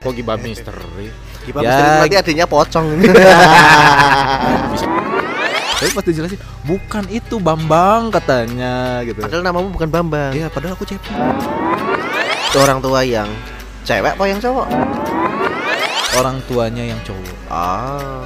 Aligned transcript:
Kok 0.00 0.16
gibah 0.16 0.40
misteri? 0.40 1.12
Gibah 1.44 1.60
Ya, 1.60 1.76
misteri 1.76 1.88
berarti 2.00 2.16
adanya 2.16 2.48
pocong 2.48 2.86
Tapi 5.76 5.92
pas 5.92 6.04
dijelasin, 6.08 6.40
bukan 6.64 7.04
itu 7.12 7.36
Bambang 7.36 8.08
katanya 8.08 9.04
gitu. 9.04 9.20
Padahal 9.20 9.44
namamu 9.44 9.68
bukan 9.68 9.92
Bambang 9.92 10.32
Iya, 10.32 10.48
padahal 10.48 10.72
aku 10.72 10.88
cepu. 10.88 11.12
Orang 12.56 12.80
tua 12.80 13.04
yang 13.04 13.28
cewek 13.84 14.16
apa 14.16 14.24
yang 14.24 14.40
cowok? 14.40 14.72
Orang 16.16 16.40
tuanya 16.48 16.96
yang 16.96 17.00
cowok. 17.04 17.36
Ah 17.52 18.24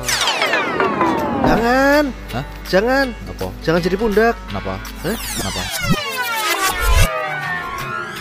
Jangan 1.42 2.04
Hah? 2.38 2.44
Jangan 2.70 3.06
Apa? 3.34 3.50
Jangan 3.66 3.80
jadi 3.82 3.98
pundak 3.98 4.38
Kenapa? 4.46 4.78
Hah? 4.78 5.16
Kenapa? 5.18 5.62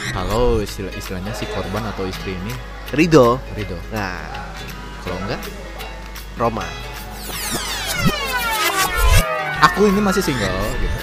Kalau 0.10 0.58
istilah 0.58 0.94
istilahnya 0.98 1.38
si 1.38 1.46
korban 1.54 1.86
atau 1.94 2.10
istri 2.10 2.34
ini 2.34 2.82
Ridho 2.94 3.42
Ridho. 3.58 3.78
Nah 3.90 4.22
Kalau 5.04 5.18
enggak, 5.26 5.42
Roma 6.38 6.64
aku 9.64 9.90
ini 9.90 10.00
masih 10.06 10.22
single 10.22 10.54
gitu. 10.78 10.98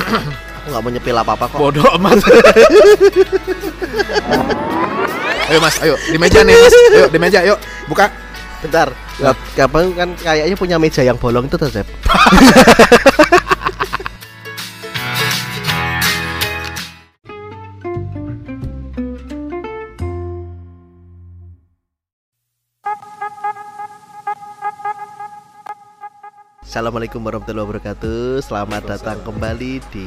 Aku 0.60 0.76
gak 0.76 0.82
mau 0.84 0.92
nyepil 0.92 1.16
apa-apa 1.16 1.44
kok 1.48 1.56
Bodoh 1.56 1.88
amat. 1.96 2.20
ayo 5.48 5.58
Mas, 5.60 5.76
ayo 5.80 5.96
di 6.08 6.20
meja 6.20 6.44
nih 6.44 6.52
Mas. 6.52 6.74
Ayo 6.92 7.08
di 7.08 7.16
meja, 7.16 7.40
yuk 7.44 7.56
buka. 7.88 8.12
Bentar. 8.60 8.92
Kapan 9.56 9.92
kan 9.96 10.08
kayaknya 10.20 10.56
punya 10.56 10.76
meja 10.76 11.00
yang 11.00 11.16
bolong 11.16 11.48
itu 11.48 11.56
tuh 11.56 11.68
Assalamualaikum 26.70 27.18
warahmatullahi 27.26 27.66
wabarakatuh 27.66 28.46
Selamat 28.46 28.86
datang 28.86 29.18
kembali 29.26 29.82
di 29.90 30.06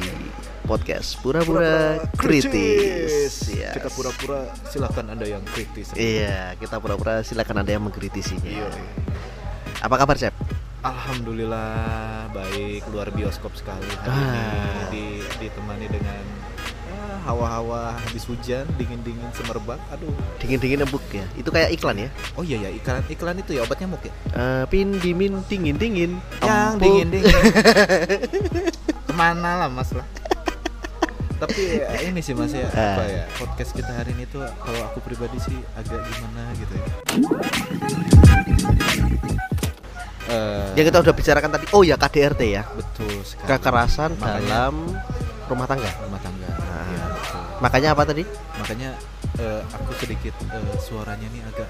podcast 0.64 1.20
Pura-Pura 1.20 2.00
Kritis 2.16 3.52
Yes. 3.52 3.76
Kita 3.76 3.92
pura-pura 3.92 4.48
silakan 4.72 5.12
Anda 5.12 5.28
yang 5.28 5.44
kritis. 5.44 5.92
Iya, 5.92 6.56
kita 6.56 6.80
pura-pura 6.80 7.20
silakan 7.20 7.68
ada 7.68 7.72
yang 7.76 7.84
mengkritisinya 7.84 8.48
Iya. 8.48 8.72
Apa 9.84 10.08
kabar 10.08 10.16
Cep? 10.16 10.32
Alhamdulillah 10.88 12.32
baik 12.32 12.88
luar 12.96 13.12
bioskop 13.12 13.52
sekali 13.60 13.84
hari 14.00 14.24
Ah. 14.24 14.32
ini 14.32 14.84
di, 14.88 15.06
ditemani 15.44 15.92
dengan 15.92 16.24
hawa-hawa 17.24 17.96
habis 17.98 18.24
hujan 18.24 18.68
dingin-dingin 18.74 19.26
semerbak. 19.34 19.80
Aduh. 19.90 20.12
Dingin-dingin 20.38 20.82
empuk 20.82 21.02
ya 21.10 21.24
Itu 21.34 21.50
kayak 21.50 21.72
iklan 21.72 21.96
ya 21.98 22.10
Oh 22.34 22.44
iya 22.44 22.60
ya 22.60 22.70
iklan 22.70 23.00
iklan 23.08 23.36
itu 23.38 23.52
ya 23.54 23.62
obat 23.62 23.80
nyamuk 23.80 24.02
ya. 24.02 24.14
Eh, 24.30 24.64
Pin 24.68 24.96
dimin 24.96 25.40
dingin-dingin 25.44 26.20
Yang 26.40 26.68
empuk. 26.70 26.82
dingin-dingin. 26.82 27.36
Ke 29.08 29.14
mana 29.14 29.52
lah 29.58 29.70
mas 29.70 29.92
lah. 29.92 30.04
Tapi 31.34 31.60
ya, 31.76 31.88
ini 32.06 32.20
sih 32.20 32.32
mas 32.32 32.52
ya 32.52 32.68
Ah. 32.70 32.96
apa 32.96 33.04
ya 33.06 33.24
podcast 33.36 33.72
kita 33.72 33.92
hari 33.92 34.12
ini 34.14 34.24
tuh 34.26 34.44
kalau 34.58 34.80
aku 34.86 35.00
pribadi 35.02 35.36
sih 35.38 35.56
agak 35.74 36.00
gimana 36.02 36.44
gitu 36.56 36.74
ya. 36.74 36.88
Eh, 40.26 40.68
Yang 40.74 40.86
kita 40.88 40.98
udah 41.02 41.14
bicarakan 41.14 41.50
tadi 41.52 41.66
Oh 41.70 41.84
ya 41.84 41.96
KDRT 41.96 42.42
ya 42.50 42.64
betul 42.70 43.12
sekali. 43.22 43.48
Kekerasan 43.50 44.16
Makanya- 44.16 44.40
dalam 44.40 44.76
rumah 45.46 45.68
tangga 45.68 45.92
Makanya 47.64 47.96
apa 47.96 48.04
tadi? 48.04 48.28
Makanya 48.60 48.90
eh, 49.40 49.62
aku 49.72 49.96
sedikit 49.96 50.36
eh, 50.52 50.76
suaranya 50.84 51.28
nih 51.32 51.42
agak 51.48 51.70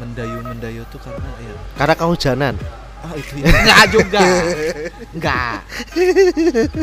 mendayu-mendayu 0.00 0.88
tuh 0.88 1.00
karena 1.04 1.28
ya. 1.36 1.52
Karena 1.76 1.94
kehujanan. 1.94 2.54
Ah 2.98 3.14
itu 3.14 3.38
ya. 3.38 3.46
Enggak 3.46 3.82
juga. 3.94 4.20
Enggak. 5.14 5.58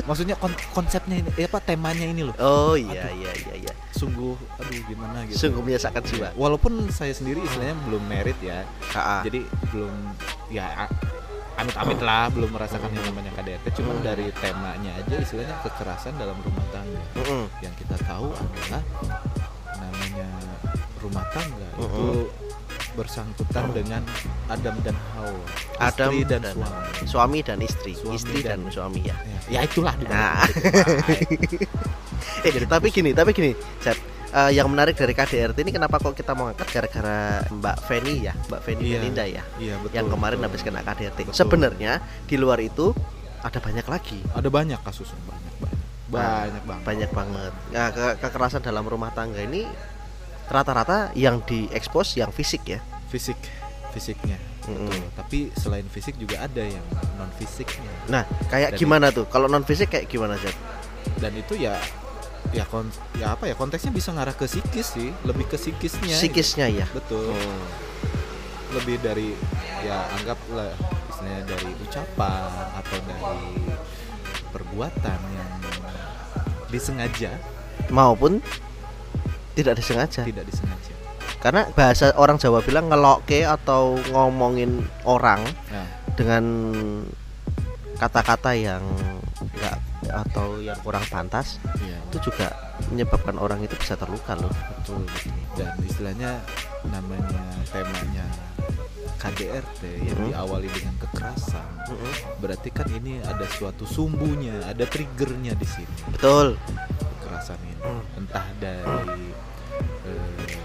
Maksudnya 0.07 0.35
kon- 0.39 0.61
konsepnya 0.71 1.19
ini 1.19 1.29
eh, 1.35 1.49
apa 1.49 1.59
temanya 1.59 2.05
ini 2.05 2.21
loh. 2.23 2.35
Oh 2.39 2.77
iya 2.77 3.09
Aduh. 3.09 3.19
iya 3.19 3.31
iya 3.35 3.53
iya. 3.65 3.73
Sungguh 3.91 4.37
aduh 4.61 4.81
gimana 4.87 5.25
gitu. 5.27 5.35
Sungguh 5.41 5.65
menyesakan 5.65 6.03
jiwa. 6.05 6.29
Walaupun 6.37 6.87
saya 6.93 7.11
sendiri 7.11 7.43
istilahnya 7.43 7.75
belum 7.89 8.03
merit 8.07 8.37
ya. 8.39 8.63
Ah, 8.93 9.19
ah. 9.19 9.21
jadi 9.27 9.43
belum 9.73 9.91
ya 10.53 10.87
amit-amit 11.55 11.99
lah 11.99 12.27
belum 12.29 12.51
merasakan 12.51 12.91
yang 12.91 13.05
namanya 13.07 13.31
KDRT 13.33 13.65
cuman 13.79 13.95
Hmm. 13.95 14.03
dari 14.03 14.27
temanya 14.35 14.91
aja 14.95 15.15
istilahnya 15.17 15.55
kekerasan 15.61 16.13
dalam 16.15 16.35
rumah 16.37 16.65
tangga. 16.69 17.03
Yang 17.59 17.73
kita 17.79 17.95
tahu 18.03 18.27
adalah 18.31 18.83
namanya 19.75 20.27
rumah 20.99 21.25
tangga 21.31 21.67
itu 21.77 22.27
bersangkutan 22.95 23.65
dengan 23.71 24.01
Adam 24.47 24.75
dan 24.79 24.95
Hawa 25.11 25.35
Adam 25.79 26.11
istri 26.11 26.27
dan, 26.27 26.39
dan- 26.43 26.55
suami. 26.55 27.03
Suami 27.03 27.39
dan 27.43 27.59
istri. 27.59 27.91
Suami 27.93 28.15
Istri 28.15 28.39
dan, 28.39 28.59
dan- 28.61 28.71
suami 28.71 29.01
ya. 29.03 29.15
Ya, 29.23 29.39
ya 29.51 29.59
itulah 29.63 29.95
Nah. 30.07 30.43
Eh 32.45 32.51
tapi 32.65 32.87
gini 32.89 33.11
tapi 33.11 33.31
gini 33.31 33.51
Cep 33.81 33.97
Eh, 34.35 34.51
yang 34.51 34.67
menarik 34.67 34.93
dari 34.93 35.15
KDRT 35.15 35.63
ini 35.63 35.71
kenapa 35.71 35.95
kok 35.95 36.11
kita 36.11 36.35
mau 36.35 36.51
angkat 36.51 36.67
gara-gara 36.67 37.39
Mbak 37.47 37.77
Feni 37.81 38.15
ya? 38.19 38.35
Mbak 38.35 38.61
Feni 38.61 38.83
Iya. 38.83 38.99
Melinda 38.99 39.23
ya? 39.23 39.43
Iya 39.55 39.79
betul 39.79 39.95
yang 39.95 40.07
kemarin 40.11 40.37
betul. 40.37 40.47
habis 40.51 40.61
kena 40.61 40.81
KDRT 40.83 41.19
Betul. 41.23 41.33
sebenarnya 41.33 41.91
di 42.23 42.35
luar 42.35 42.59
itu 42.59 42.91
ada 43.39 43.63
banyak 43.63 43.87
lagi. 43.87 44.19
Ada 44.35 44.49
banyak 44.49 44.79
kasusnya 44.83 45.15
banyak 45.23 45.53
banyak 45.57 45.81
banyak 46.05 46.63
banget. 46.65 46.83
banyak 46.83 47.09
banget. 47.11 47.53
Nah, 47.71 47.87
ke- 47.89 48.15
kekerasan 48.19 48.59
dalam 48.59 48.83
rumah 48.83 49.09
tangga 49.09 49.39
ini 49.39 49.63
rata-rata 50.45 51.15
yang 51.15 51.39
diekspos 51.39 52.13
yang 52.13 52.29
fisik 52.29 52.67
ya? 52.67 52.83
Fisik. 53.07 53.39
Fisiknya. 53.89 54.35
Mm-mm. 54.65 54.89
betul. 54.89 55.09
tapi 55.15 55.39
selain 55.53 55.85
fisik 55.85 56.17
juga 56.17 56.41
ada 56.41 56.59
yang 56.59 56.81
non 57.15 57.29
fisiknya. 57.31 57.87
Nah 58.09 58.25
kayak 58.49 58.73
Dari- 58.73 58.81
gimana 58.81 59.13
tuh? 59.13 59.29
Kalau 59.29 59.45
non 59.45 59.61
fisik 59.61 59.93
kayak 59.93 60.09
gimana 60.09 60.35
Zep? 60.35 60.57
dan 61.15 61.31
itu 61.31 61.53
ya 61.55 61.77
ya 62.55 62.63
kon 62.71 62.87
ya 63.19 63.35
apa 63.35 63.51
ya 63.51 63.55
konteksnya 63.59 63.91
bisa 63.91 64.15
ngarah 64.15 64.31
ke 64.31 64.47
psikis 64.47 64.95
sih 64.95 65.11
lebih 65.27 65.43
ke 65.51 65.59
psikisnya 65.59 66.15
gitu. 66.15 66.21
psikisnya 66.23 66.67
ya 66.71 66.87
betul. 66.95 67.35
Hmm. 67.35 67.67
lebih 68.79 68.95
dari 69.03 69.35
ya 69.83 70.07
anggaplah 70.19 70.71
istilahnya 71.11 71.43
dari 71.47 71.71
ucapan 71.83 72.51
atau 72.79 72.97
dari 73.07 73.51
perbuatan 74.55 75.19
yang 75.35 75.51
disengaja. 76.71 77.31
Maupun 77.91 78.39
tidak 79.55 79.79
disengaja. 79.79 80.23
Tidak 80.23 80.45
disengaja. 80.47 80.93
Karena 81.39 81.67
bahasa 81.71 82.11
orang 82.17 82.41
Jawa 82.41 82.59
bilang 82.63 82.89
ngelokke 82.89 83.45
atau 83.45 83.95
ngomongin 84.11 84.83
orang 85.05 85.45
nah. 85.69 85.87
dengan 86.17 86.43
kata-kata 87.95 88.51
yang 88.57 88.81
atau 90.15 90.63
yang 90.63 90.79
kurang 90.79 91.03
pantas 91.11 91.59
iya. 91.83 91.99
itu 92.07 92.31
juga 92.31 92.55
menyebabkan 92.87 93.35
orang 93.35 93.59
itu 93.61 93.75
bisa 93.75 93.99
terluka 93.99 94.35
loh. 94.35 94.51
Betul 94.79 95.03
betul 95.03 95.33
dan 95.55 95.71
istilahnya 95.83 96.31
namanya 96.87 97.43
temanya 97.69 98.25
KDRT 99.15 99.81
yang 100.05 100.19
Mhm. 100.21 100.27
diawali 100.31 100.67
dengan 100.69 100.95
kekerasan 101.01 101.67
berarti 102.37 102.69
kan 102.69 102.85
ini 102.91 103.23
ada 103.23 103.47
suatu 103.49 103.83
sumbunya 103.83 104.59
ada 104.63 104.83
triggernya 104.85 105.55
di 105.55 105.67
sini. 105.67 105.97
Betul. 106.11 106.55
Kekerasan 107.19 107.59
ini. 107.63 107.73
Hmm. 107.85 108.01
entah 108.17 108.47
dari 108.57 109.29
eh, 110.09 110.57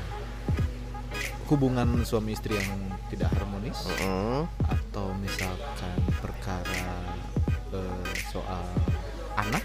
hubungan 1.52 2.00
suami 2.00 2.32
istri 2.32 2.56
yang 2.56 2.70
tidak 3.12 3.28
harmonis 3.36 3.84
Mm-mm. 4.00 4.46
atau 4.64 5.12
misalkan 5.18 5.98
perkara 6.16 6.88
eh, 7.74 8.08
soal 8.30 8.64
anak 9.42 9.64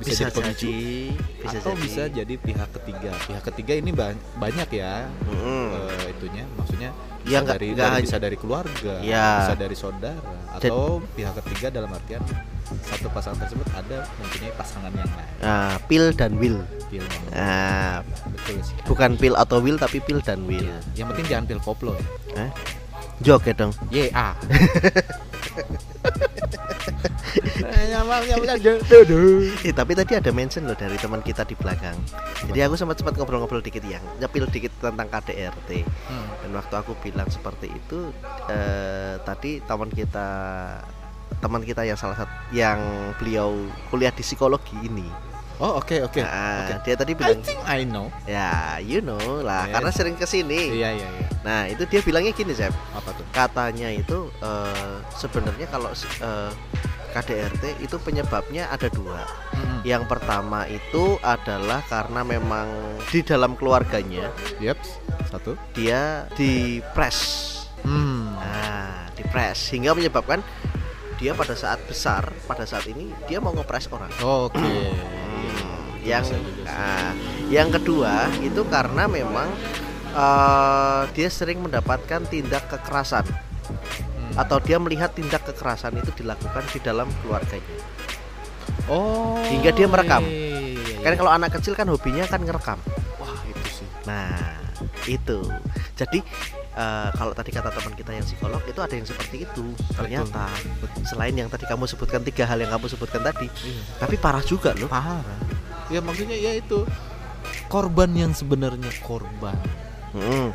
bisa, 0.00 0.24
jadi 0.24 0.32
pemicu 0.32 0.68
bisa 1.38 1.56
atau 1.60 1.72
jadi. 1.72 1.82
bisa 1.82 2.02
jadi 2.08 2.34
pihak 2.36 2.68
ketiga. 2.72 3.12
Pihak 3.20 3.42
ketiga 3.46 3.72
ini 3.74 3.92
ba- 3.92 4.16
banyak 4.34 4.68
ya 4.72 5.04
Mm-mm. 5.22 5.66
eh, 5.76 6.06
itunya. 6.10 6.44
Maksudnya 6.56 6.90
bisa 7.20 7.28
Ya, 7.28 7.38
nggak- 7.38 7.52
dari, 7.54 7.68
hanya- 7.76 8.00
bisa 8.00 8.16
dari 8.16 8.36
keluarga 8.36 8.92
Ya. 9.00 9.44
bisa 9.44 9.54
dari 9.54 9.76
saudara 9.76 10.16
atau 10.50 11.04
pihak 11.12 11.36
ketiga 11.44 11.68
dalam 11.70 11.92
artian 11.92 12.24
satu 12.80 13.12
pasangan 13.12 13.44
tersebut 13.44 13.66
ada 13.70 14.08
mempunyai 14.16 14.52
pasangan 14.54 14.88
yang 14.90 15.10
lain. 15.10 15.32
Nah 15.38 15.76
pil 15.84 16.04
dan 16.12 16.32
will. 16.34 16.64
Pil 16.88 17.04
dan 17.04 17.20
nah 17.28 17.94
betul 18.24 18.56
sih. 18.62 18.74
bukan 18.88 19.10
pil 19.14 19.34
atau 19.36 19.60
will 19.60 19.76
tapi 19.76 20.00
pil 20.00 20.18
dan 20.20 20.40
will. 20.42 20.64
Iya. 20.64 20.80
yang 20.96 21.06
penting 21.12 21.26
jangan 21.28 21.44
pil 21.44 21.60
koplo 21.60 21.92
ya. 22.32 22.48
Joget 23.20 23.52
dong. 23.54 23.76
YA 23.90 24.32
Eh, 29.62 29.70
tapi 29.70 29.94
tadi 29.94 30.18
ada 30.18 30.30
mention 30.34 30.66
loh 30.66 30.74
dari 30.74 30.98
teman 30.98 31.22
kita 31.22 31.46
di 31.46 31.54
belakang. 31.54 31.94
Jadi 32.50 32.58
aku 32.66 32.74
sempat 32.74 32.98
sempat 32.98 33.14
ngobrol-ngobrol 33.14 33.62
dikit 33.62 33.84
yang 33.86 34.02
nyepil 34.18 34.50
dikit 34.50 34.72
tentang 34.82 35.06
KDRT. 35.06 35.86
Hmm. 36.10 36.26
Dan 36.42 36.50
waktu 36.58 36.74
aku 36.74 36.98
bilang 36.98 37.30
seperti 37.30 37.70
itu, 37.70 38.10
eh, 38.50 39.20
tadi 39.22 39.62
teman 39.62 39.90
kita 39.92 40.28
teman 41.40 41.62
kita 41.64 41.86
yang 41.86 41.96
salah 41.96 42.18
satu 42.18 42.34
yang 42.52 42.78
beliau 43.16 43.54
kuliah 43.88 44.12
di 44.12 44.20
psikologi 44.20 44.76
ini 44.82 45.06
Oh 45.60 45.76
oke 45.76 45.92
oke. 46.00 46.18
Nah, 46.18 46.72
oke. 46.72 46.74
dia 46.82 46.94
tadi 46.96 47.12
I 47.12 47.16
bilang 47.16 47.38
think 47.40 47.60
I 47.62 47.84
know. 47.84 48.08
ya 48.24 48.48
you 48.80 48.98
know 48.98 49.20
lah 49.38 49.68
Yes. 49.68 49.72
karena 49.76 49.90
sering 49.92 50.16
ke 50.16 50.24
sini 50.24 50.72
Iya 50.74 50.90
iya 50.94 51.08
iya. 51.10 51.26
nah 51.40 51.60
itu 51.64 51.84
dia 51.84 52.00
bilangnya 52.00 52.32
gini 52.32 52.50
Zep 52.50 52.72
Apa 52.90 53.12
tuh? 53.12 53.24
katanya 53.30 53.88
itu 53.88 54.32
eh, 54.38 54.96
sebenarnya 55.12 55.68
kalau 55.68 55.92
eh, 55.92 56.50
KDRT 57.10 57.64
itu 57.78 57.96
penyebabnya 57.98 58.68
ada 58.68 58.88
dua 58.88 59.28
Mm-mm. 59.52 59.82
yang 59.82 60.06
pertama 60.06 60.64
itu 60.64 61.20
adalah 61.20 61.84
karena 61.84 62.24
memang 62.24 62.68
di 63.06 63.20
dalam 63.20 63.52
keluarganya 63.52 64.32
Yep. 64.58 64.78
Satu. 65.26 65.60
dia 65.72 66.24
dipres 66.34 67.20
Hmm. 67.80 68.36
nah 68.36 69.08
dipres 69.10 69.56
sehingga 69.58 69.92
menyebabkan 69.92 70.40
dia 71.16 71.32
pada 71.32 71.52
saat 71.52 71.80
besar 71.84 72.28
pada 72.44 72.64
saat 72.64 72.84
ini 72.86 73.08
dia 73.24 73.36
mau 73.38 73.52
ngepres 73.52 73.88
orang 73.88 74.08
Oke. 74.18 74.56
Hmm, 74.56 75.19
yang 76.02 76.24
ah, 76.64 77.12
yang 77.48 77.68
kedua 77.68 78.28
itu 78.40 78.62
karena 78.66 79.04
memang 79.04 79.48
eh, 80.10 81.02
dia 81.12 81.28
sering 81.28 81.60
mendapatkan 81.60 82.24
tindak 82.26 82.66
kekerasan 82.68 83.26
Hmm. 84.30 84.46
atau 84.46 84.58
dia 84.58 84.78
melihat 84.78 85.10
tindak 85.10 85.42
kekerasan 85.42 85.98
itu 85.98 86.10
dilakukan 86.14 86.62
di 86.70 86.78
dalam 86.78 87.10
keluarganya. 87.18 87.66
Oh. 88.86 89.38
Hingga 89.42 89.70
dia 89.70 89.86
merekam. 89.86 90.22
iya, 90.22 90.30
iya, 90.30 90.70
iya, 90.70 90.82
iya. 90.94 90.96
Kan 91.02 91.14
kalau 91.18 91.30
anak 91.30 91.50
kecil 91.58 91.74
kan 91.74 91.86
hobinya 91.86 92.26
kan 92.26 92.42
ngerekam. 92.42 92.78
wah 93.18 93.34
itu 93.46 93.82
sih. 93.82 93.88
Nah, 94.06 94.58
itu. 95.06 95.38
Jadi 95.94 96.22
eh, 96.74 97.08
kalau 97.10 97.34
tadi 97.34 97.50
kata 97.50 97.70
teman 97.70 97.94
kita 97.94 98.10
yang 98.10 98.22
psikolog 98.22 98.62
itu 98.66 98.78
ada 98.78 98.94
yang 98.94 99.06
seperti 99.06 99.46
itu. 99.46 99.66
Ternyata 99.94 100.46
selain 101.02 101.34
yang 101.34 101.50
tadi 101.50 101.66
kamu 101.66 101.86
sebutkan 101.86 102.22
tiga 102.22 102.46
hal 102.46 102.58
yang 102.58 102.70
kamu 102.70 102.86
sebutkan 102.86 103.22
tadi, 103.22 103.50
Iya. 103.50 103.82
tapi 103.98 104.14
parah 104.14 104.42
juga 104.42 104.74
loh. 104.78 104.86
Parah. 104.86 105.22
Ya 105.90 106.00
maksudnya 106.00 106.34
ya 106.34 106.54
itu 106.54 106.86
korban 107.66 108.10
yang 108.12 108.30
sebenarnya 108.30 108.90
korban 109.00 109.58
Hmm. 110.10 110.50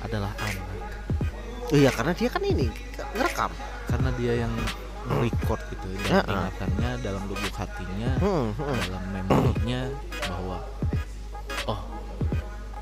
adalah 0.00 0.34
anak 0.36 0.66
Iya, 1.70 1.90
karena 1.90 2.10
dia 2.12 2.26
kan 2.26 2.42
ini 2.42 2.66
ngerekam. 3.12 3.50
karena 3.86 4.10
dia 4.14 4.32
yang 4.40 4.54
record 5.12 5.58
gitu 5.68 5.86
dan 6.00 6.02
Heeh. 6.12 6.26
ingatannya 6.28 6.90
dalam 7.00 7.22
lubuk 7.26 7.50
hatinya 7.52 8.10
Hmm, 8.18 8.50
hmm. 8.52 8.74
dalam 8.80 9.02
memorinya 9.12 9.80
bahwa 10.20 10.58
oh 11.66 11.80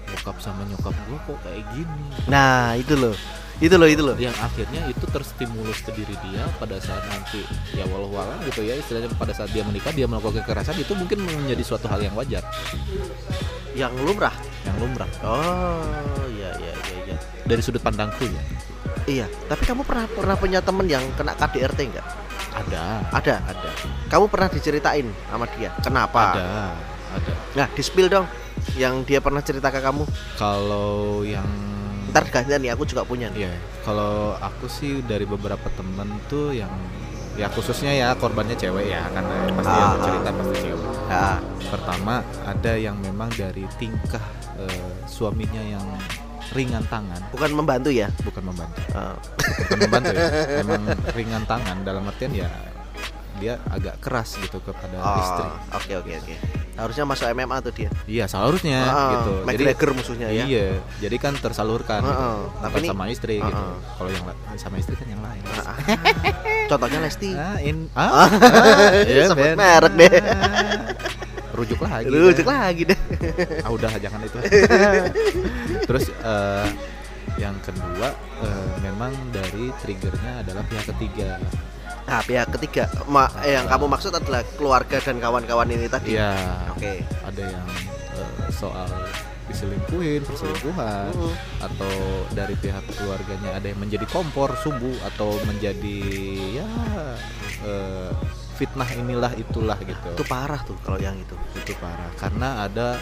bokap 0.07 0.37
sama 0.39 0.65
nyokap 0.65 0.93
gua 1.05 1.19
kok 1.23 1.39
kayak 1.43 1.65
gini 1.73 2.05
Nah, 2.25 2.73
itu 2.75 2.93
loh. 2.95 3.17
Itu 3.59 3.75
loh, 3.75 3.85
itu 3.85 3.99
loh. 4.01 4.15
yang 4.15 4.31
akhirnya 4.35 4.87
itu 4.87 5.03
terstimulus 5.05 5.83
ke 5.83 5.91
diri 5.91 6.15
dia 6.23 6.47
pada 6.57 6.79
saat 6.79 7.03
nanti 7.05 7.43
ya 7.73 7.83
walau 7.85 8.07
walau 8.07 8.39
gitu 8.45 8.63
ya 8.63 8.75
istilahnya 8.75 9.11
pada 9.13 9.35
saat 9.35 9.51
dia 9.51 9.63
menikah 9.63 9.91
dia 9.91 10.07
melakukan 10.07 10.41
kekerasan 10.41 10.79
itu 10.79 10.95
mungkin 10.95 11.19
menjadi 11.21 11.59
suatu 11.61 11.87
hal 11.87 11.99
yang 11.99 12.15
wajar 12.15 12.47
Yang 13.75 13.93
lumrah. 13.99 14.35
yang 14.63 14.77
lumrah 14.77 15.11
Oh, 15.21 15.83
iya 16.31 16.55
iya 16.57 16.71
iya 16.71 16.99
iya. 17.05 17.17
dari 17.43 17.59
sudut 17.59 17.81
pandangku 17.81 18.25
ya 18.25 18.43
Iya, 19.05 19.25
tapi 19.49 19.65
kamu 19.65 19.83
pernah 19.83 20.05
pernah 20.07 20.37
punya 20.37 20.61
temen 20.61 20.85
yang 20.85 21.01
kena 21.17 21.33
KDRT 21.33 21.81
enggak? 21.89 22.07
ada 22.53 23.01
Ada. 23.11 23.41
ada 23.43 23.69
Kamu 24.07 24.29
pernah 24.29 24.47
diceritain 24.47 25.09
sama 25.27 25.49
dia? 25.51 25.73
Kenapa? 25.79 26.37
ada 26.37 26.77
ada 27.11 27.33
Nah, 27.55 27.67
di 27.69 27.81
spill 27.81 28.07
dong 28.07 28.29
yang 28.75 29.01
dia 29.03 29.19
pernah 29.19 29.41
cerita 29.41 29.67
ke 29.67 29.81
kamu. 29.81 30.05
kalau 30.37 31.25
yang 31.25 31.47
Ntar 32.09 32.25
gantian 32.29 32.61
nih, 32.61 32.73
aku 32.73 32.85
juga 32.85 33.03
punya 33.03 33.29
nih. 33.31 33.45
Iya, 33.45 33.53
kalau 33.83 34.35
aku 34.35 34.67
sih 34.67 35.01
dari 35.03 35.25
beberapa 35.25 35.69
temen 35.73 36.09
tuh 36.27 36.53
yang 36.53 36.71
ya 37.35 37.47
khususnya 37.49 37.95
ya 37.95 38.09
korbannya 38.19 38.55
cewek 38.55 38.91
ya 38.91 39.07
karena 39.15 39.37
pasti 39.55 39.71
yang 39.73 39.95
Ah. 39.95 40.03
cerita 40.03 40.29
pasti 40.33 40.57
cewek. 40.65 40.87
Nah, 41.07 41.39
Pertama 41.69 42.15
ada 42.43 42.73
yang 42.75 42.97
memang 42.97 43.29
dari 43.31 43.69
tingkah 43.77 44.25
eh, 44.57 44.89
suaminya 45.05 45.61
yang 45.61 45.85
ringan 46.51 46.81
tangan, 46.89 47.21
bukan 47.29 47.53
membantu 47.53 47.93
ya. 47.93 48.09
bukan 48.25 48.41
membantu, 48.43 48.81
Ah, 48.91 49.13
bukan 49.37 49.79
membantu 49.85 50.11
ya, 50.17 50.27
memang 50.65 50.83
ringan 51.13 51.45
tangan 51.45 51.77
dalam 51.85 52.09
artian 52.09 52.33
ya 52.33 52.49
dia 53.39 53.55
agak 53.67 53.97
keras 53.99 54.35
gitu 54.37 54.59
kepada 54.59 54.99
oh, 54.99 55.17
istri. 55.17 55.47
Oke 55.73 55.93
oke 55.97 56.13
oke. 56.19 56.35
Harusnya 56.75 57.05
masuk 57.05 57.27
MMA 57.29 57.57
tuh 57.59 57.73
dia. 57.75 57.91
Iya, 58.07 58.25
seharusnya 58.27 58.79
Ah, 58.85 59.11
gitu. 59.19 59.33
Jadi 59.43 59.63
McGregor 59.67 59.91
musuhnya 59.95 60.29
ya. 60.31 60.45
Iya, 60.47 60.67
jadi 60.99 61.17
kan 61.19 61.35
tersalurkan 61.35 62.03
Ah, 62.03 62.07
gitu. 62.07 62.23
ah. 62.23 62.37
Bukan 62.39 62.63
Tapi 62.63 62.77
ini- 62.79 62.89
sama 62.89 63.05
istri 63.09 63.37
Ah, 63.39 63.47
gitu. 63.51 63.63
ah. 63.63 63.77
Kalau 63.95 64.11
yang 64.11 64.25
sama 64.55 64.77
istri 64.79 64.95
kan 64.95 65.07
yang 65.07 65.23
lain. 65.23 65.43
Ah, 65.49 65.61
ah. 65.65 65.77
Contohnya 66.67 66.99
Lesti. 67.01 67.31
Ah, 67.39 67.59
in, 67.59 67.77
ah, 67.95 68.03
ah, 68.03 68.29
iya, 69.11 69.25
Sebut 69.27 69.55
merek 69.55 69.93
deh. 69.97 70.13
Ah, 70.23 70.79
Rujuk 71.51 71.81
lagi. 71.83 72.07
Rujuk 72.15 72.47
Ben. 72.47 72.55
lagi 72.55 72.83
deh. 72.87 72.99
Ah, 73.67 73.71
udah 73.75 73.91
jangan 73.99 74.21
itu. 74.23 74.39
Terus 75.83 76.05
eh, 76.15 76.67
yang 77.39 77.59
kedua 77.59 78.09
eh, 78.39 78.71
memang 78.81 79.11
dari 79.31 79.75
triggernya 79.83 80.47
adalah 80.47 80.63
pihak 80.67 80.87
ketiga. 80.95 81.43
Nah, 82.09 82.25
pihak 82.25 82.49
ketiga, 82.51 82.89
ma 83.05 83.29
eh, 83.45 83.53
yang 83.53 83.69
kamu 83.69 83.85
maksud 83.87 84.11
adalah 84.11 84.41
keluarga 84.57 84.97
dan 84.97 85.21
kawan-kawan 85.21 85.69
ini 85.69 85.87
tadi. 85.87 86.17
Iya. 86.17 86.33
Oke. 86.73 87.05
Ada 87.21 87.43
yang 87.45 87.69
eh, 88.17 88.49
soal 88.51 88.89
diselingkuhin, 89.45 90.25
perselingkuhan 90.25 91.09
Hmm. 91.09 91.33
atau 91.63 91.93
dari 92.33 92.53
pihak 92.55 92.85
keluarganya 92.91 93.57
ada 93.57 93.65
yang 93.65 93.81
menjadi 93.81 94.05
kompor 94.05 94.53
sumbu 94.59 94.93
atau 95.05 95.37
menjadi 95.45 96.01
ya 96.55 96.69
eh, 97.63 98.13
fitnah 98.57 98.89
inilah 98.91 99.33
itulah 99.37 99.77
gitu. 99.81 100.09
Itu 100.13 100.25
parah 100.25 100.61
tuh 100.65 100.77
kalau 100.81 100.97
yang 100.97 101.17
itu. 101.17 101.33
itu 101.57 101.73
parah 101.77 102.13
karena 102.17 102.65
ada 102.65 103.01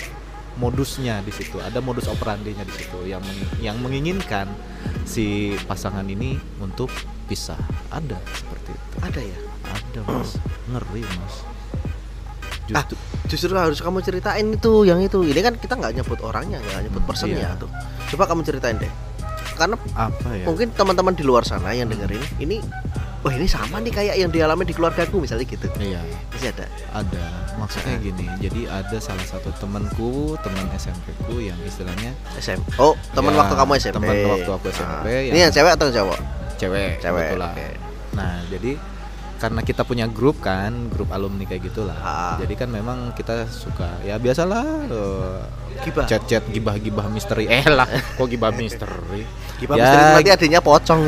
modusnya 0.57 1.21
di 1.21 1.29
situ 1.31 1.61
ada 1.61 1.85
modus 1.85 2.09
operandinya 2.09 2.65
di 2.65 2.73
situ 2.73 3.05
yang 3.05 3.21
mengi- 3.21 3.61
yang 3.61 3.77
menginginkan 3.77 4.49
si 5.05 5.53
pasangan 5.69 6.07
ini 6.07 6.33
untuk 6.59 6.89
pisah 7.29 7.61
ada 7.91 8.17
seperti 8.33 8.56
Ada 9.01 9.21
ya? 9.21 9.39
ada 9.67 10.01
mas 10.07 10.31
ngeri 10.67 11.03
mas 11.17 11.35
Ah, 12.69 12.83
justru 13.27 13.55
harus 13.55 13.79
kamu 13.79 14.03
ceritain 14.03 14.43
itu 14.45 14.73
yang 14.83 14.99
itu. 14.99 15.23
Ini 15.23 15.39
kan 15.39 15.55
kita 15.55 15.79
nggak 15.79 16.03
nyebut 16.03 16.19
orangnya, 16.19 16.59
nggak 16.59 16.83
nyebut 16.83 16.99
Hmm, 16.99 17.07
personnya 17.07 17.39
iya. 17.47 17.51
tuh. 17.55 17.71
Coba 18.11 18.27
kamu 18.27 18.43
ceritain 18.43 18.75
deh. 18.75 18.91
Karena 19.55 19.79
apa 19.95 20.29
ya 20.33 20.45
mungkin 20.45 20.69
teman-teman 20.71 21.15
di 21.15 21.23
luar 21.23 21.41
sana 21.41 21.71
yang 21.71 21.87
dengerin 21.87 22.21
ini 22.37 22.59
wah 23.23 23.31
ini 23.31 23.47
sama 23.47 23.79
nih 23.79 23.89
kayak 23.89 24.15
yang 24.17 24.29
dialami 24.29 24.63
di 24.63 24.75
keluargaku 24.75 25.17
misalnya 25.17 25.47
gitu. 25.47 25.65
iya 25.79 26.03
Masih 26.29 26.53
ada. 26.53 26.67
ada 26.93 27.25
maksudnya 27.57 27.97
gini 27.97 28.27
jadi 28.37 28.61
ada 28.69 28.99
salah 29.01 29.25
satu 29.25 29.49
temanku 29.57 30.37
teman 30.39 30.67
SMP 30.77 31.09
ku 31.23 31.41
yang 31.41 31.57
istilahnya 31.63 32.13
SM. 32.37 32.61
Oh, 32.77 32.93
teman 33.13 33.33
Ya, 33.33 33.41
waktu 33.41 33.55
kamu 33.57 33.73
SMP. 33.79 33.97
teman 33.97 34.17
waktu 34.29 34.51
aku 34.51 34.67
SMP 34.69 34.85
Ah. 34.85 35.09
yang- 35.09 35.33
Ini 35.33 35.39
yang 35.41 35.53
cewek 35.55 35.73
atau 35.73 35.87
cowok? 35.89 36.19
cewek 36.57 36.91
Cewek. 36.99 37.29
oke. 37.35 37.69
Nah, 38.17 38.41
jadi 38.49 38.81
karena 39.37 39.61
kita 39.61 39.85
punya 39.85 40.09
grup 40.09 40.41
kan, 40.41 40.89
grup 40.89 41.13
alumni 41.13 41.45
kayak 41.45 41.69
gitulah. 41.69 41.97
Ah. 42.01 42.37
Jadi 42.41 42.57
kan 42.57 42.73
memang 42.73 43.13
kita 43.13 43.45
suka 43.53 44.01
ya 44.01 44.17
biasalah 44.17 44.65
eh, 44.89 45.39
Gibah. 45.85 46.09
chat-chat 46.09 46.49
gibah-gibah 46.49 47.07
misteri. 47.13 47.45
Eh 47.45 47.69
lah, 47.69 47.85
kok 47.87 48.27
gibah 48.27 48.49
misteri? 48.57 49.29
Gibah 49.61 49.77
Ya, 49.77 49.85
misteri 49.85 50.03
nanti 50.17 50.31
adanya 50.33 50.61
pocong. 50.65 51.01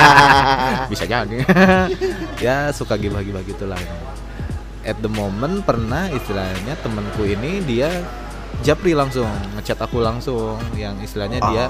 Bisa 0.92 1.04
jadi. 1.08 1.36
ya 2.44 2.68
suka 2.76 3.00
gibah-gibah 3.00 3.40
gitulah. 3.48 3.80
At 4.84 5.00
the 5.00 5.08
moment 5.12 5.64
pernah 5.64 6.12
istilahnya 6.12 6.76
temanku 6.84 7.24
ini 7.24 7.64
dia 7.64 7.88
japri 8.60 8.92
langsung 8.92 9.28
ngechat 9.56 9.80
aku 9.80 10.04
langsung 10.04 10.60
yang 10.76 11.00
istilahnya 11.00 11.40
dia 11.40 11.64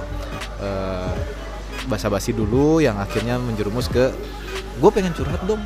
eh, 0.58 1.14
basa-basi 1.88 2.36
dulu 2.36 2.82
yang 2.82 2.98
akhirnya 3.00 3.40
menjerumus 3.40 3.88
ke 3.88 4.12
gue 4.80 4.90
pengen 4.92 5.14
curhat 5.16 5.40
dong. 5.46 5.62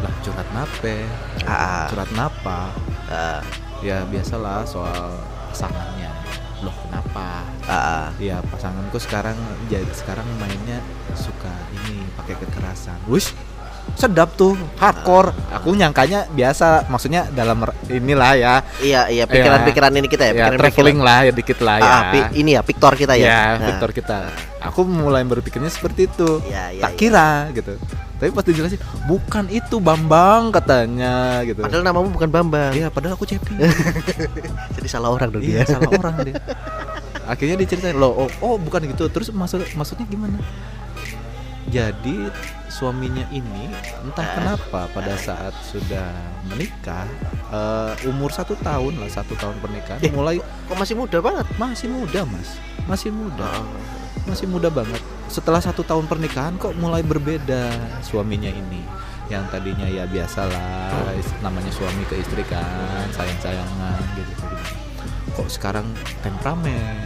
Lah 0.00 0.14
curhat 0.24 0.48
nape? 0.56 1.04
Ah, 1.44 1.86
curhat 1.92 2.10
napa? 2.16 2.72
Ah, 3.06 3.42
ya 3.84 4.02
biasalah 4.08 4.64
soal 4.64 5.20
pasangannya. 5.52 6.10
Loh 6.62 6.74
kenapa? 6.88 7.44
Ah. 7.66 8.08
ya 8.22 8.38
pasanganku 8.46 8.98
sekarang 9.02 9.34
jadi 9.66 9.86
sekarang 9.90 10.26
mainnya 10.38 10.78
suka 11.18 11.50
ini 11.82 12.06
pakai 12.14 12.38
kekerasan. 12.38 12.98
Wush 13.10 13.34
sedap 13.96 14.34
tuh 14.34 14.56
hardcore. 14.80 15.30
Aku 15.60 15.76
nyangkanya 15.76 16.26
biasa 16.32 16.88
maksudnya 16.88 17.28
dalam 17.32 17.62
inilah 17.86 18.32
ya. 18.34 18.54
Iya, 18.82 19.00
iya 19.12 19.24
pikiran-pikiran 19.28 19.92
ini 19.94 20.08
kita 20.08 20.24
ya, 20.28 20.32
ya 20.32 20.34
pikiran 20.34 20.60
traveling 20.60 21.00
lah 21.00 21.18
ya 21.28 21.32
dikit 21.32 21.58
lah 21.60 21.76
ya. 21.78 21.92
Ah, 21.92 22.02
ini 22.32 22.50
ya, 22.56 22.62
piktor 22.64 22.92
kita 22.96 23.14
ya. 23.14 23.26
ya 23.28 23.42
Nah, 23.58 23.66
Victor 23.72 23.90
kita. 23.94 24.18
Aku 24.62 24.86
mulai 24.86 25.22
berpikirnya 25.26 25.70
seperti 25.70 26.06
itu. 26.06 26.40
Iya, 26.46 26.78
iya, 26.78 26.82
tak 26.82 26.92
iya. 26.94 26.98
kira 26.98 27.28
gitu. 27.52 27.74
Tapi 28.22 28.30
pas 28.30 28.46
dijelasin 28.46 28.78
bukan 29.10 29.50
itu 29.50 29.82
Bambang 29.82 30.54
katanya 30.54 31.42
gitu. 31.42 31.58
Padahal 31.66 31.82
namamu 31.82 32.14
bukan 32.14 32.30
Bambang. 32.30 32.70
Iya 32.70 32.86
padahal 32.86 33.18
aku 33.18 33.26
Cepi. 33.26 33.58
Jadi 34.78 34.86
salah 34.86 35.10
orang 35.10 35.34
dong 35.34 35.42
iya 35.42 35.66
dia. 35.66 35.74
salah 35.74 35.90
orang 35.90 36.14
dia. 36.30 36.38
Akhirnya 37.26 37.58
diceritain 37.58 37.98
loh 37.98 38.14
oh, 38.14 38.30
oh 38.38 38.54
bukan 38.62 38.86
gitu. 38.86 39.10
Terus 39.10 39.34
maksud 39.34 39.66
maksudnya 39.74 40.06
gimana 40.06 40.38
jadi 41.72 42.28
suaminya 42.68 43.24
ini 43.30 43.72
entah 44.04 44.20
Eh. 44.22 44.32
kenapa 44.36 44.80
pada 44.88 45.16
saat 45.16 45.56
sudah 45.64 46.12
menikah 46.44 47.08
eh, 47.48 47.92
umur 48.06 48.28
satu 48.28 48.52
tahun 48.56 49.00
lah 49.00 49.08
satu 49.08 49.32
tahun 49.34 49.56
pernikahan 49.58 50.00
Eh. 50.00 50.12
mulai 50.12 50.36
Kok 50.68 50.76
masih 50.76 50.94
muda 50.94 51.18
banget? 51.18 51.46
masih 51.56 51.88
muda 51.88 52.20
mas 52.22 52.60
masih 52.84 53.08
muda 53.08 53.48
Ah. 53.48 53.64
masih 54.22 54.46
muda 54.46 54.68
banget 54.68 55.00
setelah 55.26 55.58
satu 55.58 55.80
tahun 55.80 56.04
pernikahan 56.06 56.54
kok 56.54 56.76
mulai 56.76 57.00
berbeda 57.00 57.72
suaminya 58.04 58.46
ini 58.46 58.84
yang 59.26 59.48
tadinya 59.48 59.88
ya 59.88 60.04
biasalah 60.04 60.92
namanya 61.40 61.72
suami 61.72 62.04
ke 62.04 62.20
istri 62.20 62.44
kan 62.44 62.68
sayang 63.10 63.40
sayangan 63.40 63.96
gitu, 64.12 64.28
gitu 64.36 64.64
kok 65.32 65.48
sekarang 65.48 65.86
temperamen 66.20 67.00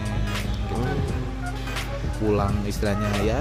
gitu 0.66 0.74
pulang 2.16 2.54
istilahnya 2.62 3.08
ya 3.20 3.40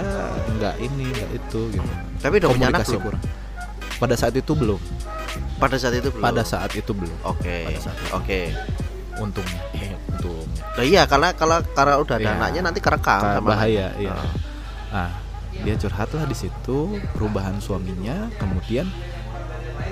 nggak 0.51 0.75
ini 0.79 1.03
nggak 1.08 1.29
itu 1.34 1.62
gitu 1.72 1.89
Tapi 2.17 2.36
udah 2.38 2.50
punya 2.50 2.67
anak 2.70 2.84
belum? 2.84 3.01
kurang 3.01 3.24
pada 3.96 4.15
saat 4.15 4.34
itu 4.34 4.51
belum 4.51 4.82
Pada 5.55 5.75
saat 5.75 5.96
itu 5.96 6.10
belum. 6.10 6.22
pada 6.22 6.44
saat 6.44 6.72
itu 6.72 6.91
belum 6.91 7.15
Oke. 7.24 7.79
Oke. 8.12 8.51
untungnya 9.15 9.62
eh, 9.74 9.96
untungnya 10.10 10.63
Nah, 10.75 10.84
iya 10.84 11.01
karena 11.05 11.32
kalau 11.32 11.63
karena 11.70 11.96
udah 11.96 12.15
ada 12.17 12.24
Iya. 12.25 12.36
anaknya 12.38 12.62
nanti 12.62 12.79
kerekam 12.79 13.15
Ka- 13.17 13.36
sama 13.36 13.48
bahaya 13.50 13.88
iya 13.96 14.12
Ah. 14.12 15.08
ah 15.08 15.12
dia 15.55 15.72
curhatlah 15.74 16.24
di 16.24 16.36
situ 16.36 16.79
perubahan 17.12 17.55
suaminya 17.58 18.27
kemudian 18.36 18.84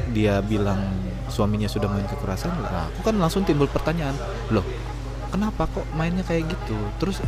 dia 0.10 0.40
bilang 0.42 0.84
suaminya 1.26 1.66
sudah 1.66 1.88
main 1.88 2.04
kekerasan 2.06 2.52
nah, 2.58 2.90
aku 2.90 3.00
kan 3.02 3.16
langsung 3.16 3.42
timbul 3.42 3.66
pertanyaan 3.66 4.12
loh 4.50 4.66
kenapa 5.30 5.66
kok 5.66 5.88
mainnya 5.94 6.22
kayak 6.22 6.46
gitu 6.46 6.76
terus 6.98 7.24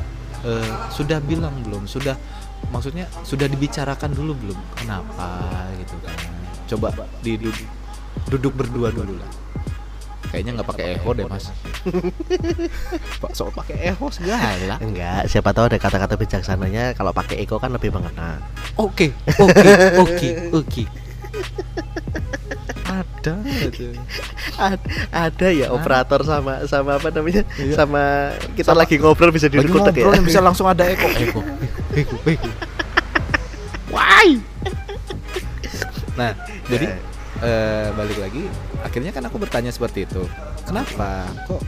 eh, 0.46 0.72
sudah 0.94 1.18
bilang 1.20 1.54
belum? 1.66 1.90
Sudah 1.90 2.16
maksudnya 2.70 3.10
sudah 3.26 3.50
dibicarakan 3.50 4.14
dulu 4.14 4.38
belum? 4.38 4.60
Kenapa 4.78 5.66
gitu 5.82 5.96
kan? 6.06 6.18
Coba 6.66 6.88
di 7.22 7.38
duduk, 7.38 7.68
duduk 8.30 8.54
berdua 8.54 8.90
dulu 8.94 9.18
lah. 9.18 9.32
Kayaknya 10.30 10.52
nggak 10.60 10.70
pakai 10.74 10.86
echo 10.98 11.10
deh 11.14 11.26
mas. 11.30 11.46
Pak 13.22 13.32
sok 13.32 13.56
pakai 13.56 13.94
echo 13.94 14.10
segala. 14.10 14.76
Enggak, 14.82 15.30
siapa 15.32 15.54
tahu 15.54 15.70
ada 15.70 15.78
kata-kata 15.78 16.18
bijaksananya 16.18 16.92
kalau 16.98 17.14
pakai 17.14 17.46
eko 17.46 17.62
kan 17.62 17.72
lebih 17.72 17.94
mengena. 17.94 18.42
Oke, 18.76 19.14
oke, 19.38 19.72
oke, 20.02 20.30
oke. 20.52 20.84
Ada 22.96 23.34
aja. 23.44 23.88
Ad- 24.56 24.88
ada 25.12 25.48
ya 25.50 25.68
Hah? 25.68 25.76
operator 25.76 26.22
sama 26.24 26.64
sama 26.66 26.96
apa 26.96 27.12
namanya? 27.12 27.44
Iya. 27.56 27.76
Sama 27.76 28.04
kita 28.54 28.72
Sama- 28.72 28.80
lagi 28.82 28.96
ngobrol 28.96 29.32
bisa 29.32 29.52
ngobrol 29.52 29.92
ya. 29.92 30.16
yang 30.16 30.24
bisa 30.24 30.40
langsung 30.40 30.64
ada 30.66 30.88
eko, 30.94 31.08
eko, 31.12 31.40
eko, 31.94 32.16
eko. 32.24 32.50
Why? 33.90 34.40
Nah, 36.16 36.32
jadi 36.66 36.88
eh, 37.42 37.88
balik 37.92 38.18
lagi, 38.18 38.44
akhirnya 38.80 39.12
kan 39.12 39.24
aku 39.28 39.36
bertanya 39.36 39.70
seperti 39.70 40.08
itu. 40.08 40.24
Kenapa? 40.64 41.28
Kok 41.46 41.62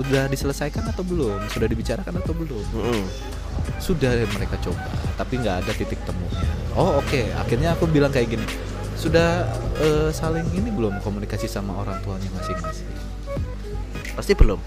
udah 0.00 0.24
diselesaikan 0.26 0.88
atau 0.88 1.04
belum? 1.04 1.44
Sudah 1.48 1.68
dibicarakan 1.68 2.14
atau 2.16 2.32
belum? 2.32 2.64
Mm-mm. 2.72 3.04
Sudah 3.76 4.16
mereka 4.32 4.56
coba, 4.60 4.88
tapi 5.14 5.36
nggak 5.36 5.56
ada 5.60 5.72
titik 5.72 6.00
temunya. 6.04 6.40
Oh 6.72 6.96
oke, 6.96 7.20
akhirnya 7.34 7.74
aku 7.74 7.84
bilang 7.84 8.08
kayak 8.08 8.32
gini. 8.32 8.46
Sudah 8.94 9.44
eh, 9.80 10.10
saling 10.10 10.46
ini 10.52 10.68
belum 10.68 11.00
komunikasi 11.00 11.44
sama 11.44 11.74
orang 11.76 11.98
tuanya 12.00 12.28
masing-masing. 12.30 12.88
Pasti 14.12 14.32
belum. 14.32 14.60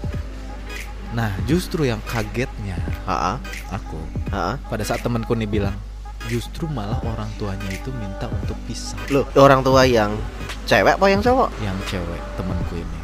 Nah, 1.14 1.30
justru 1.46 1.86
yang 1.86 2.02
kagetnya 2.02 2.74
Ha 3.06 3.38
aku 3.70 3.94
ha. 4.28 4.58
pada 4.60 4.82
saat 4.82 4.98
temanku 4.98 5.38
nih 5.38 5.46
bilang 5.46 5.76
justru 6.26 6.66
malah 6.66 6.98
orang 7.04 7.30
tuanya 7.36 7.70
itu 7.70 7.94
minta 7.94 8.26
untuk 8.26 8.58
pisah 8.66 8.98
Loh, 9.12 9.22
orang 9.36 9.62
tua 9.62 9.86
yang 9.86 10.10
cewek 10.64 10.98
apa 10.98 11.06
yang 11.06 11.22
cowok? 11.22 11.54
yang 11.62 11.76
cewek 11.86 12.18
temanku 12.34 12.74
ini 12.74 12.98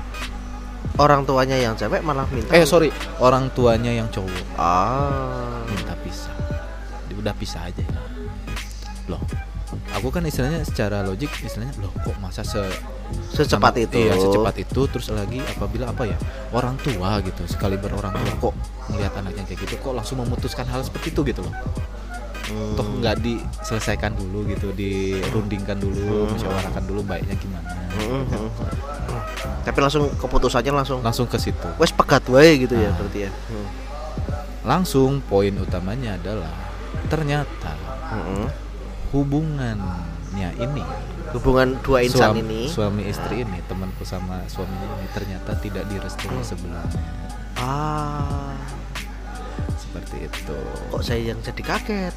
Orang 0.98 1.22
tuanya 1.22 1.54
yang 1.54 1.78
cewek 1.78 2.02
malah 2.02 2.26
minta. 2.28 2.50
eh 2.50 2.66
sorry 2.66 2.90
orang 3.20 3.46
tuanya 3.54 3.94
yang 3.94 4.10
cowok 4.10 4.42
Ah. 4.58 5.62
minta 5.70 5.94
pisah 6.00 6.34
udah 7.14 7.36
pisah 7.36 7.62
aja 7.62 7.84
loh 9.06 9.20
aku 10.00 10.08
kan 10.08 10.24
istilahnya 10.24 10.64
secara 10.64 11.04
logik 11.04 11.28
istilahnya 11.38 11.76
loh 11.78 11.92
kok 11.94 12.16
masa 12.16 12.40
se 12.40 12.58
Secepat 13.30 13.74
sama- 13.74 13.82
itu. 13.82 13.96
iya 13.98 14.14
secepat 14.14 14.54
itu 14.56 14.80
terus 14.86 15.10
lagi 15.10 15.42
apabila 15.42 15.90
apa 15.90 16.06
ya 16.06 16.16
orang 16.50 16.78
tua 16.78 17.18
gitu 17.20 17.42
sekali 17.44 17.74
orang 17.76 18.10
tua 18.10 18.32
kok 18.40 18.54
melihat 18.88 19.12
anaknya 19.14 19.42
kayak 19.44 19.60
gitu 19.60 19.74
kok 19.76 19.92
langsung 19.92 20.18
memutuskan 20.18 20.64
hal 20.64 20.80
seperti 20.80 21.10
itu 21.10 21.20
gitu 21.24 21.42
loh 21.42 21.54
Hmm. 22.42 22.74
toh 22.74 22.82
nggak 22.82 23.22
diselesaikan 23.22 24.10
dulu 24.12 24.42
gitu 24.44 24.74
dirundingkan 24.74 25.78
dulu 25.78 26.26
Hmm. 26.26 26.34
musyawarahkan 26.34 26.82
dulu 26.82 27.00
baiknya 27.04 27.36
gimana 27.36 27.70
Mm, 27.92 28.26
mm, 28.26 28.26
mm. 28.26 28.50
Tapi 29.60 29.78
langsung 29.78 30.10
keputusannya 30.12 30.72
langsung 30.72 30.98
langsung 31.00 31.26
ke 31.26 31.36
situ 31.36 31.68
wes 31.76 31.90
pegat 31.90 32.26
wae 32.26 32.58
gitu 32.58 32.74
ya 32.74 32.88
Ah. 32.88 32.94
berarti 32.96 33.18
ya. 33.20 33.30
Hmm. 33.30 33.68
langsung 34.62 35.22
poin 35.22 35.54
utamanya 35.54 36.14
adalah 36.14 36.50
ternyata 37.06 37.70
Mm-mm. 38.10 38.46
Hubungannya 39.10 39.98
ini 40.56 40.84
Hubungan 41.30 41.78
dua 41.80 42.02
insan 42.02 42.34
suami, 42.34 42.42
ini. 42.42 42.62
suami 42.66 43.02
istri 43.04 43.42
ini 43.42 43.62
temanku 43.64 44.02
sama 44.02 44.42
suaminya 44.46 44.82
ini 44.94 45.06
ternyata 45.10 45.54
tidak 45.56 45.86
direstui 45.86 46.26
Hmm. 46.28 46.42
sebelumnya 46.42 46.82
Ah. 47.54 48.50
seperti 49.76 50.24
itu 50.24 50.58
Kok 50.90 51.02
saya 51.02 51.22
yang 51.24 51.38
jadi 51.38 51.62
kaget? 51.62 52.14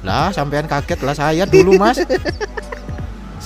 lah 0.00 0.30
sampean 0.30 0.64
kaget 0.64 1.00
lah 1.00 1.12
saya 1.12 1.42
dulu 1.44 1.74
mas 1.74 1.98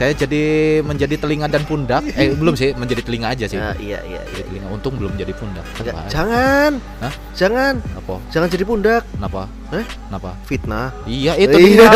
saya 0.00 0.16
jadi 0.16 0.42
menjadi 0.80 1.12
telinga 1.14 1.44
dan 1.44 1.60
pundak 1.62 2.00
eh 2.10 2.32
belum 2.40 2.56
sih 2.56 2.72
menjadi 2.72 3.04
telinga 3.04 3.28
aja 3.28 3.44
sih 3.44 3.54
Ya, 3.54 3.76
iya 3.76 4.00
iya 4.02 4.20
jadi 4.24 4.32
iya. 4.32 4.44
telinga 4.48 4.68
untung 4.70 4.96
belum 4.96 5.12
jadi 5.14 5.28
pundak 5.30 5.60
Enggak, 5.76 6.08
jangan. 6.08 6.72
Hah? 6.98 7.12
Jangan. 7.32 7.74
apa 7.92 8.14
Jangan 8.30 8.48
jadi 8.48 8.64
pundak. 8.64 9.02
kenapa 9.10 9.44
Eh? 9.70 9.84
kenapa 10.02 10.30
Fitnah. 10.42 10.88
iya 11.04 11.36
itu 11.36 11.52
Iya. 11.54 11.84
dia 11.84 11.88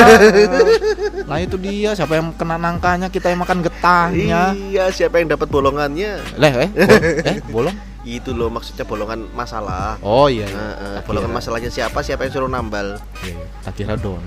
nah 1.29 1.39
itu 1.39 1.57
dia 1.57 1.91
siapa 1.93 2.15
yang 2.15 2.31
kena 2.31 2.55
nangkanya 2.55 3.09
kita 3.09 3.29
yang 3.29 3.41
makan 3.41 3.65
getahnya 3.65 4.53
Iya, 4.53 4.85
siapa 4.91 5.17
yang 5.17 5.33
dapat 5.33 5.49
bolongannya? 5.49 6.21
leh 6.37 6.53
eh 6.61 6.69
bol- 6.77 7.25
eh 7.25 7.39
bolong 7.49 7.77
Itu 8.05 8.31
loh 8.31 8.47
maksudnya 8.49 8.85
bolongan 8.85 9.33
masalah. 9.33 9.97
oh 9.99 10.29
iya, 10.29 10.45
iya. 10.45 10.61
Eh, 10.77 10.95
Tak 11.01 11.09
bolongan 11.09 11.33
kira. 11.33 11.39
masalahnya 11.41 11.71
siapa? 11.73 11.99
Siapa 11.99 12.21
yang 12.21 12.33
suruh 12.33 12.53
nambal? 12.53 13.01
Iya, 13.25 13.33
iya. 13.33 13.47
tak 13.65 13.73
kira 13.75 13.97
don 13.97 14.21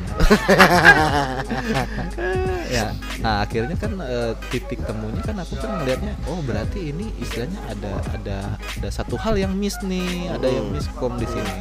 ya. 2.67 2.93
Nah 3.23 3.43
akhirnya 3.43 3.75
kan 3.79 3.97
eh, 4.03 4.33
titik 4.51 4.83
temunya 4.83 5.21
kan 5.23 5.35
aku 5.39 5.57
kan 5.57 5.81
melihatnya 5.83 6.13
oh 6.27 6.39
berarti 6.43 6.91
ini 6.93 7.11
istilahnya 7.19 7.59
ada 7.71 7.93
ada 8.13 8.37
ada 8.59 8.89
satu 8.91 9.15
hal 9.17 9.39
yang 9.39 9.55
miss 9.55 9.75
nih 9.83 10.31
ada 10.31 10.47
yang 10.47 10.69
miskom 10.71 11.15
di 11.17 11.27
sini. 11.27 11.55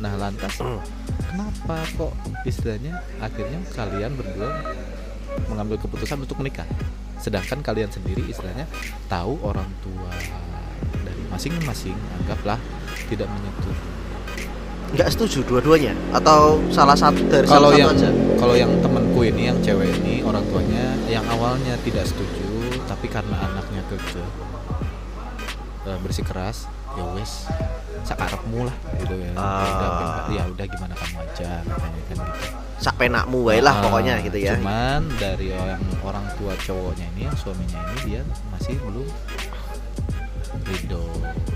Nah 0.00 0.16
lantas 0.16 0.56
kenapa 1.30 1.76
kok 1.94 2.12
istilahnya 2.48 2.98
akhirnya 3.20 3.60
kalian 3.76 4.12
berdua 4.16 4.50
mengambil 5.46 5.76
keputusan 5.78 6.18
untuk 6.22 6.40
menikah? 6.40 6.66
Sedangkan 7.20 7.60
kalian 7.60 7.92
sendiri 7.92 8.24
istilahnya 8.26 8.64
tahu 9.12 9.36
orang 9.44 9.68
tua 9.84 10.10
dari 11.04 11.22
masing-masing 11.28 11.94
anggaplah 12.22 12.56
tidak 13.12 13.28
menyetujui 13.28 13.99
Enggak 14.90 15.08
setuju 15.08 15.38
dua-duanya 15.44 15.94
atau 16.10 16.58
salah 16.68 16.94
satu 16.94 17.22
dari 17.24 17.46
kalau 17.46 17.70
salah 17.70 17.78
yang 17.78 17.90
satu 17.92 18.02
aja? 18.02 18.10
kalau 18.36 18.54
yang 18.54 18.72
temanku 18.80 19.20
ini 19.22 19.42
yang 19.46 19.58
cewek 19.60 19.86
ini 19.98 20.20
orang 20.20 20.42
tuanya 20.46 20.84
yang 21.06 21.22
awalnya 21.28 21.78
tidak 21.80 22.02
setuju 22.04 22.46
tapi 22.84 23.06
karena 23.06 23.38
anaknya 23.40 23.86
keke 23.86 24.18
eh, 25.84 25.98
bersikeras 26.00 26.66
ya 26.90 27.04
wes 27.14 27.46
sakarepmu 28.02 28.66
lah 28.66 28.74
gitu 28.98 29.14
ya 29.14 29.30
Ah. 29.32 29.62
ya 29.62 29.70
udah 29.70 29.90
ya 30.28 30.42
udah 30.50 30.66
gimana 30.66 30.94
kamu 30.96 31.16
aja 31.22 31.50
katanya 31.62 32.02
kan 32.02 32.18
gitu 32.18 32.48
Sak 32.80 32.96
penakmu 32.96 33.44
wae 33.44 33.60
lah 33.60 33.76
Ah, 33.76 33.82
pokoknya 33.84 34.14
gitu 34.22 34.38
ya. 34.40 34.56
cuman 34.56 35.04
dari 35.14 35.52
orang 35.52 35.78
orang 36.02 36.24
tua 36.34 36.56
cowoknya 36.58 37.06
ini 37.14 37.28
yang 37.28 37.36
suaminya 37.36 37.78
ini 37.78 37.98
dia 38.08 38.20
masih 38.50 38.74
belum 38.80 39.06
ridho 40.66 41.04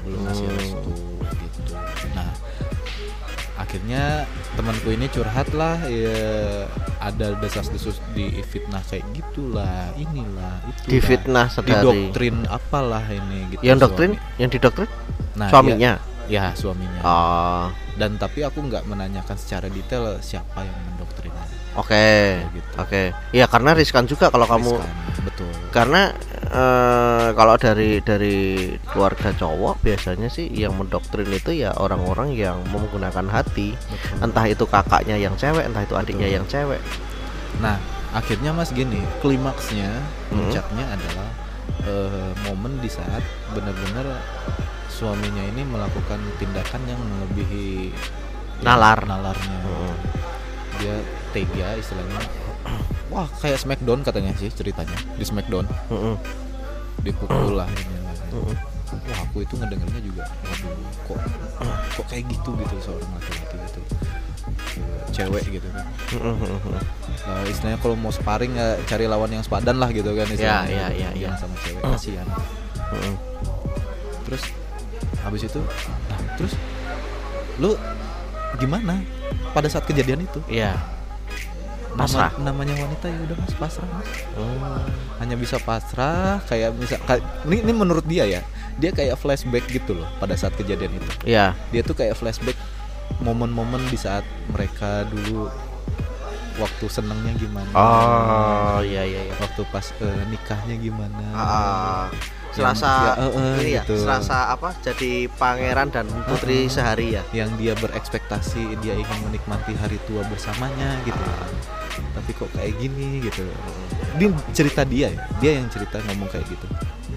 belum 0.03 0.21
Hmm. 0.21 0.31
restu 0.53 0.93
gitu 0.93 0.93
nah 0.95 1.13
akhirnya 3.64 4.28
temanku 4.52 4.88
ini 4.88 5.09
curhat 5.09 5.49
lah 5.50 5.80
ya 5.85 6.68
ada 7.00 7.33
desas-desus 7.37 7.99
di 8.12 8.28
fitnah 8.42 8.85
kayak 8.85 9.04
gitulah 9.11 9.88
inilah 9.94 10.61
itu 10.66 10.87
Di 10.87 10.99
fitnah 11.00 11.49
di 11.49 11.54
sedari. 11.54 11.83
doktrin 11.83 12.37
apalah 12.47 13.04
ini 13.06 13.50
gitu 13.50 13.61
Yang 13.61 13.76
suami. 13.76 13.85
doktrin, 13.85 14.12
yang 14.37 14.50
didoktrin 14.50 14.90
nah, 15.35 15.49
suaminya. 15.49 15.92
ya, 16.28 16.44
ya 16.44 16.44
suaminya 16.54 17.00
Oh, 17.00 17.66
dan 17.94 18.16
tapi 18.16 18.40
aku 18.40 18.61
nggak 18.62 18.85
menanyakan 18.85 19.37
secara 19.37 19.66
detail 19.66 20.21
siapa 20.21 20.61
yang 20.61 20.78
mendoktrinnya 20.88 21.44
oke. 21.75 21.88
Kayak 21.90 22.52
gitu 22.52 22.71
Oke. 22.76 23.02
Iya, 23.30 23.47
karena 23.47 23.71
riskan 23.73 24.04
juga 24.04 24.28
kalau 24.28 24.47
kamu 24.47 24.73
Riskan, 24.76 24.94
betul 25.25 25.50
karena 25.71 26.02
eh, 26.54 27.28
kalau 27.34 27.54
dari 27.58 27.99
dari 28.00 28.37
keluarga 28.87 29.34
cowok 29.34 29.82
biasanya 29.82 30.30
sih 30.30 30.46
yang 30.49 30.78
mendoktrin 30.78 31.26
itu 31.28 31.50
ya 31.52 31.75
orang-orang 31.75 32.30
yang 32.32 32.62
menggunakan 32.70 33.26
hati 33.28 33.75
Betul. 33.75 34.23
entah 34.23 34.46
itu 34.46 34.64
kakaknya 34.64 35.16
yang 35.18 35.34
cewek 35.34 35.66
entah 35.66 35.82
itu 35.82 35.94
adiknya 35.94 36.28
Betul. 36.30 36.37
yang 36.38 36.46
cewek 36.46 36.82
Nah, 37.54 37.78
akhirnya 38.11 38.50
Mas 38.50 38.75
gini, 38.75 38.99
klimaksnya, 39.23 39.87
Hmm. 40.26 40.42
puncaknya 40.42 40.90
adalah 40.90 41.28
eh, 41.87 42.32
momen 42.42 42.82
di 42.82 42.90
saat 42.90 43.23
benar-benar 43.54 44.18
suaminya 44.90 45.38
ini 45.44 45.62
melakukan 45.62 46.18
tindakan 46.37 46.82
yang 46.82 46.99
melebihi 46.99 47.94
Nalar. 48.58 49.06
nalarnya. 49.06 49.58
Mm. 49.62 49.94
Dia 50.80 50.96
tega 51.30 51.78
istilahnya. 51.78 52.26
Wah, 53.06 53.28
kayak 53.38 53.61
Smackdown 53.61 54.02
katanya 54.02 54.34
sih 54.34 54.50
ceritanya 54.50 54.96
di 55.14 55.23
Smackdown 55.23 55.68
Mm-mm. 55.92 56.14
Dipukul 57.03 57.59
lah 57.59 57.69
ini 57.69 57.97
lah. 58.05 58.15
Mm-mm. 58.31 58.57
Wah, 58.95 59.19
aku 59.27 59.43
itu 59.43 59.59
ngedengarnya 59.59 60.01
juga, 60.07 60.23
waduh, 60.47 60.71
kok 61.11 61.19
kok 61.99 62.07
kayak 62.07 62.25
gitu 62.31 62.51
gitu 62.63 62.75
seorang 62.79 63.11
laki-laki 63.11 63.57
gitu. 63.59 63.81
Cewek 65.11 65.45
gitu 65.51 65.67
kan. 65.75 65.85
Mm-mm. 66.15 66.59
Nah, 67.27 67.43
istilahnya 67.49 67.79
kalau 67.83 67.97
mau 67.99 68.15
sparring 68.15 68.55
ya 68.55 68.79
cari 68.87 69.11
lawan 69.11 69.35
yang 69.35 69.43
sepadan 69.43 69.83
lah 69.83 69.91
gitu 69.91 70.15
kan 70.15 70.29
istilahnya. 70.31 70.95
ya, 70.95 71.11
ya, 71.11 71.11
Jangan 71.17 71.35
ya. 71.35 71.43
sama 71.43 71.55
cewek 71.67 71.83
kasihan. 71.83 72.27
Terus 74.25 74.43
habis 75.25 75.43
itu 75.49 75.61
nah, 76.09 76.21
terus 76.37 76.53
lu 77.59 77.71
gimana 78.61 79.01
pada 79.57 79.67
saat 79.67 79.89
kejadian 79.89 80.23
itu? 80.27 80.39
Iya. 81.95 81.97
Nama- 81.97 82.11
Pasrah. 82.27 82.31
namanya 82.39 82.75
wanita 82.77 83.07
ya 83.07 83.19
udah 83.23 83.37
Mas 83.39 83.55
pasrah 83.55 83.89
Mas. 83.89 84.09
Hmm. 84.35 84.83
Hanya 85.17 85.37
bisa 85.37 85.57
pasrah 85.59 86.43
kayak 86.45 86.75
kayak- 87.01 87.23
ini 87.45 87.63
ini 87.63 87.73
menurut 87.73 88.03
dia 88.05 88.27
ya. 88.27 88.43
Dia 88.75 88.91
kayak 88.91 89.15
flashback 89.15 89.65
gitu 89.69 89.95
loh 89.95 90.09
pada 90.19 90.35
saat 90.35 90.53
kejadian 90.53 90.91
itu. 90.93 91.11
Iya. 91.25 91.55
Dia 91.71 91.81
tuh 91.81 91.95
kayak 91.95 92.15
flashback 92.15 92.59
momen-momen 93.19 93.79
di 93.87 93.95
saat 93.95 94.27
mereka 94.49 95.07
dulu 95.07 95.47
waktu 96.55 96.87
senengnya 96.89 97.35
gimana. 97.37 97.71
Oh, 97.73 98.79
iya 98.81 99.03
iya 99.03 99.27
iya. 99.27 99.35
waktu 99.37 99.63
pas 99.69 99.91
eh, 99.97 100.23
nikahnya 100.29 100.77
gimana 100.77 101.25
Ah, 101.33 102.07
Yang- 102.54 102.78
Selasa 102.78 102.90
ya, 102.94 103.12
eh, 103.16 103.26
eh, 103.26 103.54
ini 103.58 103.70
ya, 103.73 103.82
gitu. 103.82 103.94
Selasa 104.00 104.38
apa? 104.49 104.68
Jadi 104.78 105.11
pangeran 105.28 105.88
dan 105.88 106.06
putri 106.25 106.64
Ah. 106.64 106.70
sehari 106.70 107.06
ya. 107.12 107.23
yang 107.32 107.50
dia 107.54 107.75
berekspektasi 107.75 108.78
dia 108.78 108.94
ingin 108.94 109.18
menikmati 109.25 109.75
hari 109.75 109.99
tua 110.04 110.23
bersamanya 110.25 110.94
gitu 111.02 111.18
tapi 112.11 112.30
kok 112.32 112.46
kayak 112.52 112.75
gini 112.76 113.18
gitu 113.20 113.42
ini 114.14 114.25
cerita 114.50 114.82
dia 114.82 115.11
ya 115.11 115.23
dia 115.38 115.58
yang 115.58 115.66
cerita 115.68 115.99
ngomong 116.00 116.26
kayak 116.28 116.46
gitu 116.46 116.66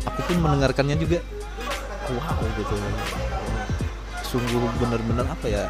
aku 0.04 0.20
pun 0.24 0.38
mendengarkannya 0.40 0.98
juga 0.98 1.22
wow 2.12 2.42
gitu 2.56 2.76
sungguh 4.24 4.58
benar-benar 4.76 5.26
apa 5.28 5.46
ya 5.48 5.66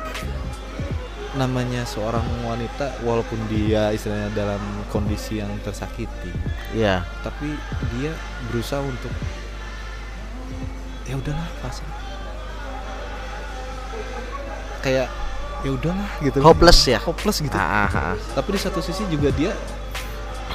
namanya 1.35 1.85
seorang 1.85 2.23
wanita 2.41 2.97
walaupun 3.01 3.37
dia 3.47 3.91
istilahnya 3.91 4.31
dalam 4.33 4.59
kondisi 4.87 5.37
yang 5.37 5.51
tersakiti 5.61 6.31
Iya. 6.73 7.05
tapi 7.21 7.53
dia 7.93 8.09
berusaha 8.47 8.81
untuk 8.81 9.11
ya 11.07 11.15
udahlah 11.15 11.47
pasrah 11.59 11.95
kayak 14.79 15.07
ya 15.61 15.69
udahlah 15.71 16.09
gitu 16.21 16.37
Hopeless 16.39 16.79
ya. 16.85 16.99
hopeless 17.01 17.39
gitu 17.39 17.55
Ah, 17.55 17.87
ah, 17.87 18.13
ah. 18.13 18.15
tapi 18.31 18.53
di 18.53 18.59
satu 18.59 18.79
sisi 18.79 19.03
juga 19.07 19.31
dia 19.31 19.51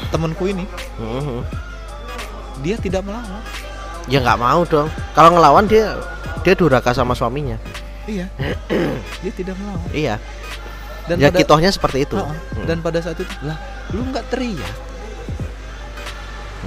temanku 0.08 0.46
ini 0.46 0.64
Mhm. 0.96 1.40
dia 2.60 2.76
tidak 2.76 3.02
melawan 3.02 3.42
Ya 4.02 4.18
nggak 4.18 4.34
mau 4.36 4.66
dong. 4.66 4.90
Kalau 5.14 5.30
ngelawan 5.30 5.62
dia 5.64 5.94
dia 6.42 6.54
durhaka 6.54 6.90
sama 6.90 7.14
suaminya. 7.14 7.54
iya 8.02 8.26
dia 9.22 9.30
tidak 9.32 9.54
melawan 9.56 9.86
Iya. 9.92 10.18
dan 11.06 11.16
ya 11.18 11.30
pada 11.30 11.38
kitohnya 11.38 11.70
seperti 11.70 12.02
itu. 12.02 12.18
Mm. 12.18 12.66
dan 12.66 12.76
pada 12.78 12.98
saat 12.98 13.14
itu 13.16 13.30
lah 13.42 13.54
lu 13.90 14.02
nggak 14.04 14.26
teriak 14.26 14.74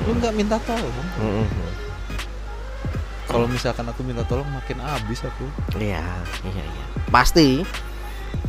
lu 0.01 0.15
nggak 0.15 0.31
minta 0.31 0.55
tolong 0.61 0.95
Mhm. 1.17 1.45
Kalau 3.35 3.47
misalkan 3.47 3.83
aku 3.83 3.99
minta 4.01 4.23
tolong 4.23 4.47
makin 4.47 4.79
habis 4.79 5.19
aku 5.21 5.43
Iya, 5.75 5.99
iya, 6.41 6.63
iya. 6.63 6.85
Pasti. 7.05 7.67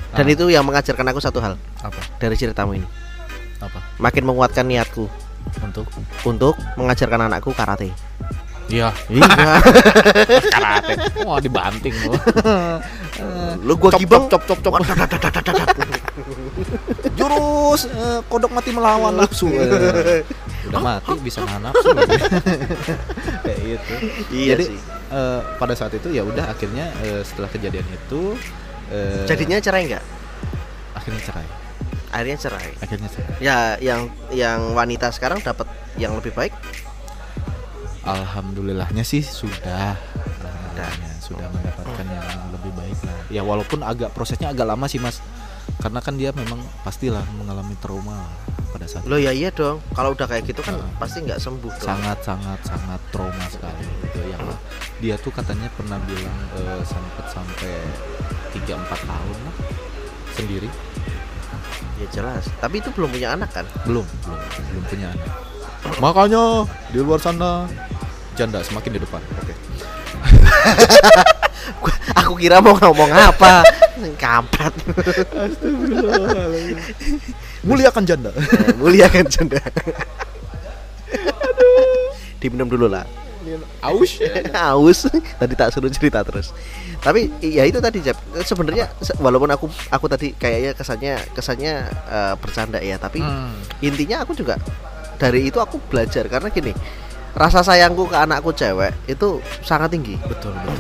Dan 0.09 0.25
Ah. 0.25 0.33
itu 0.33 0.46
yang 0.46 0.62
mengajarkan 0.62 1.03
aku 1.05 1.18
satu 1.18 1.38
hal 1.38 1.55
apa 1.81 1.99
dari 2.16 2.33
ceritamu 2.33 2.72
ini. 2.72 2.87
apa 3.59 3.83
Makin 3.99 4.22
menguatkan 4.22 4.62
niatku 4.62 5.11
untuk 5.59 5.90
untuk 6.22 6.55
mengajarkan 6.75 7.27
anakku 7.27 7.51
karate. 7.51 7.90
iya 8.66 8.90
Iya. 9.09 9.27
karate 10.55 10.94
wah 11.22 11.38
dibanting 11.38 11.94
lu 11.96 12.14
Lu 13.62 13.72
gua 13.75 13.90
gibeng. 13.92 14.27
cop, 14.29 14.42
cop, 14.44 14.59
cop, 14.61 14.75
jurus 17.12 17.87
eh, 17.87 18.18
kodok 18.27 18.51
mati 18.51 18.70
melawan 18.70 19.14
nafsu 19.16 19.49
udah 20.66 20.81
mati 20.81 21.12
bisa 21.20 21.42
nahan 21.42 21.62
nafsu 21.64 21.88
kayak 23.44 23.59
gitu. 23.62 23.94
Iya 24.31 24.46
jadi 24.52 24.64
sih. 24.66 24.79
eh, 25.11 25.40
pada 25.57 25.74
saat 25.74 25.92
itu 25.92 26.09
ya 26.11 26.22
udah 26.22 26.46
akhirnya 26.48 26.90
eh, 27.00 27.22
setelah 27.22 27.48
kejadian 27.48 27.87
itu 27.87 28.35
eh, 28.90 29.24
Jadinya 29.24 29.59
cerai 29.59 29.85
nggak? 29.87 30.05
akhirnya 30.94 31.22
cerai. 31.22 31.46
Akhirnya 32.09 32.38
cerai. 32.38 32.70
akhirnya 32.79 33.09
cerai. 33.09 33.31
Ya, 33.38 33.57
yang 33.79 34.09
yang 34.31 34.72
wanita 34.72 35.11
sekarang 35.11 35.38
dapat 35.40 35.66
yang 35.94 36.14
lebih 36.14 36.33
baik. 36.33 36.55
alhamdulillahnya 38.02 39.02
sih 39.02 39.20
sudah. 39.20 39.94
Alhamdulillahnya 39.98 41.11
sudah 41.18 41.48
mendapatkan 41.50 42.07
yang 42.07 42.26
lebih 42.50 42.72
baik 42.72 42.98
lah. 43.02 43.16
Ya 43.29 43.42
walaupun 43.42 43.83
agak 43.83 44.14
prosesnya 44.14 44.50
agak 44.50 44.66
lama 44.66 44.87
sih 44.87 44.98
mas. 44.98 45.18
Karena 45.76 45.98
kan 45.98 46.14
dia 46.14 46.31
memang 46.31 46.62
pastilah 46.83 47.26
mengalami 47.37 47.74
trauma 47.76 48.24
pada 48.76 48.84
saat 48.86 49.02
Lo 49.08 49.16
ya 49.16 49.32
iya 49.32 49.48
dong. 49.48 49.80
Kalau 49.90 50.12
udah 50.12 50.28
kayak 50.28 50.44
gitu 50.44 50.60
kan 50.60 50.76
Ah. 50.76 50.84
pasti 51.00 51.24
nggak 51.24 51.40
sembuh 51.40 51.72
dong. 51.72 51.88
sangat 51.88 52.18
sangat 52.20 52.60
sangat 52.62 53.00
trauma 53.08 53.46
sekali 53.48 53.80
gitu 54.04 54.20
yang 54.28 54.44
dia 55.00 55.16
tuh 55.16 55.32
katanya 55.32 55.72
pernah 55.72 55.96
bilang 56.04 56.36
eh, 56.60 56.84
sempet 56.84 57.24
sampai 57.26 57.72
3 58.52 58.76
4 58.76 58.84
tahun 59.02 59.36
lah 59.42 59.56
sendiri 60.32 60.68
Ya 61.96 62.04
jelas. 62.12 62.44
Tapi 62.60 62.84
itu 62.84 62.92
belum 62.92 63.08
punya 63.08 63.32
anak 63.32 63.48
kan? 63.50 63.64
belum 63.88 64.04
belum 64.04 64.40
belum 64.68 64.84
punya 64.84 65.08
anak 65.08 65.32
makanya 65.96 66.66
di 66.92 66.98
luar 66.98 67.16
sana 67.16 67.64
janda 68.36 68.60
semakin 68.60 68.92
di 68.92 69.00
depan 69.00 69.22
oke 69.40 69.54
Aku 72.16 72.34
kira 72.34 72.58
mau 72.58 72.74
ngomong 72.74 73.10
apa. 73.12 73.62
Kampret. 74.22 74.72
Muliakan 77.66 78.02
janda 78.02 78.31
Eh, 78.37 78.74
Mulia 78.74 79.07
kan 79.07 79.26
janda. 79.26 79.59
Diminum 82.38 82.66
dulu 82.66 82.87
lah. 82.87 83.05
aus 83.81 84.18
Aus. 84.74 85.07
Tadi 85.38 85.55
tak 85.55 85.70
suruh 85.70 85.87
cerita 85.88 86.20
terus. 86.20 86.50
Tapi 86.98 87.31
ya 87.38 87.62
itu 87.62 87.79
tadi 87.79 88.00
Jeb. 88.00 88.18
Sebenarnya 88.40 88.90
se- 88.98 89.14
walaupun 89.16 89.46
aku 89.48 89.66
aku 89.88 90.07
tadi 90.07 90.33
kayaknya 90.33 90.72
kesannya 90.72 91.14
kesannya 91.31 91.72
eh, 91.87 92.35
bercanda 92.37 92.79
ya, 92.79 92.96
tapi 92.96 93.18
Hmm. 93.18 93.55
intinya 93.81 94.20
aku 94.20 94.35
juga 94.35 94.59
dari 95.16 95.46
itu 95.46 95.57
aku 95.57 95.79
belajar 95.83 96.26
karena 96.26 96.50
gini 96.50 96.74
rasa 97.33 97.61
sayangku 97.61 98.05
ke 98.05 98.16
anakku 98.16 98.50
cewek 98.50 98.92
itu 99.07 99.40
sangat 99.61 99.88
tinggi 99.90 100.16
betul 100.18 100.52
betul 100.52 100.76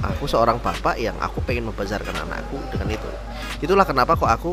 aku 0.00 0.26
seorang 0.26 0.58
bapak 0.58 0.94
yang 0.96 1.14
aku 1.16 1.38
pengen 1.40 1.66
membesarkan 1.66 2.10
anakku 2.16 2.58
dengan 2.70 2.90
itu 2.90 3.10
itulah 3.60 3.82
kenapa 3.82 4.14
kok 4.14 4.26
aku 4.26 4.50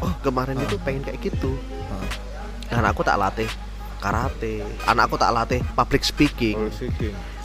oh 0.00 0.12
kemarin 0.24 0.56
itu 0.62 0.80
pengen 0.80 1.04
kayak 1.04 1.20
gitu. 1.20 1.58
Anakku 2.72 3.04
tak 3.04 3.20
latih 3.20 3.48
karate. 4.00 4.64
Anakku 4.88 5.20
tak 5.20 5.30
latih 5.34 5.60
public 5.76 6.02
speaking. 6.02 6.72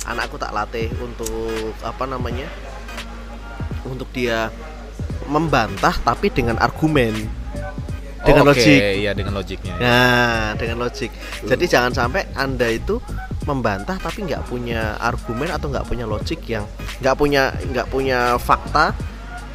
Anakku 0.07 0.39
tak 0.39 0.55
latih 0.55 0.87
untuk 1.03 1.75
apa 1.83 2.07
namanya 2.07 2.47
untuk 3.83 4.07
dia 4.15 4.47
membantah 5.27 5.95
tapi 5.99 6.31
dengan 6.31 6.55
argumen. 6.63 7.13
Dengan 8.23 8.43
Oke, 8.43 8.59
logik. 8.59 8.79
Iya 8.81 9.11
dengan 9.13 9.33
logiknya 9.39 9.73
Nah, 9.77 10.47
dengan 10.57 10.77
logik. 10.83 11.11
Jadi 11.47 11.63
jangan 11.69 11.91
sampai 11.93 12.27
Anda 12.35 12.67
itu 12.71 12.99
membantah 13.47 13.95
tapi 13.95 14.27
nggak 14.27 14.51
punya 14.51 14.99
argumen 14.99 15.47
atau 15.47 15.71
nggak 15.71 15.87
punya 15.87 16.03
logik 16.03 16.43
yang 16.51 16.67
nggak 16.99 17.15
punya 17.15 17.55
nggak 17.55 17.87
punya 17.87 18.35
fakta 18.35 18.91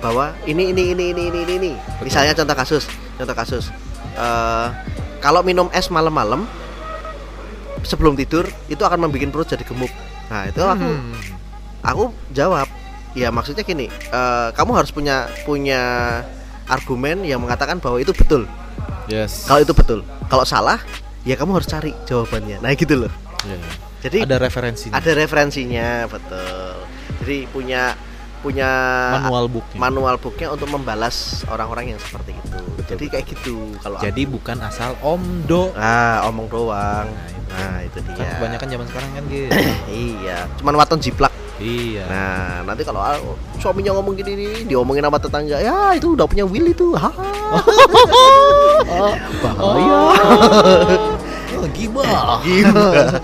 bahwa 0.02 0.34
ini 0.44 0.74
ini 0.74 0.92
ini 0.92 1.04
ini 1.10 1.22
ini 1.30 1.40
ini. 1.40 1.54
ini. 1.56 1.72
Misalnya 2.02 2.34
contoh 2.34 2.52
kasus, 2.54 2.84
contoh 3.14 3.32
kasus. 3.32 3.70
eh, 4.12 4.66
kalau 5.18 5.40
minum 5.40 5.70
es 5.70 5.88
malam-malam 5.88 6.44
sebelum 7.82 8.12
tidur 8.12 8.44
itu 8.66 8.78
akan 8.78 8.98
membuat 9.00 9.30
perut 9.30 9.48
jadi 9.48 9.62
gemuk. 9.62 9.88
Nah, 10.26 10.46
itu 10.46 10.60
aku 10.60 10.84
Hmm. 10.84 11.14
aku 11.80 12.04
jawab 12.30 12.68
ya 13.12 13.28
maksudnya 13.28 13.62
gini 13.62 13.86
eh, 13.88 14.48
kamu 14.50 14.70
harus 14.74 14.88
punya 14.88 15.26
punya 15.42 15.80
argumen 16.64 17.22
yang 17.22 17.38
mengatakan 17.38 17.76
bahwa 17.76 17.98
itu 17.98 18.12
betul 18.12 18.48
yes 19.06 19.44
kalau 19.44 19.60
itu 19.60 19.72
betul 19.72 20.00
kalau 20.26 20.42
salah 20.42 20.80
ya 21.20 21.34
kamu 21.34 21.52
harus 21.54 21.66
cari 21.66 21.92
jawabannya 22.02 22.58
nah 22.58 22.72
gitu 22.72 22.96
loh 22.98 23.12
Iya, 23.42 23.56
iya. 23.56 23.72
Jadi 24.00 24.18
Ada 24.22 24.36
referensinya. 24.36 24.92
ada 24.94 25.10
referensinya 25.12 25.88
betul. 26.06 26.74
Jadi 27.20 27.36
punya 27.48 27.94
punya 28.42 28.70
manual 29.16 29.46
booknya. 29.46 29.78
manual 29.78 30.14
booknya 30.18 30.48
untuk 30.50 30.68
membalas 30.68 31.16
orang-orang 31.46 31.94
yang 31.94 32.00
seperti 32.00 32.34
itu. 32.34 32.58
Betul, 32.74 32.86
Jadi 32.90 33.04
kayak 33.08 33.26
gitu 33.28 33.56
kalau 33.78 33.96
aku- 33.96 34.04
Jadi 34.04 34.22
bukan 34.26 34.56
asal 34.60 34.90
omdo. 35.00 35.70
ah 35.72 36.26
omong 36.26 36.50
doang. 36.50 37.06
Nah, 37.06 37.28
itu. 37.30 37.48
Nah, 37.52 37.78
itu 37.80 37.98
Kan 38.10 38.16
dia. 38.18 38.32
kebanyakan 38.34 38.66
zaman 38.68 38.86
sekarang 38.86 39.10
kan 39.12 39.22
gitu. 39.28 39.48
iya, 40.10 40.38
cuman 40.56 40.74
waton 40.74 40.98
jiplak. 40.98 41.32
iya. 41.56 42.02
Nah, 42.04 42.42
nanti 42.64 42.82
kalau 42.82 42.98
suaminya 43.56 43.94
ngomong 43.94 44.16
gini 44.16 44.32
nih, 44.34 44.52
diomongin 44.66 45.04
sama 45.04 45.16
tetangga, 45.16 45.56
ya 45.56 45.94
itu 45.94 46.12
udah 46.12 46.26
punya 46.26 46.42
will 46.42 46.66
itu. 46.66 46.90
Ha. 46.92 47.10
bahaya. 49.38 50.00
Oh, 51.54 51.68
gimana? 51.76 52.42
Gimana? 52.42 53.20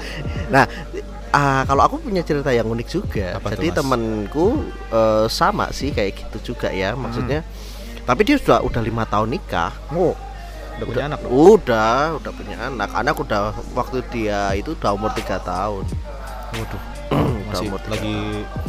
nah, 0.48 0.64
ah, 1.30 1.62
kalau 1.64 1.82
aku 1.82 1.96
punya 2.00 2.20
cerita 2.20 2.48
yang 2.50 2.66
unik 2.66 2.88
juga. 2.88 3.36
Apa 3.36 3.54
Jadi 3.54 3.72
temanku 3.72 4.62
eh, 4.88 5.26
sama 5.28 5.70
sih 5.70 5.90
kayak 5.90 6.16
gitu 6.16 6.52
juga 6.52 6.68
ya, 6.68 6.92
maksudnya. 6.94 7.42
Tapi 8.02 8.20
dia 8.24 8.36
sudah 8.36 8.60
udah 8.60 8.80
lima 8.80 9.04
tahun 9.04 9.36
nikah. 9.36 9.72
Oh, 9.92 10.16
udah 10.76 10.86
punya 10.86 11.04
anak 11.06 11.18
dong. 11.20 11.30
Udah, 11.30 12.00
udah 12.16 12.32
punya 12.32 12.56
anak. 12.66 12.90
Anak 12.92 13.14
udah 13.16 13.42
waktu 13.72 14.00
dia 14.08 14.52
itu 14.52 14.72
udah 14.72 14.96
umur 14.96 15.12
tiga 15.12 15.36
tahun. 15.40 15.84
Waduh, 16.56 16.82
udah 17.52 17.60
umur 17.60 17.80
tiga 17.82 17.92
lagi 17.92 18.16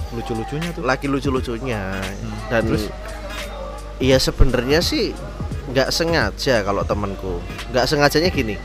lucu-lucunya 0.10 0.70
tuh. 0.74 0.82
lagi 0.84 1.06
lucu-lucunya 1.06 1.82
Hmm, 2.02 2.38
dan 2.50 2.62
terus? 2.66 2.90
iya 4.00 4.18
sebenarnya 4.18 4.82
sih 4.82 5.14
nggak 5.70 5.94
sengaja 5.94 6.66
kalau 6.66 6.82
temanku 6.82 7.38
nggak 7.70 7.86
sengajanya 7.86 8.30
gini 8.34 8.56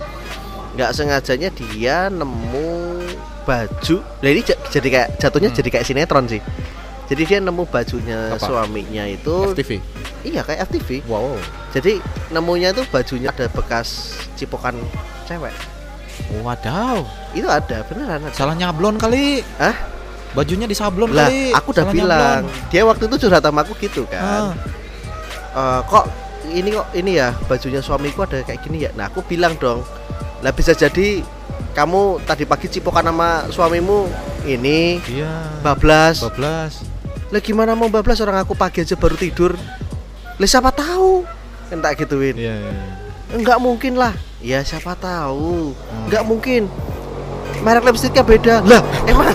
nggak 0.75 0.91
sengajanya 0.91 1.53
dia 1.53 2.09
nemu 2.09 2.94
baju 3.45 3.97
nah 4.19 4.29
ini 4.29 4.41
jadi 4.69 4.89
kayak 4.89 5.09
jatuhnya 5.19 5.49
Hmm. 5.49 5.59
jadi 5.59 5.69
kayak 5.71 5.85
sinetron 5.85 6.25
sih 6.27 6.41
jadi 7.05 7.23
dia 7.23 7.39
nemu 7.39 7.65
bajunya 7.65 8.33
Apa? 8.33 8.41
suaminya 8.41 9.05
itu 9.05 9.53
FTV. 9.53 9.77
iya 10.25 10.41
kayak 10.41 10.65
FTV 10.67 11.05
Wow. 11.05 11.37
jadi 11.71 12.01
nemunya 12.31 12.73
itu 12.73 12.83
bajunya 12.89 13.29
ada 13.29 13.45
bekas 13.47 14.17
cipokan 14.35 14.75
cewek 15.25 15.53
Wadaw. 16.41 17.03
itu 17.33 17.45
ada 17.45 17.83
beneran 17.85 18.23
ada. 18.23 18.31
Salah 18.31 18.55
nyablon 18.55 18.95
kali. 18.95 19.43
Hah? 19.59 19.75
Bajunya 20.31 20.65
disablon 20.65 21.11
lah 21.11 21.27
kali. 21.27 21.51
aku 21.51 21.69
udah 21.71 21.85
Salah 21.85 21.95
bilang 21.95 22.43
nyablon. 22.43 22.71
dia 22.71 22.83
waktu 22.83 23.03
itu 23.05 23.17
curhat 23.21 23.43
sama 23.43 23.61
aku 23.61 23.75
gitu 23.77 24.03
kan 24.07 24.23
Ah. 24.23 24.53
Eh, 25.55 25.81
kok 25.85 26.05
ini 26.47 26.71
kok 26.71 26.87
ini 26.93 27.13
ya 27.15 27.31
bajunya 27.45 27.79
suamiku 27.79 28.23
ada 28.23 28.41
kayak 28.41 28.59
gini 28.61 28.83
ya 28.83 28.91
nah 28.93 29.07
aku 29.07 29.23
bilang 29.23 29.55
dong 29.57 29.83
lah 30.39 30.51
bisa 30.51 30.71
jadi 30.73 31.23
kamu 31.75 32.03
tadi 32.23 32.45
pagi 32.45 32.67
cipokan 32.69 33.05
sama 33.05 33.29
suamimu 33.49 34.07
ini 34.45 35.03
Iya. 35.05 35.59
bablas 35.61 36.23
Bablas. 36.23 36.81
lah 37.29 37.41
gimana 37.41 37.75
mau 37.75 37.89
bablas 37.89 38.19
orang 38.19 38.39
aku 38.39 38.55
pagi 38.55 38.81
aja 38.81 38.95
baru 38.95 39.15
tidur 39.15 39.59
lah 40.35 40.47
siapa 40.47 40.71
tahu 40.71 41.27
kan 41.67 41.79
tak 41.81 41.99
gituin 41.99 42.35
Iya, 42.35 42.55
iya. 42.55 42.71
iya. 42.71 42.87
enggak 43.33 43.59
mungkin 43.59 43.95
lah 43.95 44.15
ya 44.39 44.61
siapa 44.61 44.95
tahu 44.95 45.75
Hmm. 45.75 46.05
enggak 46.07 46.23
mungkin 46.23 46.63
merek 47.61 47.85
lipstiknya 47.85 48.23
beda 48.23 48.55
lah 48.63 48.81
emang 49.05 49.31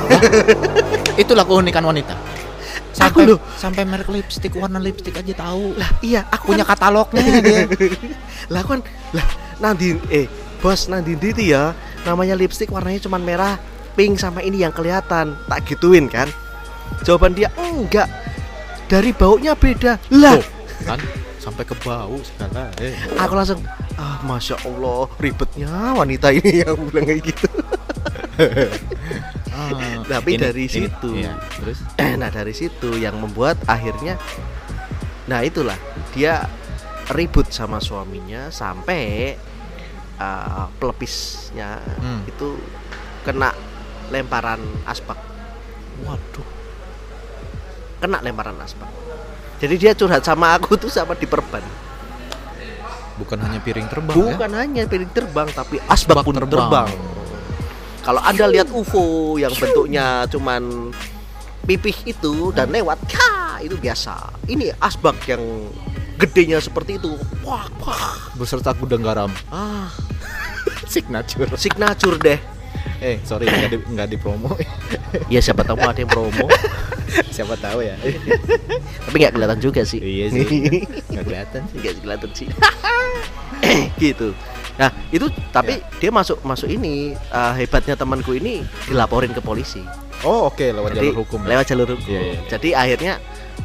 Itulah 1.15 1.43
keunikan 1.43 1.83
wanita. 1.83 2.15
Aku 2.15 3.19
Sampai 3.19 3.23
loh. 3.25 3.39
sampai 3.55 3.83
merek 3.83 4.07
lipstik 4.07 4.51
warna 4.53 4.75
lipstik 4.77 5.11
aja 5.13 5.33
tahu. 5.37 5.75
lah 5.75 5.87
iya 5.99 6.23
aku 6.25 6.51
Punya 6.51 6.63
kan, 6.63 6.75
katalognya 6.75 7.23
dia. 7.39 7.63
lah 8.51 8.59
aku 8.59 8.69
kan 8.73 8.81
lah 9.11 9.27
nanti 9.57 9.95
eh 10.09 10.27
bos 10.57 10.87
nanti 10.87 11.11
itu 11.13 11.43
ya 11.45 11.71
namanya 12.03 12.33
lipstik 12.33 12.69
warnanya 12.69 13.01
cuma 13.01 13.17
merah 13.17 13.59
pink 13.93 14.15
sama 14.15 14.39
ini 14.39 14.61
yang 14.61 14.71
kelihatan. 14.71 15.35
Tak 15.45 15.59
gituin 15.65 16.07
kan? 16.07 16.29
Jawaban 17.01 17.33
dia 17.33 17.51
enggak. 17.55 18.07
Dari 18.85 19.11
baunya 19.11 19.53
beda. 19.53 19.99
Lah. 20.09 20.35
Tuh, 20.35 20.45
kan? 20.83 20.99
Sampai 21.37 21.63
ke 21.63 21.75
bau 21.77 22.19
segala. 22.19 22.67
Eh. 22.77 22.91
aku 23.15 23.33
langsung 23.33 23.59
ah 23.95 24.19
masya 24.21 24.55
allah 24.63 25.07
ribetnya 25.17 25.67
wanita 25.93 26.31
ini 26.31 26.63
yang 26.63 26.75
bilang 26.87 27.05
kayak 27.05 27.23
gitu. 27.25 27.47
Ah, 29.51 29.99
Tapi 30.07 30.39
ini- 30.39 30.41
dari 30.41 30.63
ini- 30.63 30.71
situ. 30.71 31.09
Iya, 31.11 31.35
terus? 31.51 31.83
Nah 32.21 32.31
dari 32.31 32.55
situ 32.55 32.95
yang 32.95 33.19
membuat 33.19 33.59
akhirnya 33.65 34.15
nah 35.27 35.43
itulah 35.43 35.75
dia 36.09 36.47
ribut 37.09 37.51
sama 37.51 37.77
suaminya 37.77 38.47
sampai 38.47 39.35
uh, 40.19 40.67
pelepisnya 40.75 41.79
Hmm. 41.97 42.21
itu 42.25 42.59
kena 43.21 43.51
lemparan 44.07 44.59
asbak 44.83 45.17
waduh. 46.01 46.47
kena 47.97 48.19
lemparan 48.19 48.55
asbak 48.59 48.87
jadi 49.59 49.75
dia 49.75 49.91
curhat 49.91 50.21
sama 50.21 50.53
aku 50.53 50.75
tuh 50.75 50.87
sama 50.87 51.13
diperban 51.13 51.63
Bukan 53.17 53.35
hanya 53.37 53.59
piring 53.59 53.83
terbang 53.85 54.15
ya. 54.15 54.23
bukan 54.31 54.51
hanya 54.53 54.83
piring 54.87 55.11
terbang 55.11 55.47
tapi 55.49 55.75
asbak, 55.83 56.15
Asbak 56.15 56.23
pun 56.23 56.35
terbang. 56.37 56.55
terbang. 56.55 56.89
kalau 57.99 58.21
anda 58.21 58.47
lihat 58.47 58.71
UFO 58.71 59.35
yang 59.35 59.51
bentuknya 59.51 60.23
cuman 60.25 60.95
pipih 61.61 62.07
itu 62.07 62.49
dan 62.49 62.71
lewat 62.71 62.95
ya 63.05 63.29
itu 63.59 63.75
biasa 63.75 64.15
ini 64.47 64.71
asbak 64.73 65.19
yang 65.27 65.43
gedenya 66.19 66.59
seperti 66.59 66.99
itu 66.99 67.15
wah 67.41 67.65
wah 67.79 68.19
Beserta 68.35 68.71
gudang 68.71 68.99
garam. 68.99 69.31
ah 69.47 69.87
Signature. 70.85 71.47
signature 71.55 72.17
deh 72.17 72.39
Eh, 72.99 73.15
sorry 73.23 73.47
nggak 73.47 73.69
di, 73.69 73.77
nggak 73.87 74.07
di 74.09 74.17
promo. 74.17 74.51
ya 75.33 75.39
siapa 75.39 75.63
tahu 75.63 75.79
ada 75.79 75.95
yang 75.95 76.07
promo 76.07 76.51
Siapa 77.33 77.55
tahu 77.55 77.79
ya. 77.81 77.95
tapi 79.01 79.15
nggak 79.17 79.33
kelihatan 79.33 79.59
juga 79.59 79.81
sih 79.81 79.97
iya 79.97 80.27
sih. 80.27 80.43
Nggak 81.07 81.23
kelihatan 81.25 81.61
sih. 81.65 81.75
nggak 81.79 81.93
kelihatan 81.97 82.29
sih 82.33 82.47
gitu 83.97 84.35
nah 84.75 84.87
itu 85.09 85.27
tapi 85.49 85.79
dia 85.97 86.07
masuk 86.09 86.39
masuk 86.41 86.67
ini 86.67 87.11
eh, 87.13 87.53
hebatnya 87.57 87.95
temanku 87.95 88.31
ini 88.33 88.63
dilaporin 88.85 89.31
ke 89.31 89.39
polisi 89.39 89.83
Oh, 90.19 90.51
oke 90.51 90.59
lewat 90.65 90.91
Jadi, 90.93 90.99
jalur 91.05 91.15
hukum. 91.23 91.39
ya? 91.41 91.47
lewat 91.49 91.65
jalur 91.65 91.87
hukum 91.95 92.03
Iya, 92.05 92.19
iya, 92.19 92.31
iya. 92.33 92.39
jadi 92.49 92.69
akhirnya 92.75 93.13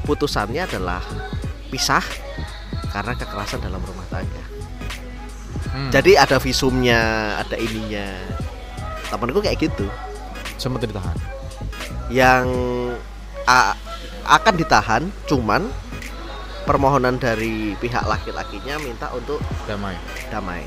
putusannya 0.04 0.62
adalah 0.64 1.02
pisah 1.66 2.02
karena 2.94 3.12
kekerasan 3.18 3.59
dalam 3.59 3.83
rumah 3.83 4.07
tangga. 4.07 4.44
Hmm. 5.74 5.90
jadi 5.90 6.22
ada 6.22 6.38
visumnya 6.38 7.35
ada 7.42 7.59
ininya. 7.59 8.07
Temanku 9.11 9.42
kayak 9.42 9.59
gitu. 9.59 9.90
Sempat 10.54 10.87
ditahan. 10.87 11.18
yang 12.12 12.46
a- 13.48 13.74
akan 14.28 14.54
ditahan 14.61 15.02
cuman 15.24 15.66
permohonan 16.68 17.16
dari 17.16 17.72
pihak 17.80 18.04
laki-lakinya 18.04 18.76
minta 18.78 19.09
untuk 19.11 19.40
Damai. 19.64 19.96
damai. 20.28 20.62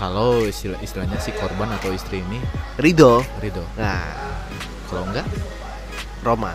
Kalau 0.00 0.42
istilah 0.42 0.80
istilahnya 0.82 1.20
si 1.22 1.30
korban 1.36 1.70
atau 1.78 1.94
istri 1.94 2.24
ini? 2.26 2.40
Ridho. 2.80 3.22
Ridho. 3.38 3.62
nah. 3.78 4.02
Kalau 4.90 5.08
enggak, 5.08 5.24
Roma 6.20 6.52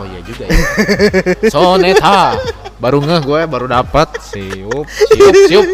oh 0.00 0.06
iya 0.08 0.20
juga 0.24 0.44
ya. 0.48 0.58
Soneta. 1.52 2.40
Baru 2.80 3.04
ngeh 3.04 3.20
gue, 3.20 3.40
baru 3.44 3.68
dapat. 3.68 4.16
Siup, 4.24 4.88
siup, 4.88 5.34
siup. 5.48 5.66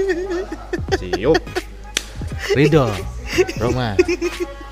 Siup. 0.98 1.38
Ridho. 2.58 2.90
Roma. 3.62 3.94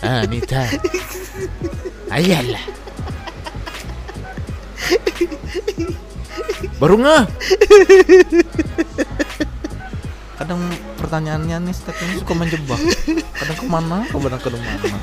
Anita. 0.02 0.66
Ayalah. 2.10 2.64
Baru 6.82 6.98
ngeh. 6.98 7.24
Kadang 10.34 10.60
pertanyaannya 10.98 11.70
nih 11.70 11.74
statement 11.74 12.18
suka 12.18 12.34
menjebak. 12.34 12.80
Kadang 13.38 13.58
ke 13.62 13.66
mana, 13.70 13.98
kadang 14.10 14.42
ke 14.42 14.48
mana. 14.58 14.98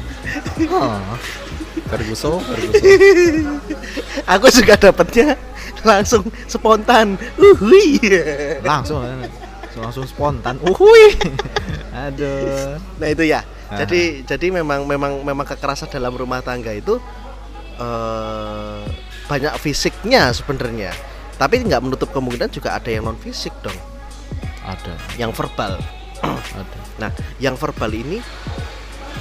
Hah. 0.67 1.50
Ferguson, 1.87 2.39
Ferguson. 2.43 3.59
aku 4.33 4.45
juga 4.51 4.73
dapatnya 4.75 5.35
langsung 5.83 6.23
spontan. 6.45 7.15
Uhui 7.39 7.99
langsung 8.61 9.03
langsung, 9.03 9.81
langsung 9.81 10.05
spontan. 10.07 10.55
Uhui 10.63 11.15
aduh. 12.05 12.77
Nah 12.99 13.07
itu 13.07 13.23
ya. 13.27 13.41
Aha. 13.71 13.87
jadi 13.87 14.27
jadi 14.27 14.51
memang 14.51 14.83
memang 14.83 15.23
memang 15.23 15.47
kekerasan 15.47 15.87
dalam 15.87 16.11
rumah 16.11 16.43
tangga 16.43 16.75
itu 16.75 16.99
eh, 17.79 18.83
banyak 19.31 19.55
fisiknya 19.59 20.35
sebenarnya. 20.35 20.91
Tapi 21.39 21.63
nggak 21.63 21.81
menutup 21.81 22.11
kemungkinan 22.11 22.51
juga 22.51 22.75
ada 22.75 22.91
yang 22.91 23.07
non 23.07 23.17
fisik 23.17 23.55
dong. 23.63 23.75
Ada. 24.67 24.93
Yang 25.15 25.31
verbal. 25.39 25.79
Ada. 26.21 26.79
Nah 26.99 27.11
yang 27.39 27.55
verbal 27.55 27.89
ini 27.95 28.19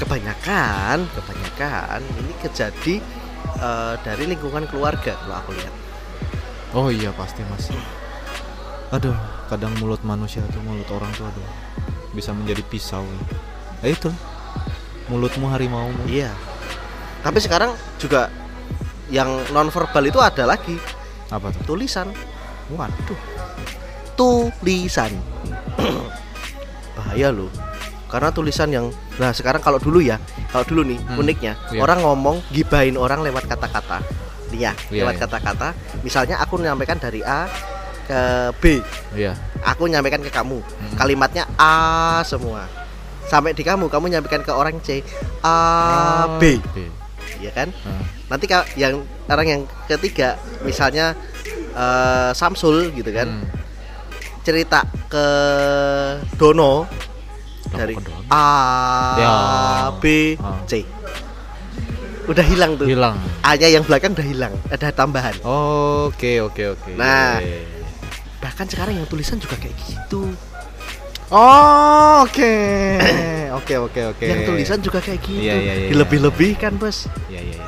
kebanyakan 0.01 1.05
kebanyakan 1.13 2.01
ini 2.25 2.33
kejadi 2.41 2.95
eh, 3.61 3.95
dari 4.01 4.25
lingkungan 4.25 4.65
keluarga 4.73 5.15
kalau 5.21 5.37
aku 5.37 5.51
lihat 5.53 5.75
oh 6.73 6.89
iya 6.89 7.13
pasti 7.13 7.45
mas 7.47 7.69
aduh 8.91 9.15
kadang 9.53 9.77
mulut 9.79 10.01
manusia 10.03 10.41
tuh 10.51 10.65
mulut 10.65 10.89
orang 10.91 11.13
tuh 11.15 11.29
aduh 11.29 11.71
bisa 12.15 12.35
menjadi 12.35 12.63
pisau 12.67 13.07
ya. 13.83 13.95
Itu. 13.95 14.11
Mulutmu 15.09 15.51
harimaumu. 15.51 16.07
Iya. 16.07 16.31
Tapi 17.25 17.39
sekarang 17.43 17.75
juga 17.99 18.31
yang 19.11 19.27
non 19.51 19.69
verbal 19.75 20.07
itu 20.07 20.23
ada 20.23 20.47
lagi 20.47 20.79
Apa 21.31 21.51
tuh? 21.51 21.75
tulisan. 21.75 22.11
Waduh. 22.71 23.21
Tulisan. 24.15 25.11
Bahaya 26.99 27.31
loh. 27.35 27.51
Karena 28.11 28.29
tulisan 28.29 28.69
yang 28.69 28.87
nah 29.17 29.31
sekarang 29.31 29.63
kalau 29.63 29.79
dulu 29.79 30.03
ya, 30.03 30.19
kalau 30.51 30.67
dulu 30.67 30.83
nih 30.83 30.99
Hmm, 30.99 31.23
uniknya 31.23 31.55
iya. 31.71 31.79
orang 31.81 32.03
ngomong 32.03 32.43
gibahin 32.51 32.99
orang 32.99 33.23
lewat 33.23 33.47
kata-kata. 33.47 34.03
Iya, 34.51 34.75
Iya, 34.91 35.07
lewat 35.07 35.15
iya. 35.15 35.23
kata-kata. 35.23 35.69
Misalnya 36.03 36.43
aku 36.43 36.59
menyampaikan 36.59 36.99
dari 36.99 37.23
A 37.23 37.47
ke 38.05 38.21
B, 38.59 38.83
Iya. 39.15 39.39
aku 39.63 39.87
nyampaikan 39.87 40.19
ke 40.19 40.29
kamu. 40.29 40.59
Hmm. 40.59 40.95
Kalimatnya 40.99 41.47
A 41.55 42.19
semua. 42.27 42.67
Sampai 43.31 43.55
di 43.55 43.63
kamu, 43.63 43.87
kamu 43.87 44.11
nyampaikan 44.11 44.43
ke 44.43 44.51
orang 44.51 44.83
C 44.83 45.07
A 45.47 45.57
B, 46.43 46.59
B. 46.75 46.91
ya 47.39 47.55
kan? 47.55 47.71
Ah. 47.87 48.03
nanti 48.27 48.47
yang 48.75 49.03
orang 49.27 49.47
yang 49.47 49.63
ketiga 49.87 50.35
misalnya 50.63 51.15
eh, 51.75 52.31
Samsul 52.31 52.91
gitu 52.91 53.11
kan 53.11 53.27
Hmm. 53.27 53.47
cerita 54.43 54.83
ke 55.07 55.25
Dono 56.35 56.87
dari? 57.73 57.95
A 58.29 58.49
Ya. 59.17 59.35
B 59.97 60.05
Ah. 60.37 60.59
C 60.65 60.83
udah 62.23 62.47
hilang 62.47 62.79
tuh 62.79 62.87
Hilang. 62.87 63.19
A 63.43 63.55
nya 63.55 63.67
yang 63.67 63.83
belakang 63.83 64.15
udah 64.15 64.23
hilang 64.23 64.55
ada 64.69 64.89
tambahan 64.91 65.35
Oke, 65.43 66.39
oke, 66.39 66.63
oke. 66.71 66.91
Nah. 66.95 67.39
Iya, 67.39 67.43
iya, 67.43 67.59
iya. 67.59 67.83
bahkan 68.39 68.65
sekarang 68.65 68.95
yang 68.95 69.07
tulisan 69.07 69.37
juga 69.37 69.57
kayak 69.57 69.75
gitu 69.81 70.31
Oh, 71.31 72.27
oke. 72.27 72.55
Oke, 73.61 73.75
oke, 73.77 74.01
oke. 74.09 74.25
yang 74.25 74.43
tulisan 74.45 74.79
juga 74.79 74.99
kayak 74.99 75.21
gitu 75.21 75.43
Iya, 75.43 75.55
iya, 75.55 75.63
iya, 75.63 75.75
iya. 75.77 75.89
dilebih-lebihkan 75.91 76.75
bos 76.75 77.07
Iya, 77.27 77.39
iya, 77.45 77.55
iya. 77.55 77.67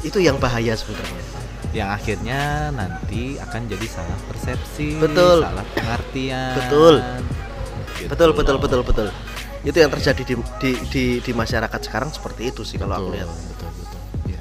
itu 0.00 0.16
yang 0.16 0.36
bahaya 0.36 0.72
sebenarnya 0.72 1.24
Yang 1.72 1.88
akhirnya 1.90 2.40
nanti 2.70 3.36
akan 3.36 3.60
jadi 3.64 3.86
salah 3.86 4.18
persepsi, 4.28 4.96
Betul. 4.96 5.40
salah 5.40 5.64
pengertian. 5.72 6.52
Betul. 6.54 6.94
Gitu 7.96 8.08
betul 8.08 8.30
betul 8.32 8.56
betul 8.58 8.80
betul 8.82 9.06
itu 9.62 9.76
yang 9.76 9.90
terjadi 9.90 10.22
di 10.24 10.34
di 10.58 10.70
di, 10.86 11.04
di 11.18 11.32
masyarakat 11.32 11.80
sekarang 11.80 12.10
seperti 12.10 12.50
itu 12.50 12.62
sih 12.62 12.76
kalau 12.76 12.96
aku 12.96 13.08
lihat 13.10 13.30
Betul, 13.30 13.70
betul. 13.76 14.00
Iya. 14.26 14.40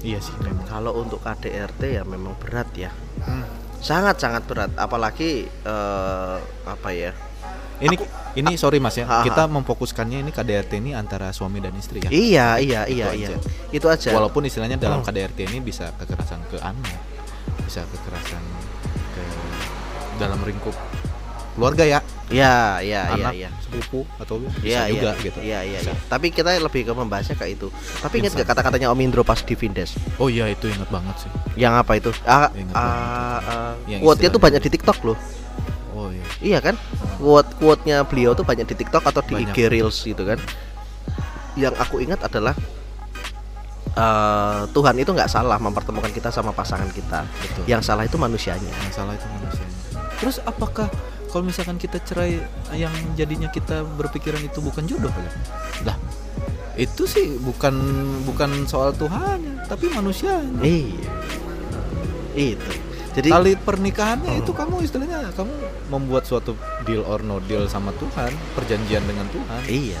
Iya 0.00 0.18
sih 0.18 0.34
memang. 0.38 0.64
kalau 0.64 0.92
untuk 0.96 1.20
KDRT 1.20 1.82
ya 1.92 2.02
memang 2.02 2.32
berat 2.36 2.68
ya 2.72 2.90
Hmm. 3.18 3.44
sangat 3.78 4.16
sangat 4.16 4.42
berat 4.44 4.70
apalagi 4.74 5.30
eh, 5.44 6.36
apa 6.64 6.90
ya 6.90 7.12
Ini 7.78 7.94
ini 8.34 8.54
sorry 8.54 8.78
Mas 8.78 8.94
ya. 8.94 9.06
Ha, 9.06 9.22
ha. 9.22 9.22
Kita 9.22 9.46
memfokuskannya 9.46 10.18
ini 10.18 10.30
KDRT 10.30 10.72
ini 10.76 10.90
antara 10.92 11.30
suami 11.30 11.58
dan 11.58 11.70
istri 11.74 12.00
ya. 12.00 12.10
iya 12.10 12.48
iya 12.58 12.80
Itu 12.82 12.94
iya 12.96 13.06
aja. 13.06 13.14
iya 13.14 13.38
itu 13.70 13.86
aja 13.86 14.10
Walaupun 14.10 14.42
istilahnya 14.44 14.74
dalam 14.76 14.98
Hmm. 14.98 15.06
KDRT 15.06 15.46
ini 15.46 15.58
bisa 15.60 15.94
kekerasan 15.94 16.42
ke 16.46 16.58
anak, 16.58 16.98
bisa 17.62 17.82
kekerasan 17.84 18.42
ke 19.12 19.22
dalam 20.16 20.42
lingkup 20.42 20.74
keluarga 21.58 21.82
ya, 21.82 21.98
iya 22.30 22.78
iya 22.78 23.02
iya 23.10 23.18
anak, 23.18 23.32
iya 23.34 23.48
sepupu 23.58 24.06
atau 24.16 24.38
bisa 24.38 24.62
Iya, 24.62 24.80
juga 24.88 25.10
iya, 25.10 25.20
gitu. 25.20 25.38
Iya, 25.42 25.60
iya, 25.66 25.78
Bisa. 25.82 25.90
iya. 25.90 26.06
Tapi 26.06 26.26
kita 26.30 26.50
lebih 26.54 26.86
ke 26.86 26.92
membahasnya 26.94 27.34
kayak 27.34 27.58
itu. 27.58 27.68
Tapi 27.98 28.14
ingat 28.18 28.32
gak 28.32 28.48
kata-katanya 28.48 28.88
Om 28.88 29.00
Indro 29.02 29.20
pas 29.20 29.42
di 29.42 29.52
Vindes? 29.52 29.98
Oh 30.16 30.30
iya 30.30 30.46
itu 30.46 30.70
ingat 30.70 30.86
banget 30.88 31.26
sih. 31.26 31.30
Yang 31.54 31.74
apa 31.82 31.92
itu? 31.98 32.10
Ah, 32.22 32.48
Ingat 32.54 32.72
ah, 32.72 32.80
banget. 32.80 33.42
ah, 33.44 33.72
Yang 33.84 34.00
quote-nya 34.00 34.28
tuh 34.30 34.40
banyak 34.40 34.60
di 34.62 34.70
TikTok 34.72 34.98
loh. 35.02 35.18
Oh 35.92 36.08
iya. 36.08 36.24
Iya 36.38 36.58
kan? 36.62 36.74
Quote 37.18 37.50
quote-nya 37.58 38.06
beliau 38.06 38.30
tuh 38.32 38.46
banyak 38.46 38.64
di 38.64 38.76
TikTok 38.78 39.02
atau 39.02 39.20
di 39.20 39.34
Banyak. 39.34 39.50
IG 39.52 39.58
Reels 39.66 39.98
gitu 40.00 40.22
kan. 40.22 40.38
Yang 41.58 41.74
aku 41.82 41.98
ingat 41.98 42.22
adalah 42.22 42.54
eh, 43.92 44.62
Tuhan 44.70 44.94
itu 44.94 45.10
nggak 45.10 45.26
salah 45.26 45.58
mempertemukan 45.58 46.10
kita 46.10 46.30
sama 46.30 46.54
pasangan 46.54 46.88
kita. 46.88 47.26
Betul. 47.26 47.62
Yang 47.66 47.82
salah 47.84 48.06
itu 48.06 48.14
manusianya. 48.14 48.70
yang 48.70 48.94
salah 48.94 49.12
itu 49.12 49.26
manusianya. 49.26 49.76
Terus 50.18 50.38
apakah 50.42 50.86
kalau 51.28 51.44
misalkan 51.46 51.76
kita 51.76 52.00
cerai 52.02 52.40
yang 52.74 52.92
jadinya 53.14 53.48
kita 53.52 53.84
berpikiran 53.96 54.40
itu 54.40 54.58
bukan 54.64 54.84
jodoh 54.88 55.12
ya? 55.12 55.32
Lah, 55.92 55.96
itu 56.74 57.04
sih 57.04 57.36
bukan 57.42 57.74
bukan 58.24 58.64
soal 58.64 58.96
Tuhan, 58.96 59.64
tapi 59.68 59.92
manusia. 59.92 60.40
Iya. 60.64 61.10
Itu. 62.34 62.72
Jadi 63.18 63.34
Tali 63.34 63.52
pernikahannya 63.58 64.46
itu 64.46 64.54
kamu 64.54 64.86
istilahnya 64.86 65.34
kamu 65.34 65.50
membuat 65.90 66.22
suatu 66.22 66.54
deal 66.86 67.02
or 67.02 67.18
no 67.26 67.42
deal 67.50 67.66
sama 67.66 67.90
Tuhan, 67.98 68.30
perjanjian 68.54 69.02
dengan 69.02 69.26
Tuhan 69.34 69.62
iya. 69.66 69.98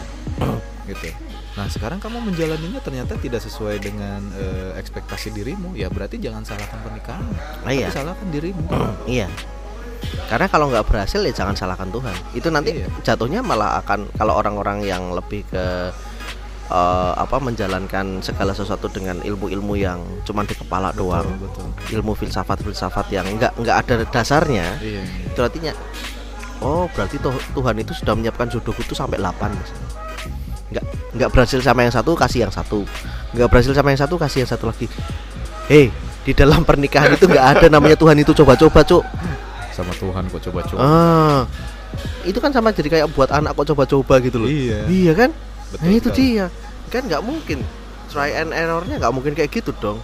gitu. 0.86 1.10
Nah, 1.58 1.66
sekarang 1.66 1.98
kamu 1.98 2.22
menjalaninya 2.30 2.78
ternyata 2.78 3.18
tidak 3.18 3.42
sesuai 3.42 3.82
dengan 3.82 4.22
eh, 4.38 4.78
ekspektasi 4.78 5.34
dirimu, 5.34 5.74
ya 5.74 5.90
berarti 5.90 6.22
jangan 6.22 6.46
salahkan 6.46 6.78
pernikahan. 6.78 7.26
Ah, 7.66 7.74
iya. 7.74 7.90
Tapi 7.90 7.98
salahkan 7.98 8.28
dirimu. 8.30 8.62
Iya. 9.10 9.26
Karena 10.26 10.46
kalau 10.46 10.68
nggak 10.68 10.84
berhasil 10.84 11.18
ya 11.18 11.32
jangan 11.32 11.54
salahkan 11.54 11.88
Tuhan. 11.88 12.14
Itu 12.32 12.48
nanti 12.48 12.76
Iya. 12.76 12.88
jatuhnya 13.02 13.40
malah 13.40 13.78
akan 13.78 14.12
kalau 14.12 14.34
orang-orang 14.34 14.82
yang 14.82 15.10
lebih 15.10 15.42
ke 15.44 15.64
eh, 16.68 17.12
apa 17.16 17.40
menjalankan 17.40 18.20
segala 18.20 18.52
sesuatu 18.52 18.86
dengan 18.86 19.16
ilmu-ilmu 19.18 19.72
yang 19.74 20.04
cuman 20.22 20.44
di 20.44 20.52
kepala 20.52 20.92
doang, 20.92 21.24
betul. 21.38 21.64
ilmu 21.90 22.12
filsafat-filsafat 22.12 23.08
yang 23.08 23.24
nggak 23.34 23.56
nggak 23.56 23.76
ada 23.78 23.94
dasarnya. 24.04 24.76
Iya, 24.78 25.00
iya. 25.00 25.24
Itu 25.26 25.40
artinya 25.40 25.72
oh 26.60 26.84
berarti 26.92 27.16
tuh- 27.16 27.40
Tuhan 27.54 27.72
itu 27.78 27.94
sudah 27.94 28.12
menyiapkan 28.12 28.50
jodohku 28.50 28.82
itu 28.82 28.92
sampai 28.92 29.16
8 29.16 29.48
misalnya. 29.48 29.88
Nggak 30.68 30.84
nggak 31.16 31.30
berhasil 31.32 31.60
sama 31.64 31.88
yang 31.88 31.94
satu 31.94 32.12
kasih 32.12 32.44
yang 32.44 32.52
satu. 32.52 32.84
Nggak 33.32 33.48
berhasil 33.48 33.72
sama 33.72 33.88
yang 33.88 34.00
satu 34.04 34.20
kasih 34.20 34.44
yang 34.44 34.50
satu 34.52 34.68
lagi. 34.68 34.86
Hei, 35.72 35.88
di 36.20 36.32
dalam 36.32 36.68
pernikahan 36.68 37.16
itu 37.16 37.24
nggak 37.24 37.46
ada 37.56 37.66
namanya 37.68 37.96
Tuhan 37.96 38.16
itu 38.20 38.36
coba-coba, 38.36 38.84
Cuk. 38.84 39.04
Sama 39.78 39.94
Tuhan 39.94 40.22
kok 40.26 40.42
coba-coba. 40.50 40.78
Ah, 40.82 41.40
itu 42.26 42.38
kan 42.42 42.50
sama 42.50 42.74
jadi 42.74 42.90
kayak 42.90 43.14
buat 43.14 43.30
anak 43.30 43.54
kok 43.54 43.70
coba-coba 43.70 44.18
gitu 44.18 44.42
loh. 44.42 44.50
Iya. 44.50 44.90
Iya 44.90 45.12
kan? 45.14 45.30
Betul 45.70 45.86
nah 45.86 45.92
itu 45.94 46.08
dia. 46.10 46.46
Kan 46.90 47.06
nggak 47.06 47.22
mungkin. 47.22 47.62
Try 48.10 48.34
and 48.34 48.50
errornya 48.50 48.98
nggak 48.98 49.14
mungkin 49.14 49.32
kayak 49.38 49.54
gitu 49.54 49.70
dong. 49.78 50.02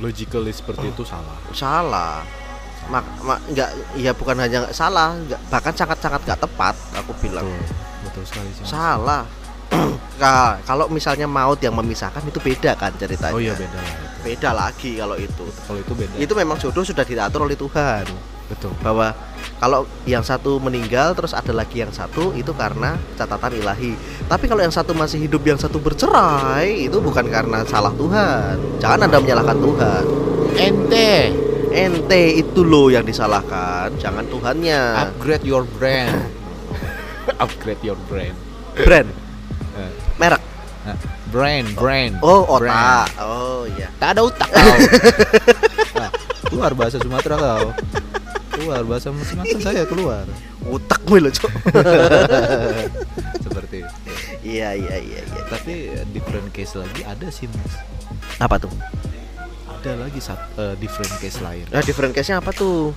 Logically 0.00 0.54
seperti 0.56 0.88
itu 0.88 1.04
salah. 1.04 1.36
Salah. 1.52 2.24
Mak, 2.88 3.04
mak 3.22 3.38
nggak, 3.52 3.70
ya 4.00 4.10
bukan 4.16 4.40
hanya 4.40 4.64
nggak 4.66 4.74
salah, 4.74 5.12
nggak, 5.12 5.40
bahkan 5.52 5.74
sangat-sangat 5.76 6.24
nggak 6.24 6.40
tepat. 6.40 6.74
Aku 7.04 7.12
bilang 7.20 7.44
Betul. 7.44 7.76
Betul 8.08 8.24
sekali 8.24 8.48
salah. 8.64 9.28
Ka- 10.18 10.58
kalau 10.68 10.88
misalnya 10.88 11.28
maut 11.28 11.60
yang 11.60 11.76
memisahkan 11.76 12.24
itu 12.24 12.40
beda 12.40 12.74
kan 12.74 12.90
ceritanya. 12.96 13.36
Oh 13.36 13.42
iya 13.42 13.52
beda 13.54 13.76
lah. 13.76 14.09
Beda 14.20 14.50
lagi 14.50 14.96
kalau 14.96 15.16
itu. 15.16 15.46
Kalau 15.64 15.78
itu 15.78 15.92
beda. 15.92 16.14
Itu 16.16 16.32
memang 16.34 16.56
jodoh 16.56 16.82
sudah 16.82 17.02
diatur 17.02 17.44
oleh 17.44 17.56
Tuhan. 17.56 18.04
betul. 18.50 18.74
bahwa 18.82 19.14
kalau 19.62 19.86
yang 20.02 20.26
satu 20.26 20.58
meninggal 20.58 21.14
terus 21.14 21.30
ada 21.30 21.54
lagi 21.54 21.78
yang 21.78 21.94
satu 21.94 22.34
itu 22.34 22.50
karena 22.50 22.98
catatan 23.14 23.54
ilahi. 23.54 23.94
Tapi 24.26 24.50
kalau 24.50 24.58
yang 24.58 24.74
satu 24.74 24.90
masih 24.90 25.22
hidup 25.22 25.46
yang 25.46 25.54
satu 25.54 25.78
bercerai 25.78 26.82
itu 26.82 26.98
bukan 26.98 27.30
karena 27.30 27.62
salah 27.62 27.94
Tuhan. 27.94 28.58
Jangan 28.82 29.06
Anda 29.06 29.22
menyalahkan 29.22 29.54
Tuhan. 29.54 30.04
Ente 30.58 31.30
Ente 31.70 32.42
itu 32.42 32.66
loh 32.66 32.90
yang 32.90 33.06
disalahkan, 33.06 33.94
jangan 33.94 34.26
Tuhannya. 34.26 34.98
upgrade 34.98 35.46
your 35.46 35.62
brand. 35.78 36.10
upgrade 37.46 37.78
your 37.86 37.94
brand. 38.10 38.34
Brand, 38.74 39.06
Eh, 39.78 39.90
merek. 40.18 40.42
Brand, 41.30 41.68
brand. 41.78 42.14
Oh, 42.20 42.58
brand. 42.58 42.74
otak. 42.74 43.08
Oh 43.22 43.62
iya. 43.70 43.88
Tak 44.02 44.08
ada 44.18 44.20
otak 44.26 44.48
kau. 44.54 44.76
Nah, 45.96 46.10
keluar 46.50 46.72
bahasa 46.74 46.96
Sumatera 46.98 47.36
kau. 47.38 47.68
Keluar 48.50 48.82
bahasa 48.84 49.08
Sumatera 49.14 49.58
saya 49.62 49.82
keluar. 49.86 50.26
Otak 50.66 51.00
gue 51.06 51.18
loh, 51.22 51.32
Cok. 51.32 51.52
Seperti 53.46 53.76
itu. 53.86 53.94
Iya, 54.44 54.76
iya, 54.76 54.96
iya, 55.00 55.20
iya. 55.24 55.42
Tapi 55.48 55.72
eh, 55.94 56.04
different 56.12 56.50
case 56.52 56.76
lagi 56.76 57.02
ada 57.06 57.26
sih 57.32 57.48
mas. 57.48 57.74
Apa 58.42 58.60
tuh? 58.60 58.72
Ada 59.80 59.96
lagi 59.96 60.20
eh, 60.20 60.74
different 60.76 61.14
case 61.22 61.38
lain. 61.40 61.64
Nah, 61.72 61.80
different 61.80 62.12
case-nya 62.12 62.44
apa 62.44 62.52
tuh? 62.52 62.92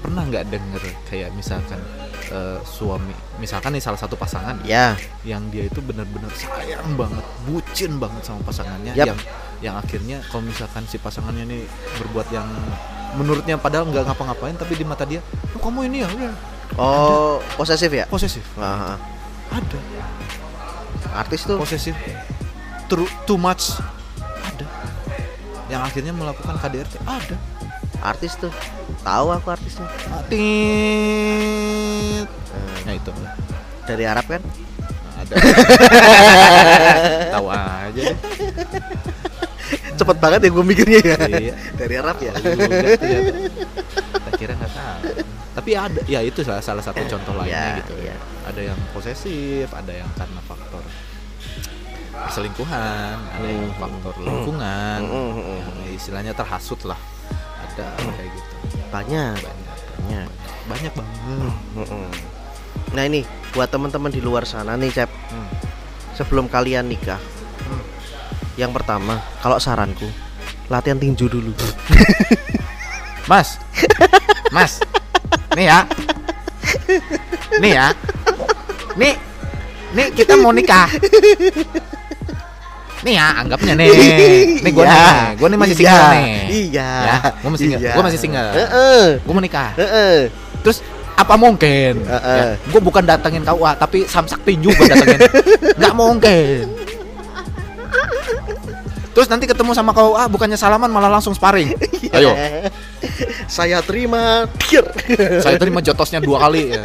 Pernah 0.00 0.22
nggak 0.30 0.48
denger 0.48 0.82
kayak 1.10 1.34
misalkan 1.34 1.82
eh, 2.30 2.58
suami, 2.64 3.14
misalkan 3.38 3.74
nih 3.74 3.82
salah 3.82 4.00
satu 4.00 4.18
pasangan 4.18 4.58
Ya, 4.66 4.94
yang 5.22 5.46
dia 5.50 5.66
itu 5.66 5.78
benar-benar 5.82 6.30
sayang 6.34 6.96
banget, 6.98 7.24
bucin 7.46 7.98
banget 8.02 8.22
sama 8.26 8.40
pasangannya, 8.46 8.92
Yap. 8.94 9.06
yang 9.14 9.18
yang 9.64 9.74
akhirnya 9.80 10.20
kalau 10.28 10.44
misalkan 10.44 10.84
si 10.84 11.00
pasangannya 11.00 11.48
ini 11.48 11.58
berbuat 12.02 12.28
yang 12.28 12.44
menurutnya 13.16 13.56
padahal 13.56 13.88
nggak 13.88 14.04
ngapa-ngapain, 14.12 14.56
tapi 14.58 14.76
di 14.76 14.84
mata 14.84 15.08
dia, 15.08 15.24
oh, 15.56 15.60
kamu 15.60 15.88
ini 15.88 16.04
ya 16.04 16.08
udah 16.12 16.32
oh, 16.76 17.38
posesif 17.56 17.90
ya? 17.92 18.04
posesif. 18.10 18.44
Nah, 18.58 18.98
Ada 19.48 19.78
artis 21.16 21.46
tuh. 21.46 21.56
posesif, 21.56 21.94
too, 22.90 23.06
too 23.24 23.38
much. 23.38 23.78
Ada 24.20 24.66
yang 25.72 25.82
akhirnya 25.82 26.12
melakukan 26.12 26.58
KDRT. 26.60 27.00
Ada. 27.06 27.36
Artis 28.00 28.36
tuh. 28.36 28.52
Tahu 29.00 29.26
aku 29.30 29.48
artisnya. 29.48 29.86
Tit. 30.26 32.28
Hmm. 32.28 32.78
Nah 32.84 32.94
itu. 32.94 33.12
Dari 33.84 34.04
Arab 34.04 34.26
kan? 34.26 34.42
ada 35.16 35.32
tahu 37.34 37.46
aja 37.48 38.00
deh. 38.04 38.18
Cepet 39.96 40.16
banget 40.20 40.40
ya 40.44 40.50
gue 40.52 40.64
mikirnya 40.64 41.00
ya. 41.00 41.16
Iya. 41.24 41.54
Dari 41.72 41.94
Arab 41.96 42.16
ya. 42.20 42.32
Ya. 42.36 43.32
kita 44.16 44.30
kira 44.36 44.52
nggak 44.54 44.70
tahu 44.70 45.02
tapi 45.56 45.72
ada 45.72 46.00
ya 46.04 46.20
itu 46.20 46.44
salah 46.44 46.60
salah 46.60 46.84
satu 46.84 47.00
contoh 47.08 47.32
lainnya 47.32 47.56
Ya, 47.56 47.76
gitu 47.80 47.96
ya. 47.96 48.12
ya 48.12 48.16
ada 48.44 48.60
yang 48.60 48.76
posesif 48.92 49.64
ada 49.72 49.88
yang 49.88 50.04
karena 50.12 50.36
faktor 50.44 50.84
perselingkuhan 52.12 53.16
ada 53.16 53.46
yang 53.48 53.64
Hmm. 53.72 53.80
faktor 53.80 54.14
lingkungan 54.20 54.98
hmm, 55.00 55.32
hmm. 55.32 55.60
yang 55.80 55.96
istilahnya 55.96 56.36
terhasut 56.36 56.76
lah 56.84 57.00
ada 57.76 58.08
kayak 58.10 58.30
gitu 58.30 58.54
Banyak. 58.88 59.36
banyak 59.36 59.76
Banyak. 59.96 60.28
banyak 60.66 60.92
banget 60.92 61.52
Mm-mm. 61.76 62.08
Nah 62.90 63.02
ini 63.04 63.20
buat 63.50 63.68
teman-teman 63.68 64.08
di 64.08 64.18
luar 64.18 64.42
sana 64.42 64.74
nih 64.74 64.90
Cep 64.90 65.10
Hmm. 65.28 65.48
Sebelum 66.14 66.46
kalian 66.46 66.86
nikah 66.86 67.20
Hmm. 67.60 67.82
Yang 68.56 68.72
pertama 68.74 69.20
Kalau 69.38 69.58
saranku 69.58 70.08
Latihan 70.66 70.96
tinju 70.96 71.26
dulu 71.26 71.52
Mas, 73.26 73.58
Mas, 74.48 74.78
nih 75.52 75.66
ya, 75.66 75.82
nih 77.58 77.74
ya, 77.74 77.86
nih, 78.94 79.18
nih 79.90 80.06
kita 80.14 80.38
mau 80.38 80.54
nikah. 80.54 80.86
Nih 82.96 83.14
ya, 83.14 83.26
anggapnya 83.36 83.74
nih, 83.74 83.88
nih 84.58 84.70
gue 84.76 84.84
Iya. 84.84 84.94
nih, 84.96 85.36
gue 85.36 85.48
nih 85.48 85.58
masih 85.58 85.74
Iya. 85.74 85.80
single 85.82 86.06
nih. 86.08 86.30
Iya 86.48 86.90
Ya, 87.02 87.16
gua 87.36 87.50
masih 87.50 87.60
single. 87.62 87.80
Iya. 87.80 87.92
Gua 87.92 88.02
masih 88.02 88.18
single. 88.18 88.48
Heeh. 88.52 89.04
Gue 89.20 89.32
mau 89.32 89.42
nikah. 89.42 89.70
Heeh. 89.74 90.16
Terus 90.60 90.78
apa 91.12 91.34
mungkin? 91.34 91.92
Heeh. 92.02 92.38
Ya, 92.38 92.44
gue 92.56 92.80
bukan 92.80 93.02
datengin 93.02 93.42
KUA, 93.42 93.72
tapi 93.74 93.98
samsak 94.04 94.40
tinju 94.42 94.70
gue 94.70 94.86
datengin. 94.86 95.20
Nggak 95.78 95.94
mungkin. 95.94 96.64
Terus 99.08 99.26
nanti 99.26 99.44
ketemu 99.44 99.72
sama 99.72 99.92
KUA, 99.92 100.28
bukannya 100.28 100.56
salaman 100.56 100.88
malah 100.88 101.08
langsung 101.10 101.32
sparring. 101.32 101.72
Ayo, 102.10 102.36
Saya 103.46 103.80
terima 103.80 104.44
saya 105.38 105.56
terima 105.56 105.80
jotosnya 105.80 106.18
dua 106.18 106.36
kali 106.42 106.68
ya. 106.70 106.84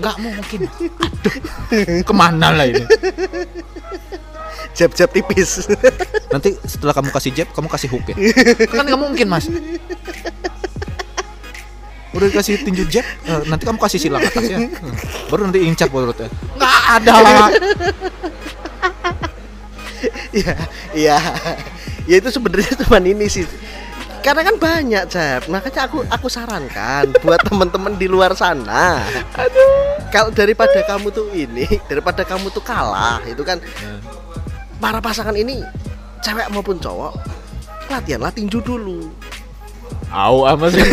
nggak 0.00 0.16
mungkin 0.16 0.60
aduh 0.96 1.34
ke 2.00 2.14
mana 2.14 2.56
lah 2.56 2.64
ini 2.64 2.80
Jab-jab 4.80 5.12
tipis. 5.12 5.68
Nanti 6.32 6.56
setelah 6.64 6.96
kamu 6.96 7.12
kasih 7.12 7.30
jab 7.36 7.48
kamu 7.52 7.68
kasih 7.68 7.88
hook 7.92 8.08
ya? 8.08 8.16
Kan 8.72 8.88
nggak 8.88 8.96
mungkin 8.96 9.28
mas. 9.28 9.44
Udah 12.10 12.26
dikasih 12.26 12.66
tinju 12.66 12.90
jab 12.90 13.06
eh, 13.06 13.42
nanti 13.46 13.62
kamu 13.62 13.78
kasih 13.78 14.02
silang 14.02 14.18
atasnya 14.18 14.66
baru 15.30 15.46
nanti 15.46 15.62
incar 15.62 15.86
perutnya 15.86 16.26
nggak 16.58 16.78
ada 16.98 17.14
Iya 20.34 20.54
Iya. 20.90 21.18
Ya 22.10 22.14
itu 22.18 22.28
sebenarnya 22.34 22.74
cuman 22.82 23.04
ini 23.06 23.30
sih. 23.30 23.46
Karena 24.20 24.42
kan 24.42 24.56
banyak 24.58 25.04
Jab. 25.06 25.46
Makanya 25.46 25.86
aku 25.86 26.02
aku 26.08 26.26
sarankan 26.26 27.14
buat 27.22 27.40
temen-temen 27.46 27.94
di 27.94 28.10
luar 28.10 28.34
sana. 28.34 29.06
Kalau 30.10 30.34
daripada 30.34 30.82
kamu 30.82 31.14
tuh 31.14 31.30
ini 31.30 31.68
daripada 31.86 32.26
kamu 32.26 32.50
tuh 32.50 32.64
kalah 32.64 33.22
itu 33.28 33.40
kan 33.46 33.62
para 34.80 34.98
pasangan 34.98 35.36
ini 35.36 35.60
cewek 36.24 36.48
maupun 36.50 36.80
cowok 36.80 37.12
latihanlah 37.92 38.32
tinju 38.32 38.64
dulu. 38.64 39.12
Au 40.10 40.48
ama 40.48 40.72
sih? 40.72 40.82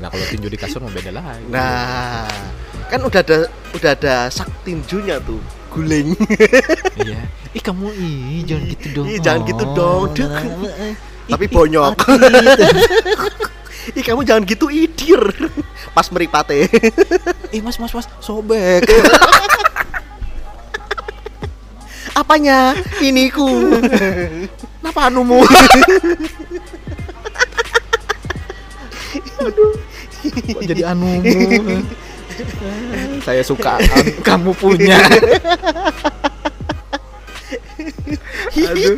Nah 0.00 0.08
kalau 0.08 0.24
tinju 0.32 0.48
di 0.48 0.56
kasur 0.56 0.80
mau 0.80 0.88
beda 0.88 1.12
lagi. 1.12 1.44
Nah 1.52 2.24
kan 2.88 3.04
udah 3.04 3.20
ada 3.20 3.38
udah 3.76 3.90
ada 3.92 4.14
sak 4.32 4.48
tinjunya 4.64 5.20
tuh 5.22 5.38
guling. 5.70 6.16
Iya. 7.04 7.20
Ih 7.52 7.62
kamu 7.62 7.86
ih 7.92 8.40
jangan 8.48 8.64
gitu 8.72 8.86
dong. 8.96 9.06
Ih, 9.10 9.18
jangan 9.20 9.40
gitu 9.44 9.64
dong, 9.76 10.02
Dek. 10.16 10.30
Ih, 10.30 10.94
Tapi 11.28 11.44
ih, 11.44 11.52
bonyok. 11.52 11.96
ih 13.98 14.04
kamu 14.04 14.20
jangan 14.24 14.42
gitu 14.48 14.66
idir. 14.72 15.22
Pas 15.92 16.08
meripate. 16.08 16.64
Ih 17.52 17.60
mas 17.60 17.76
mas 17.76 17.92
mas 17.92 18.06
sobek 18.24 18.88
apanya 22.14 22.74
ini 23.02 23.30
ku 23.30 23.46
Kenapa 24.80 25.00
anumu? 25.12 25.44
Kok 30.50 30.62
jadi 30.66 30.92
anumu? 30.92 31.20
Saya 33.26 33.42
suka 33.44 33.76
kamu 34.26 34.52
punya. 34.56 34.96
Aduh. 38.50 38.96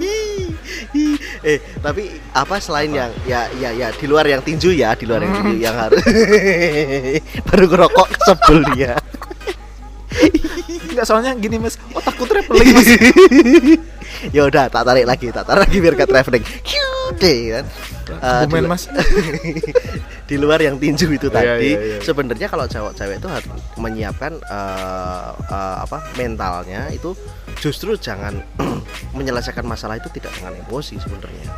eh 1.42 1.58
tapi 1.80 2.20
apa 2.36 2.60
selain 2.60 2.92
yang 2.92 3.10
ya 3.26 3.48
ya 3.58 3.72
ya 3.74 3.88
di 3.90 4.06
luar 4.06 4.28
yang 4.28 4.44
tinju 4.44 4.70
ya 4.76 4.94
di 4.94 5.08
luar 5.08 5.24
yang 5.24 5.32
tinju 5.40 5.54
yang 5.58 5.74
harus 5.74 6.04
baru 7.48 7.64
ngerokok 7.66 8.08
sebel 8.22 8.60
dia 8.76 8.94
Enggak 10.92 11.06
soalnya 11.08 11.32
gini 11.34 11.56
mas, 11.56 11.80
otakku 11.90 12.24
traveling 12.24 12.68
mas. 12.70 12.88
ya 14.36 14.44
udah 14.44 14.68
tak 14.68 14.84
tarik 14.84 15.02
lagi 15.02 15.32
tak 15.32 15.48
tarik 15.48 15.64
lagi 15.64 15.76
biar 15.80 15.94
ke 15.94 16.04
traveling 16.04 16.44
cute 16.62 17.32
kan 17.50 17.64
di- 18.44 18.68
mas. 18.68 18.86
di 20.28 20.36
luar 20.36 20.60
yang 20.60 20.76
tinju 20.76 21.10
itu 21.10 21.26
Iya, 21.26 21.34
tadi 21.34 21.70
iya, 21.72 21.80
iya. 21.80 21.98
sebenarnya 21.98 22.46
kalau 22.46 22.64
cewek-cewek 22.64 23.18
itu 23.18 23.28
harus 23.28 23.48
menyiapkan 23.74 24.32
eh, 24.36 25.28
eh, 25.42 25.76
apa 25.80 25.98
mentalnya 26.14 26.88
itu 26.88 27.16
justru 27.58 27.96
jangan 27.96 28.40
menyelesaikan 29.16 29.64
masalah 29.64 29.96
itu 29.96 30.08
tidak 30.10 30.32
dengan 30.32 30.54
emosi 30.58 30.96
sebenarnya 30.96 31.48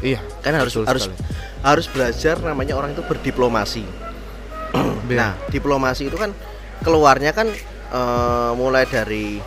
Iya. 0.00 0.20
kan 0.40 0.56
harus 0.56 0.72
harus 0.80 1.06
sekali. 1.06 1.20
harus 1.60 1.86
belajar 1.86 2.40
namanya 2.40 2.72
orang 2.72 2.96
itu 2.96 3.04
berdiplomasi 3.04 3.84
Iya. 5.10 5.16
nah 5.16 5.32
diplomasi 5.48 6.08
itu 6.08 6.16
kan 6.16 6.32
keluarnya 6.80 7.32
kan 7.32 7.52
eh, 7.90 8.50
mulai 8.54 8.86
dari 8.86 9.38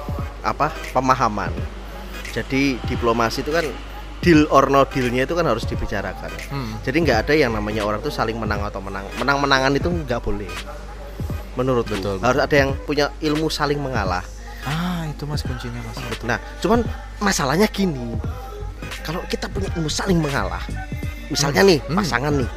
apa 0.43 0.69
pemahaman. 0.91 1.51
Jadi 2.33 2.81
diplomasi 2.85 3.45
itu 3.45 3.51
kan 3.53 3.65
deal 4.23 4.47
or 4.49 4.71
no 4.71 4.87
dealnya 4.87 5.23
itu 5.23 5.35
kan 5.35 5.45
harus 5.47 5.67
dibicarakan. 5.67 6.31
Hmm. 6.47 6.79
jadi 6.81 6.95
nggak 7.03 7.17
ada 7.27 7.33
yang 7.35 7.51
namanya 7.51 7.83
orang 7.83 7.99
tuh 7.99 8.11
saling 8.11 8.35
menang 8.39 8.63
atau 8.63 8.79
menang. 8.79 9.03
Menang 9.19 9.37
menangan 9.39 9.71
itu 9.75 9.87
nggak 9.87 10.19
boleh. 10.23 10.49
Menurut 11.53 11.85
Betul, 11.85 12.17
harus 12.17 12.41
ada 12.41 12.55
yang 12.55 12.73
punya 12.83 13.13
ilmu 13.21 13.45
saling 13.47 13.77
mengalah. 13.77 14.25
Ah 14.65 15.05
itu 15.05 15.27
mas 15.27 15.43
kuncinya 15.43 15.77
mas. 15.85 15.99
Betul. 16.07 16.25
nah 16.25 16.39
cuman 16.63 16.81
masalahnya 17.19 17.67
gini. 17.69 18.15
Kalau 19.03 19.19
kita 19.27 19.51
punya 19.51 19.67
ilmu 19.75 19.91
saling 19.91 20.17
mengalah 20.17 20.63
misalnya 21.29 21.61
nih 21.65 21.79
Hmm. 21.83 21.97
pasangan 21.97 22.33
nih 22.35 22.49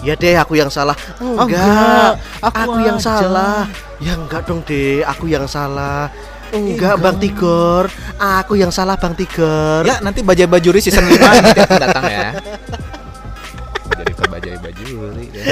ya 0.00 0.14
deh 0.14 0.34
aku 0.34 0.54
yang 0.54 0.66
salah 0.66 0.96
enggak, 1.16 1.60
enggak, 1.60 2.10
aku, 2.40 2.56
aku 2.58 2.78
yang 2.82 2.96
aja. 2.96 3.06
salah 3.14 3.58
ya 3.98 4.12
enggak 4.14 4.42
dong 4.42 4.60
deh 4.62 5.00
aku 5.02 5.24
yang 5.26 5.46
salah 5.46 6.10
enggak 6.50 6.94
Enggak. 6.94 6.94
bang 7.00 7.16
Tigor 7.18 7.84
aku 8.16 8.52
yang 8.54 8.70
salah 8.70 8.94
bang 8.94 9.14
Tigor 9.14 9.82
Ya 9.82 9.98
nanti 10.00 10.20
bajai 10.20 10.44
bajuri 10.44 10.78
season 10.78 11.04
5 11.04 11.14
nanti 11.14 11.60
akan 11.60 11.78
datang 11.80 12.04
ya. 12.04 12.30
Jadi 13.94 14.12
ke 14.12 14.24
bajai 14.24 14.56
bajuri 14.58 15.24
ya. 15.30 15.44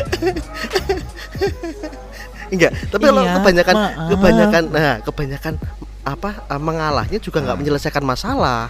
Enggak, 2.48 2.70
tapi 2.86 3.02
kalau 3.02 3.22
Iya, 3.22 3.32
kebanyakan 3.34 3.74
maaf. 3.74 4.08
kebanyakan 4.10 4.62
nah, 4.68 4.96
kebanyakan 5.00 5.54
apa 6.02 6.30
eh, 6.44 6.60
mengalahnya 6.60 7.18
juga 7.18 7.38
nggak 7.40 7.54
Hmm. 7.54 7.62
menyelesaikan 7.62 8.04
masalah. 8.04 8.68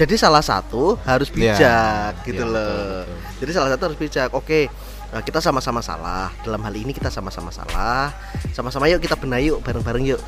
Jadi 0.00 0.16
salah 0.16 0.40
satu 0.40 0.96
harus 1.04 1.28
Iya, 1.28 1.36
bijak 1.52 2.12
gitu 2.24 2.40
iya, 2.40 2.48
loh. 2.48 2.64
betul, 2.64 2.88
betul. 3.04 3.36
Jadi 3.44 3.50
salah 3.52 3.68
satu 3.68 3.82
harus 3.84 3.98
bijak. 4.00 4.28
Oke, 4.32 4.60
nah, 5.12 5.20
kita 5.20 5.44
sama-sama 5.44 5.84
salah. 5.84 6.32
Dalam 6.40 6.56
hal 6.64 6.72
ini 6.72 6.96
kita 6.96 7.12
sama-sama 7.12 7.52
salah. 7.52 8.08
Sama-sama 8.56 8.88
yuk 8.88 8.96
kita 8.98 9.12
benahi 9.12 9.52
yuk 9.52 9.60
bareng-bareng 9.60 10.16
yuk. 10.16 10.20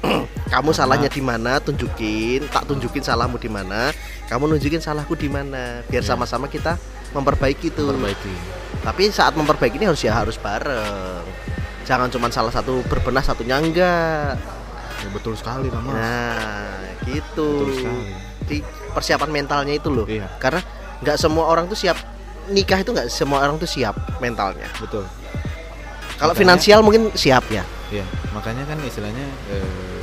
Kamu 0.48 0.72
Sama. 0.72 0.96
salahnya 0.96 1.12
di 1.12 1.20
mana? 1.20 1.60
Tunjukin, 1.60 2.48
tak 2.48 2.64
tunjukin 2.64 3.04
salahmu 3.04 3.36
di 3.36 3.52
mana. 3.52 3.92
Kamu 4.32 4.48
nunjukin 4.48 4.80
salahku 4.80 5.12
di 5.12 5.28
mana. 5.28 5.84
Biar 5.84 6.00
Iya. 6.00 6.16
sama-sama 6.16 6.48
kita 6.48 6.80
memperbaiki 7.12 7.68
tuh. 7.68 7.92
Perbaiki. 7.92 8.32
Tapi 8.80 9.12
saat 9.12 9.36
memperbaiki 9.36 9.76
ini 9.76 9.84
harus 9.84 10.00
ya 10.00 10.16
harus 10.16 10.40
bareng. 10.40 11.20
Jangan 11.84 12.08
cuma 12.08 12.32
salah 12.32 12.48
satu 12.48 12.80
berbenah 12.88 13.20
satunya 13.20 13.60
enggak. 13.60 14.40
Ya, 14.98 15.08
betul 15.12 15.36
sekali 15.36 15.68
mas. 15.68 15.84
Nah, 15.84 16.80
gitu. 17.04 17.68
Betul 17.68 17.76
sekali. 17.76 18.58
Persiapan 18.90 19.28
mentalnya 19.28 19.74
itu 19.74 19.88
loh. 19.88 20.04
Iya. 20.04 20.28
Karena 20.36 20.60
nggak 20.98 21.16
semua 21.16 21.46
orang 21.46 21.66
tuh 21.66 21.76
siap 21.76 21.96
nikah 22.48 22.80
itu 22.80 22.90
nggak 22.90 23.08
semua 23.08 23.42
orang 23.42 23.56
tuh 23.56 23.68
siap 23.68 23.94
mentalnya. 24.18 24.66
Betul. 24.78 25.04
Kalau 26.16 26.34
finansial 26.34 26.82
mungkin 26.82 27.14
siap 27.14 27.46
ya. 27.46 27.62
Iya, 27.88 28.02
makanya 28.30 28.66
kan 28.66 28.76
istilahnya 28.82 29.22
eh, 29.48 30.02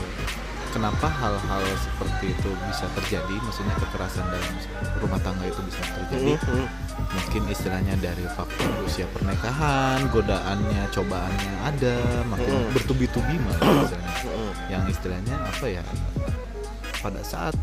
kenapa 0.72 1.06
hal-hal 1.06 1.62
seperti 1.78 2.32
itu 2.32 2.50
bisa 2.66 2.88
terjadi, 2.96 3.36
maksudnya 3.38 3.76
kekerasan 3.78 4.24
dalam 4.26 4.54
rumah 4.98 5.20
tangga 5.20 5.46
itu 5.46 5.60
bisa 5.62 5.82
terjadi. 5.92 6.36
Mhm. 6.40 6.68
mungkin 6.96 7.44
istilahnya 7.48 7.96
dari 8.00 8.24
faktor 8.26 8.72
usia 8.82 9.04
pernikahan 9.12 10.08
godaannya 10.10 10.88
cobaannya 10.90 11.54
ada 11.62 11.96
makin 12.26 12.56
Mm. 12.56 12.72
bertubi-tubi 12.72 13.36
malah 13.36 13.60
istilahnya. 13.84 14.12
Mm-mm. 14.24 14.52
yang 14.72 14.84
istilahnya 14.88 15.36
apa 15.38 15.66
ya 15.70 15.84
pada 17.06 17.22
saat 17.22 17.54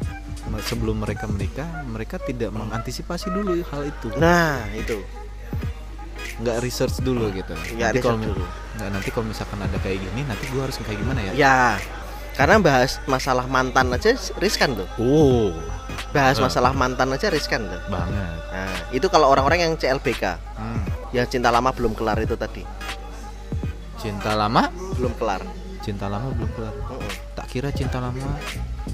sebelum 0.63 0.99
mereka 0.99 1.27
menikah 1.27 1.67
mereka 1.85 2.17
tidak 2.17 2.51
mengantisipasi 2.51 3.27
dulu 3.29 3.59
hal 3.65 3.83
itu 3.85 4.07
Nah, 4.17 4.63
itu. 4.73 5.03
nggak 6.35 6.59
research 6.61 6.99
dulu 7.01 7.29
gitu 7.31 7.53
Nggak 7.73 7.91
Nanti 7.93 8.01
kalau 8.01 8.19
dulu. 8.21 8.45
nggak 8.73 8.89
nanti 8.91 9.09
kalau 9.11 9.27
misalkan 9.29 9.59
ada 9.59 9.77
kayak 9.77 9.99
gini 10.01 10.23
nanti 10.23 10.45
gua 10.49 10.63
harus 10.65 10.79
kayak 10.79 10.97
gimana 10.97 11.21
ya 11.21 11.33
Ya. 11.33 11.59
Karena 12.33 12.57
bahas 12.59 12.97
masalah 13.05 13.45
mantan 13.45 13.91
aja 13.91 14.15
riskan 14.39 14.73
tuh. 14.73 14.89
oh 14.97 15.53
Bahas 16.11 16.39
Ah. 16.39 16.47
masalah 16.47 16.73
mantan 16.73 17.11
aja 17.11 17.29
riskan 17.29 17.63
tuh. 17.63 17.81
banget 17.87 18.41
Nah, 18.49 18.77
itu 18.91 19.07
kalau 19.07 19.29
orang-orang 19.29 19.61
yang 19.63 19.73
CLBK, 19.75 20.41
Hmm. 20.57 20.81
yang 21.11 21.27
cinta 21.27 21.49
lama 21.49 21.69
belum 21.71 21.93
kelar 21.93 22.17
itu 22.19 22.33
tadi. 22.35 22.65
cinta 23.95 24.33
lama 24.33 24.67
Belum 24.97 25.13
kelar. 25.15 25.43
cinta 25.79 26.07
lama 26.07 26.27
belum 26.31 26.51
kelar 26.53 26.75
Mm-mm. 26.75 27.13
tak 27.35 27.47
kira 27.49 27.71
cinta 27.71 27.99
lama 27.99 28.39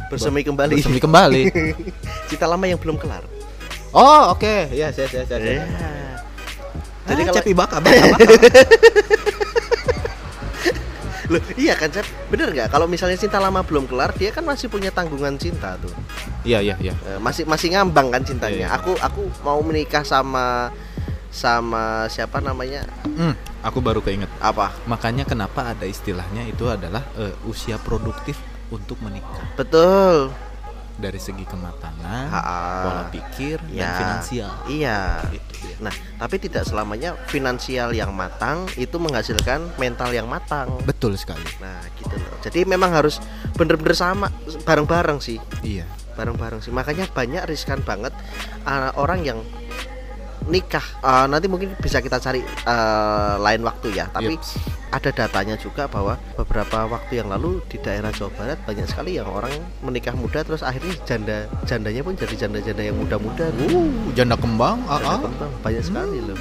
Bersemi 0.08 0.40
kembali. 0.40 0.74
bersemi 0.74 0.98
kembali 0.98 1.42
cinta 2.28 2.44
lama 2.44 2.64
yang 2.64 2.76
belum 2.76 2.96
kelar. 2.96 3.24
oh 3.90 4.32
oke 4.32 4.68
ya 4.70 4.88
saya 4.88 5.06
saya 5.06 5.24
saya 5.24 5.38
Ya. 5.38 5.56
jadi 5.56 5.64
Jadi 7.08 7.22
kalau 7.24 7.36
cepi 7.38 7.52
baka 7.52 7.76
baka 7.78 8.04
baka. 8.12 8.24
Loh, 11.28 11.44
iya 11.54 11.76
kan, 11.76 11.92
Cep? 11.92 12.08
Bener 12.28 12.48
nggak? 12.48 12.68
Kalau 12.68 12.84
misalnya 12.84 13.16
cinta 13.16 13.36
lama 13.36 13.60
belum 13.60 13.84
kelar, 13.84 14.16
dia 14.16 14.28
kan 14.28 14.40
masih 14.42 14.64
punya 14.66 14.88
tanggungan 14.88 15.36
cinta 15.36 15.76
tuh. 15.76 15.92
iya 16.40 16.56
iya 16.58 16.72
iya 16.78 16.96
Eh, 17.06 17.20
masih 17.20 17.44
masih 17.44 17.68
ngambang 17.70 18.08
kan 18.08 18.24
cintanya. 18.24 18.56
Iya, 18.58 18.64
iya. 18.64 18.72
Aku 18.72 18.96
aku 18.96 19.28
mau 19.40 19.60
menikah 19.60 20.00
sama 20.02 20.72
sama 21.28 22.08
siapa 22.08 22.40
namanya? 22.40 22.88
Hmm, 23.04 23.36
aku 23.60 23.76
baru 23.78 24.00
keinget 24.00 24.32
Apa? 24.38 24.72
makanya 24.84 25.22
kenapa 25.22 25.68
ada 25.68 25.84
istilahnya 25.84 26.48
itu 26.48 26.64
adalah 26.64 27.04
eh, 27.14 27.36
usia 27.44 27.76
produktif 27.76 28.40
untuk 28.70 28.98
menikah 28.98 29.44
Betul. 29.54 30.32
dari 30.94 31.14
segi 31.16 31.46
kematangan 31.46 32.26
pola 32.82 33.04
pikir 33.06 33.62
dan 33.62 33.70
Ya. 33.70 33.90
finansial 33.94 34.52
Iya. 34.66 34.98
itu 35.30 35.52
dia 35.60 35.76
Nah, 35.78 35.94
tapi 36.16 36.36
tidak 36.36 36.64
selamanya 36.64 37.14
finansial 37.24 37.94
yang 37.94 38.10
matang 38.10 38.66
itu 38.74 38.98
menghasilkan 38.98 39.62
mental 39.76 40.10
yang 40.10 40.26
matang. 40.26 40.66
betul 40.82 41.14
sekali 41.14 41.46
Nah, 41.58 41.78
gitu 41.94 42.10
loh. 42.12 42.34
Jadi 42.40 42.64
memang 42.64 42.90
harus 42.90 43.22
bener-bener 43.54 43.94
sama 43.94 44.26
bareng-bareng 44.64 45.18
sih. 45.18 45.38
iya 45.62 45.86
bareng-bareng 46.12 46.58
sih 46.58 46.74
makanya 46.74 47.06
banyak 47.06 47.46
riskan 47.46 47.78
banget 47.80 48.10
uh, 48.64 48.90
orang 48.96 49.22
yang 49.22 49.38
nikah. 50.48 50.82
Uh, 51.04 51.28
nanti 51.28 51.46
mungkin 51.46 51.76
bisa 51.78 52.00
kita 52.00 52.16
cari 52.18 52.40
uh, 52.64 53.36
lain 53.38 53.60
waktu 53.62 53.92
ya. 53.94 54.08
Tapi 54.08 54.34
Yups. 54.34 54.56
ada 54.90 55.12
datanya 55.12 55.54
juga 55.60 55.84
bahwa 55.86 56.16
beberapa 56.34 56.88
waktu 56.88 57.20
yang 57.20 57.28
lalu 57.28 57.60
di 57.68 57.76
daerah 57.78 58.08
Jawa 58.10 58.32
Barat 58.34 58.58
banyak 58.64 58.88
sekali 58.88 59.20
yang 59.20 59.28
orang 59.28 59.52
menikah 59.84 60.16
muda 60.16 60.40
terus 60.40 60.64
akhirnya 60.64 60.96
janda 61.04 61.44
jandanya 61.68 62.00
pun 62.00 62.16
jadi 62.16 62.48
janda-janda 62.48 62.82
yang 62.82 62.96
muda-muda. 62.96 63.52
Uh 63.68 63.92
janda 64.16 64.34
kembang 64.40 64.80
Janda 64.88 65.06
ah. 65.06 65.20
kembang. 65.20 65.52
banyak 65.60 65.84
sekali 65.84 66.18
loh. 66.24 66.38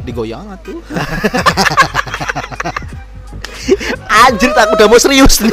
Digoyang 0.00 0.56
tuh 0.64 0.80
anjir 4.24 4.48
aku 4.56 4.72
udah 4.80 4.88
mau 4.88 4.96
serius 5.00 5.44
nih. 5.44 5.52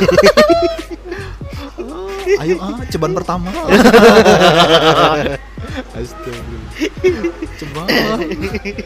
Ayo 2.39 2.55
ah 2.59 2.79
ceban 2.87 3.11
pertama. 3.15 3.51
Astagfirullah 5.97 7.46
ceban 7.57 7.87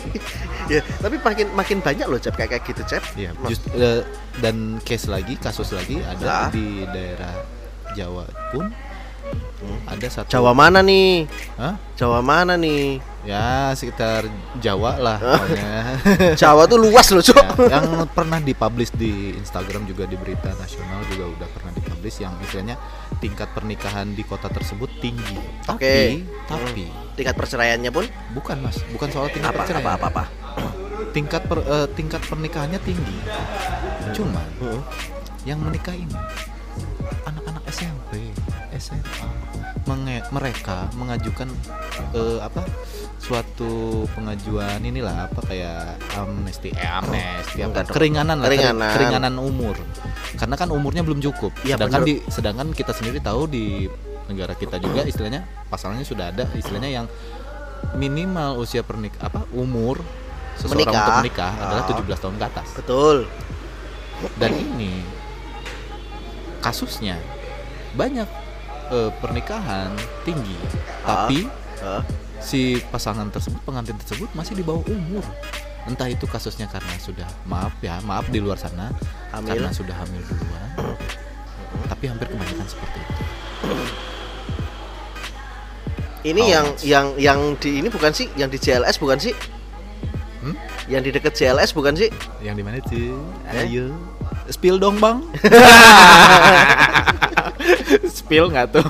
ya 0.72 0.82
tapi 0.98 1.16
makin 1.18 1.48
makin 1.52 1.78
banyak 1.80 2.08
loh 2.08 2.18
cep 2.18 2.34
kayak 2.34 2.50
kayak 2.52 2.64
gitu 2.66 2.82
cep 2.88 3.04
Iya, 3.14 3.32
just- 3.46 3.68
eh, 3.72 4.02
dan 4.38 4.56
case 4.80 5.06
lagi, 5.06 5.36
kasus 5.36 5.72
lagi 5.72 6.00
ada 6.00 6.24
Nah. 6.24 6.50
di 6.50 6.86
daerah 6.86 7.34
Jawa 7.92 8.24
pun 8.50 8.72
Hmm. 9.62 9.78
ada 9.86 10.08
satu 10.10 10.26
Jawa 10.28 10.52
mana 10.52 10.82
nih 10.82 11.30
Hah? 11.54 11.78
Jawa 11.94 12.20
mana 12.20 12.58
nih 12.58 12.98
ya 13.22 13.70
sekitar 13.72 14.26
Jawa 14.58 14.98
lah. 14.98 15.18
Jawa 16.42 16.66
tuh 16.66 16.82
luas 16.82 17.06
loh 17.12 17.22
cok 17.22 17.62
Ya, 17.62 17.78
yang 17.78 18.10
pernah 18.10 18.42
dipublish 18.42 18.90
di 18.92 19.38
Instagram 19.38 19.86
juga 19.86 20.04
di 20.04 20.18
berita 20.18 20.50
nasional 20.58 21.06
juga 21.06 21.30
udah 21.32 21.48
pernah 21.48 21.72
dipublish 21.72 22.18
yang 22.20 22.34
istilahnya 22.42 22.74
tingkat 23.22 23.54
pernikahan 23.54 24.12
di 24.12 24.26
kota 24.26 24.50
tersebut 24.50 24.90
tinggi. 24.98 25.38
Tapi, 25.64 25.78
Oke. 25.78 25.96
tapi 26.50 26.84
tingkat 27.14 27.38
perceraiannya 27.38 27.94
pun 27.94 28.06
bukan 28.34 28.58
mas, 28.66 28.82
bukan 28.90 29.08
soal 29.14 29.30
tingkat 29.30 29.54
apa 29.54 29.62
perceraian. 29.64 29.86
apa 29.86 29.92
apa 29.96 30.08
apa 30.10 30.26
Tingkat 31.12 31.44
per- 31.44 31.68
eh, 31.68 31.88
tingkat 31.94 32.24
pernikahannya 32.26 32.80
tinggi. 32.82 33.18
Cuma 34.16 34.42
yang 35.44 35.60
menikah 35.60 35.94
ini 35.94 36.16
anak-anak 37.28 37.64
SMP, 37.68 38.32
SMA, 38.80 39.30
menge- 39.84 40.26
mereka 40.30 40.90
mengajukan 40.94 41.48
eh, 42.12 42.40
apa 42.40 42.62
suatu 43.18 43.72
pengajuan 44.12 44.82
inilah 44.82 45.26
apa 45.26 45.40
kayak 45.44 45.98
amnesti 46.12 46.70
eh 46.72 46.90
amnesti 46.90 47.62
apa 47.62 47.86
keringanan 47.86 48.38
lah 48.38 48.46
kering- 48.46 48.62
Keringanan. 48.64 48.92
keringanan 48.92 49.34
umur 49.38 49.76
karena 50.34 50.56
kan 50.56 50.70
umurnya 50.70 51.02
belum 51.02 51.22
cukup 51.22 51.54
Iya, 51.62 51.76
sedangkan 51.76 52.02
bener. 52.02 52.10
di 52.10 52.26
sedangkan 52.28 52.68
kita 52.72 52.92
sendiri 52.92 53.20
tahu 53.20 53.46
di 53.46 53.86
negara 54.26 54.54
kita 54.54 54.78
juga 54.78 55.04
istilahnya 55.04 55.42
pasalnya 55.68 56.02
sudah 56.02 56.30
ada 56.30 56.50
istilahnya 56.52 56.90
yang 56.92 57.06
minimal 57.94 58.58
usia 58.58 58.82
pernik 58.82 59.14
apa 59.18 59.46
umur 59.52 60.02
seseorang 60.56 60.78
Menikah. 60.84 60.98
untuk 61.00 61.16
menikah 61.20 61.52
adalah 61.58 61.84
Oh. 61.84 61.90
17 61.96 62.20
tahun 62.20 62.36
ke 62.36 62.46
atas 62.48 62.68
betul 62.76 63.18
dan 64.36 64.52
ini 64.54 65.02
kasusnya 66.60 67.18
banyak 67.92 68.30
eh, 68.92 69.12
pernikahan 69.18 69.90
tinggi. 70.22 70.56
Ah. 71.02 71.26
tapi 71.26 71.48
Hah? 71.80 72.04
si 72.38 72.62
pasangan 72.88 73.30
tersebut 73.30 73.58
pengantin 73.62 73.98
tersebut 73.98 74.30
masih 74.32 74.54
di 74.54 74.62
bawah 74.62 74.84
umur. 74.86 75.24
Entah 75.82 76.06
itu 76.06 76.30
kasusnya 76.30 76.70
karena 76.70 76.94
sudah 76.98 77.26
maaf 77.44 77.74
ya 77.82 77.98
maaf 78.02 78.30
di 78.30 78.38
luar 78.38 78.54
sana. 78.56 78.94
Hamil. 79.34 79.58
Karena 79.58 79.70
sudah 79.72 79.96
hamil 79.98 80.22
duluan. 80.22 80.70
Tapi 81.90 82.04
hampir 82.06 82.28
kebanyakan 82.28 82.68
seperti 82.68 82.98
itu. 83.00 83.14
Ini 86.22 86.38
How 86.38 86.54
yang 86.54 86.68
much? 86.70 86.82
yang 86.86 87.08
yang 87.18 87.40
di 87.58 87.82
ini 87.82 87.90
bukan 87.90 88.14
sih? 88.14 88.30
Yang 88.38 88.50
di 88.54 88.70
JLS 88.70 89.02
bukan 89.02 89.18
sih? 89.18 89.34
Hmm? 90.42 90.58
yang 90.90 91.02
di 91.02 91.10
deket 91.10 91.34
JLS 91.34 91.74
bukan 91.74 91.94
sih? 91.94 92.10
Yang 92.42 92.56
di 92.58 92.64
mana 92.66 92.78
tuh 92.82 93.18
Eh? 93.50 93.66
ayo. 93.66 93.94
Spill 94.50 94.78
dong 94.78 94.98
bang 94.98 95.22
spill 98.08 98.52
nggak 98.52 98.68
tuh? 98.74 98.86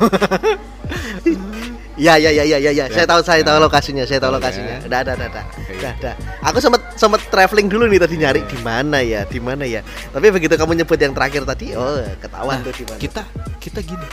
Ya 1.99 2.17
ya 2.17 2.33
ya 2.33 2.41
ya 2.47 2.57
ya 2.57 2.71
ya 2.73 2.85
saya 2.89 3.05
tahu 3.05 3.21
saya 3.21 3.45
tahu 3.45 3.61
Nah. 3.61 3.67
lokasinya 3.67 4.03
saya 4.07 4.17
tahu 4.17 4.33
lokasinya. 4.33 4.79
Ya. 4.81 4.87
udah 4.89 4.99
ada 5.05 5.11
ada 5.13 5.25
ada 5.29 5.41
udah 5.69 5.91
ada 6.01 6.11
aku 6.41 6.57
sempat 6.57 6.81
sempat 6.97 7.21
traveling 7.29 7.67
dulu 7.69 7.85
nih 7.85 7.99
tadi 8.01 8.15
nyari 8.17 8.41
di 8.47 8.57
mana 8.63 9.03
ya 9.05 9.21
di 9.27 9.37
mana 9.37 9.63
ya. 9.67 9.85
Tapi 10.09 10.27
begitu 10.33 10.55
kamu 10.57 10.81
nyebut 10.81 10.97
yang 10.97 11.13
terakhir 11.13 11.45
tadi 11.45 11.75
oh 11.77 12.01
ketahuan 12.17 12.63
Nah, 12.63 12.65
tuh 12.65 12.73
di 12.73 12.83
mana. 12.89 12.97
kita 12.97 13.21
kita 13.61 13.79
gini. 13.85 14.07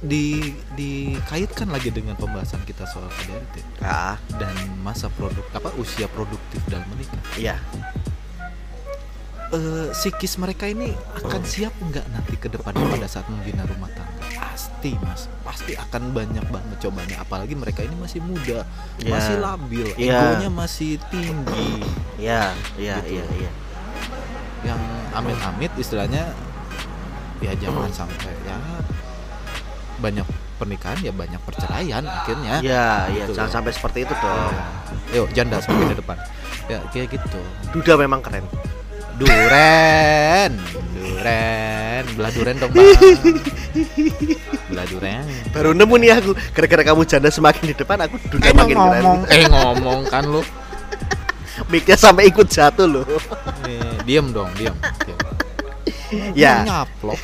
Di 0.00 0.56
dikaitkan 0.74 1.68
lagi 1.68 1.92
dengan 1.92 2.16
pembahasan 2.16 2.64
kita 2.64 2.88
soal 2.88 3.06
KDRT 3.12 3.84
ah. 3.84 4.16
Dan 4.40 4.50
masa 4.80 5.12
produk 5.12 5.44
apa 5.52 5.70
usia 5.76 6.08
produktif 6.08 6.58
dalam 6.66 6.88
menikah. 6.90 7.20
Iya 7.36 7.56
eh 9.50 9.90
psikis 9.90 10.38
mereka 10.38 10.64
ini 10.64 10.94
akan 11.18 11.42
siap 11.42 11.74
nggak 11.76 12.06
nanti 12.08 12.34
ke 12.34 12.46
depannya 12.46 12.86
pada 12.86 13.06
saat 13.06 13.26
membina 13.26 13.66
rumah 13.66 13.90
tangga? 13.90 14.22
Pasti 14.30 14.94
mas. 14.96 15.26
Pasti 15.42 15.74
akan 15.74 16.14
banyak 16.14 16.46
banget 16.46 16.76
cobanya 16.80 17.16
apalagi 17.18 17.54
mereka 17.54 17.82
ini 17.82 17.96
masih 17.96 18.20
muda 18.20 18.62
Ya. 18.96 19.10
masih 19.10 19.36
labil 19.36 19.86
Ya. 19.96 20.14
egonya 20.14 20.48
masih 20.48 21.02
tinggi. 21.08 21.82
Iya 22.16 22.54
iya 22.76 22.96
Gitu. 23.02 23.10
iya 23.12 23.24
iya 23.36 23.50
yang 24.60 24.80
amit-amit 25.10 25.72
istilahnya 25.74 26.30
ya 27.40 27.52
jangan 27.56 27.88
sampai 27.90 28.30
ya 28.44 28.54
banyak 29.98 30.24
pernikahan 30.56 31.00
ya 31.00 31.10
banyak 31.10 31.40
perceraian 31.42 32.04
akhirnya. 32.04 32.60
Iya 32.60 32.86
iya 33.10 33.24
Gitu 33.24 33.34
jangan 33.34 33.50
loh. 33.50 33.54
sampai 33.58 33.72
seperti 33.74 33.98
itu 34.04 34.14
dong 34.14 34.54
yuk 35.10 35.26
janda 35.34 35.58
semakin 35.58 35.90
di 35.90 35.98
depan. 35.98 36.18
Ya 36.70 36.78
kayak 36.88 37.10
gitu. 37.10 37.40
Duda 37.74 37.98
memang 37.98 38.22
keren 38.22 38.46
duren. 39.20 40.50
Duren. 40.96 42.02
Belah 42.16 42.30
duren 42.32 42.56
dong 42.56 42.70
bang. 42.72 42.88
Belah 44.72 44.86
duren. 44.88 45.24
Baru 45.52 45.70
nemu 45.76 45.94
nih 46.00 46.10
aku. 46.16 46.32
Gara-gara 46.56 46.82
kamu 46.88 47.02
janda 47.04 47.28
semakin 47.28 47.64
di 47.70 47.74
depan 47.76 48.00
aku 48.00 48.16
duda 48.32 48.48
eh 48.48 48.54
makin 48.56 48.76
keren. 48.76 49.02
Ngomong 49.04 49.20
eh 49.28 49.44
ngomong 49.46 50.00
kan 50.08 50.24
lu? 50.24 50.42
Mic-nya 51.68 51.94
sampai 51.94 52.26
ikut 52.32 52.48
jatuh 52.48 52.88
loh 52.88 53.04
eh, 53.68 54.00
diem 54.08 54.32
dong 54.32 54.48
diem 54.56 54.72
Diem. 55.04 55.18
ya. 56.34 56.64
Nyaplok. 56.66 57.20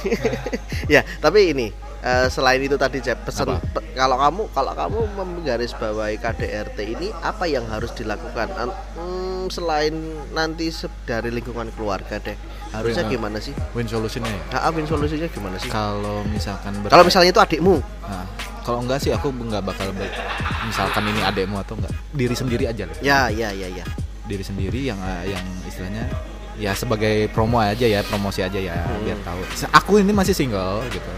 Ya 0.86 1.02
tapi 1.18 1.50
ini 1.56 1.72
eh, 2.06 2.26
selain 2.28 2.60
itu 2.60 2.76
tadi 2.76 3.02
Cep, 3.02 3.18
pesan 3.20 3.50
pe- 3.66 3.82
kalau 3.92 4.14
kamu 4.16 4.42
kalau 4.52 4.72
kamu 4.72 4.98
menggarisbawahi 5.12 6.16
KDRT 6.16 6.78
ini 6.88 7.08
apa 7.18 7.44
yang 7.44 7.66
harus 7.66 7.90
dilakukan? 7.92 8.46
An- 8.54 8.76
hmm, 8.94 9.44
selain 9.48 9.94
nanti 10.30 10.70
dari 11.02 11.30
lingkungan 11.30 11.66
keluarga 11.72 12.18
deh 12.18 12.38
harusnya 12.70 13.04
Ya. 13.04 13.10
gimana 13.10 13.38
sih? 13.38 13.54
Win 13.72 13.86
solutionnya 13.86 14.28
ya? 14.28 14.42
Nah, 14.52 14.70
win 14.70 14.84
solusinya 14.84 15.26
gimana 15.26 15.56
sih? 15.56 15.66
Kalau 15.66 16.22
misalkan 16.24 16.78
ber- 16.78 16.90
kalau 16.90 17.02
misalnya 17.02 17.30
itu 17.30 17.40
adikmu? 17.40 17.78
Nah, 18.02 18.26
kalau 18.62 18.82
enggak 18.82 18.98
sih 19.00 19.10
aku 19.10 19.30
nggak 19.30 19.62
bakal 19.64 19.90
ber- 19.90 20.14
misalkan 20.62 21.02
ini 21.06 21.20
adekmu 21.20 21.58
atau 21.58 21.74
enggak 21.74 21.94
diri 22.12 22.34
sendiri 22.34 22.64
aja 22.66 22.86
lah 22.86 22.96
ya 23.00 23.20
ya 23.30 23.48
ya 23.50 23.68
ya. 23.72 23.84
Diri 24.26 24.42
sendiri 24.42 24.82
yang 24.84 24.98
eh, 24.98 25.30
yang 25.30 25.42
istilahnya 25.62 26.10
ya 26.56 26.72
sebagai 26.72 27.28
promo 27.30 27.60
aja 27.60 27.84
ya 27.84 28.00
promosi 28.02 28.40
aja 28.40 28.56
ya 28.56 28.74
Hmm. 28.74 29.04
biar 29.04 29.18
tahu. 29.22 29.40
Aku 29.72 29.92
ini 29.98 30.10
masih 30.10 30.32
single 30.32 30.82
gitu 30.88 31.10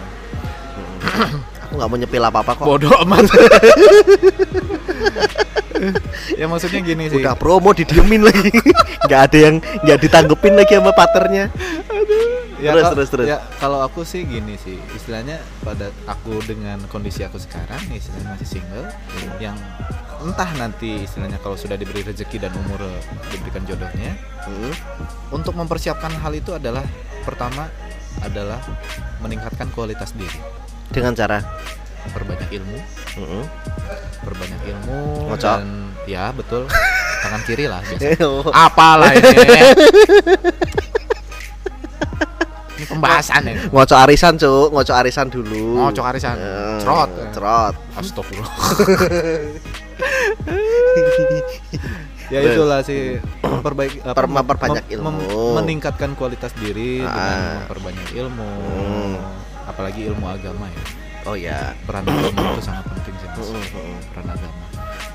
aku 1.61 1.73
nggak 1.75 1.89
mau 1.89 1.97
nyepil 1.97 2.23
apa 2.23 2.39
apa 2.41 2.53
kok. 2.55 2.65
Bodoh 2.65 2.93
amat. 3.05 3.25
Ya 6.35 6.47
maksudnya 6.47 6.81
gini 6.81 7.07
sih. 7.07 7.19
Udah 7.19 7.35
promo 7.35 7.71
didiemin 7.71 8.23
lagi. 8.23 8.51
Nggak 9.07 9.21
ada 9.31 9.39
yang 9.39 9.57
nggak 9.81 9.99
ditanggepin 10.01 10.53
lagi 10.53 10.75
sama 10.75 10.93
paternya 10.93 11.49
ya, 12.59 12.75
terus, 12.75 12.85
kal- 12.85 12.95
terus, 12.99 13.09
terus. 13.09 13.27
ya 13.31 13.39
kalau 13.57 13.79
aku 13.81 14.03
sih 14.03 14.27
gini 14.27 14.59
sih. 14.59 14.77
Istilahnya 14.93 15.39
pada 15.63 15.89
aku 16.05 16.43
dengan 16.43 16.83
kondisi 16.89 17.23
aku 17.23 17.39
sekarang 17.39 17.79
istilahnya 17.89 18.35
masih 18.35 18.49
single 18.51 18.91
yang 19.39 19.55
entah 20.19 20.51
nanti 20.59 21.07
istilahnya 21.07 21.39
kalau 21.39 21.55
sudah 21.55 21.79
diberi 21.79 22.03
rezeki 22.03 22.43
dan 22.43 22.53
umur 22.59 22.83
eh, 22.83 23.01
diberikan 23.31 23.63
jodohnya 23.65 24.19
Hmm. 24.49 24.73
untuk 25.31 25.53
mempersiapkan 25.53 26.09
hal 26.19 26.33
itu 26.33 26.51
adalah 26.51 26.81
pertama 27.21 27.69
adalah 28.19 28.57
meningkatkan 29.21 29.69
kualitas 29.71 30.17
diri 30.17 30.41
dengan 30.89 31.13
cara? 31.13 31.39
Perbanyak 32.09 32.49
ilmu. 32.51 32.79
Mm-mm. 33.17 33.43
perbanyak 34.19 34.61
ilmu 34.63 35.27
Ngocok. 35.27 35.57
dan 35.59 35.69
ya 36.05 36.29
betul. 36.31 36.69
Tangan 37.19 37.43
kiri 37.43 37.65
lah 37.65 37.81
biasa. 37.81 38.15
Apalah 38.67 39.11
ini? 39.11 39.29
Ini 42.77 42.85
pembahasan 42.87 43.43
ya. 43.43 43.55
Ngocok 43.67 43.99
arisan 43.99 44.37
cuk. 44.37 44.69
Ngocok 44.71 44.97
arisan 44.97 45.27
dulu. 45.27 45.81
Ngocok 45.81 46.05
arisan. 46.07 46.37
Eh, 46.37 46.79
cerot. 46.79 47.11
cerot. 47.33 47.75
Astagfirullah. 47.95 48.55
Ya 52.29 52.45
itulah 52.45 52.85
sih. 52.85 53.17
Memperbaiki 53.41 54.05
apa, 54.05 54.13
Per- 54.13 54.29
memperbanyak 54.29 54.85
mem- 54.85 55.01
mem- 55.01 55.25
ilmu. 55.25 55.57
meningkatkan 55.57 56.13
kualitas 56.13 56.53
diri 56.55 57.01
dengan 57.01 57.17
Ah. 57.41 57.65
memperbanyak 57.65 58.09
ilmu. 58.15 58.51
Hmm. 58.61 59.15
Apalagi 59.69 60.09
ilmu 60.09 60.25
agama 60.25 60.67
ya. 60.73 60.83
Oh 61.29 61.37
ya 61.37 61.77
peran 61.85 62.09
agama 62.09 62.57
itu 62.57 62.63
sangat 62.65 62.89
penting 62.89 63.15
sih 63.21 63.29
mas. 63.29 63.49
Peran 64.17 64.27
agama. 64.33 64.57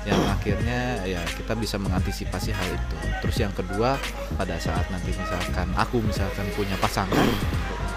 Yang 0.04 0.22
akhirnya 0.30 0.80
ya 1.08 1.20
kita 1.34 1.52
bisa 1.58 1.76
mengantisipasi 1.80 2.54
hal 2.54 2.68
itu. 2.70 2.96
Terus 3.26 3.36
yang 3.42 3.52
kedua 3.52 3.98
pada 4.38 4.54
saat 4.62 4.86
nanti 4.94 5.10
misalkan 5.10 5.68
aku 5.74 5.98
misalkan 6.04 6.46
punya 6.54 6.78
pasangan 6.78 7.26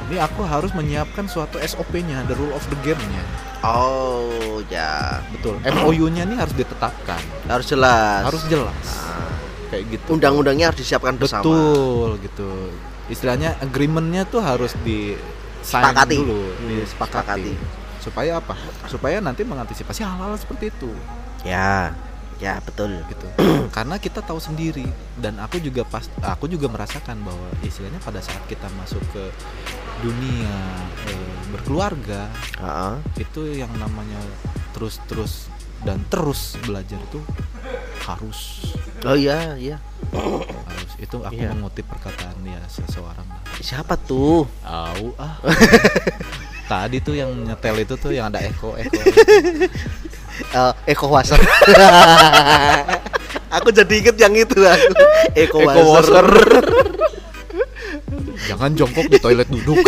ini 0.08 0.24
aku 0.24 0.40
harus 0.48 0.72
menyiapkan 0.72 1.28
suatu 1.28 1.60
SOP-nya 1.60 2.24
the 2.32 2.36
rule 2.40 2.56
of 2.56 2.64
the 2.72 2.80
game-nya. 2.80 3.24
Oh 3.60 4.64
ya. 4.72 5.20
Betul. 5.36 5.60
MOU-nya 5.68 6.24
ini 6.24 6.40
harus 6.40 6.56
ditetapkan. 6.56 7.20
Harus 7.52 7.68
jelas. 7.68 8.24
Harus 8.24 8.44
jelas. 8.48 8.86
Ah, 9.04 9.28
kayak 9.68 9.84
gitu. 9.92 10.16
Undang-undangnya 10.16 10.72
harus 10.72 10.80
disiapkan 10.80 11.20
bersama. 11.20 11.44
Betul 11.44 12.24
gitu. 12.24 12.72
Istilahnya 13.12 13.60
agreement-nya 13.60 14.24
tuh 14.32 14.40
harus 14.40 14.72
di 14.88 15.20
Sepakati. 15.62 16.18
dulu 16.18 16.42
Hmm, 16.54 16.70
disepakati 16.82 17.54
sepakati. 17.54 17.54
supaya 18.00 18.32
apa 18.40 18.56
supaya 18.88 19.18
nanti 19.20 19.44
mengantisipasi 19.44 20.02
hal-hal 20.02 20.34
seperti 20.36 20.72
itu 20.72 20.92
ya 21.44 21.92
ya 22.38 22.62
betul 22.62 22.94
gitu 23.10 23.26
karena 23.76 23.98
kita 23.98 24.22
tahu 24.22 24.38
sendiri 24.38 24.86
dan 25.18 25.42
aku 25.42 25.58
juga 25.58 25.82
pas 25.84 26.06
aku 26.22 26.46
juga 26.46 26.70
merasakan 26.70 27.26
bahwa 27.26 27.48
istilahnya 27.62 27.98
pada 28.00 28.22
saat 28.22 28.40
kita 28.46 28.70
masuk 28.78 29.02
ke 29.10 29.24
dunia 30.00 30.54
eh, 31.10 31.34
berkeluarga 31.50 32.30
Heeh. 32.62 32.96
itu 33.18 33.42
yang 33.58 33.74
namanya 33.76 34.22
terus 34.72 35.02
terus 35.10 35.50
dan 35.84 36.02
terus 36.08 36.56
belajar 36.64 36.98
itu 36.98 37.20
harus. 38.04 38.72
Oh 39.04 39.14
iya 39.14 39.54
iya. 39.56 39.78
Harus. 40.14 40.92
Itu 40.98 41.22
aku 41.22 41.36
Iya. 41.36 41.52
mengutip 41.54 41.86
perkataan 41.86 42.40
ya 42.42 42.62
seseorang. 42.66 43.28
Siapa 43.60 43.98
tuh? 44.00 44.48
Au 44.64 45.14
ah. 45.18 45.38
Tadi 46.72 47.00
tuh 47.00 47.16
yang 47.16 47.32
nyetel 47.48 47.80
itu 47.80 47.96
tuh 47.96 48.12
yang 48.12 48.28
ada 48.28 48.44
echo 48.44 48.76
echo 48.76 49.00
Eh, 50.38 50.74
Eko 50.94 51.10
Wasser. 51.10 51.40
Aku 53.58 53.72
jadi 53.72 53.90
inget 53.90 54.18
yang 54.20 54.36
itu 54.36 54.60
aku. 54.62 54.92
Eko 55.34 55.58
Echo 55.66 55.82
Wasser. 55.90 56.22
Washer. 56.22 56.66
jangan 58.48 58.70
jongkok 58.78 59.10
di 59.10 59.18
toilet 59.18 59.50
duduk 59.50 59.76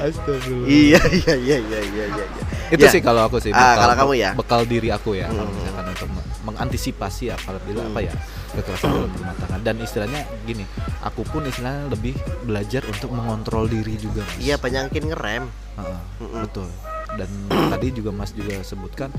Astagfirullah. 0.00 0.66
iya 0.66 1.00
iya 1.10 1.34
iya 1.36 1.56
iya 1.58 1.78
iya 1.80 2.04
iya 2.06 2.24
iya. 2.24 2.26
itu 2.68 2.80
Ya. 2.80 2.90
sih 2.90 3.00
kalau 3.00 3.22
aku 3.22 3.38
sih 3.38 3.50
Ah, 3.50 3.74
kalau 3.76 3.94
kamu 3.96 4.12
ya? 4.14 4.30
bekal 4.32 4.62
diri 4.62 4.88
aku 4.88 5.14
ya 5.14 5.26
kalau 5.26 5.44
Hmm. 5.44 5.54
misalkan 5.54 5.86
untuk 5.88 6.08
me- 6.10 6.26
mengantisipasi 6.46 7.24
apabila 7.30 7.80
Hmm. 7.80 7.90
apa 7.90 8.00
ya 8.02 8.12
kekerasan 8.50 8.88
dalam 8.90 9.10
rumah 9.10 9.34
tangga 9.36 9.56
dan 9.62 9.76
istilahnya 9.78 10.20
gini 10.42 10.64
aku 11.00 11.20
pun 11.22 11.44
istilahnya 11.44 11.88
lebih 11.88 12.14
belajar 12.42 12.82
untuk 12.84 13.10
mengontrol 13.10 13.64
diri 13.64 13.96
juga 13.96 14.20
mas 14.22 14.38
iya 14.38 14.56
banyakin 14.56 15.04
ngerem 15.06 15.44
Heeh, 15.76 16.00
Mm-mm. 16.18 16.42
betul 16.42 16.68
dan 17.14 17.28
tadi 17.72 17.88
juga 17.90 18.10
mas 18.10 18.32
juga 18.32 18.56
sebutkan 18.60 19.12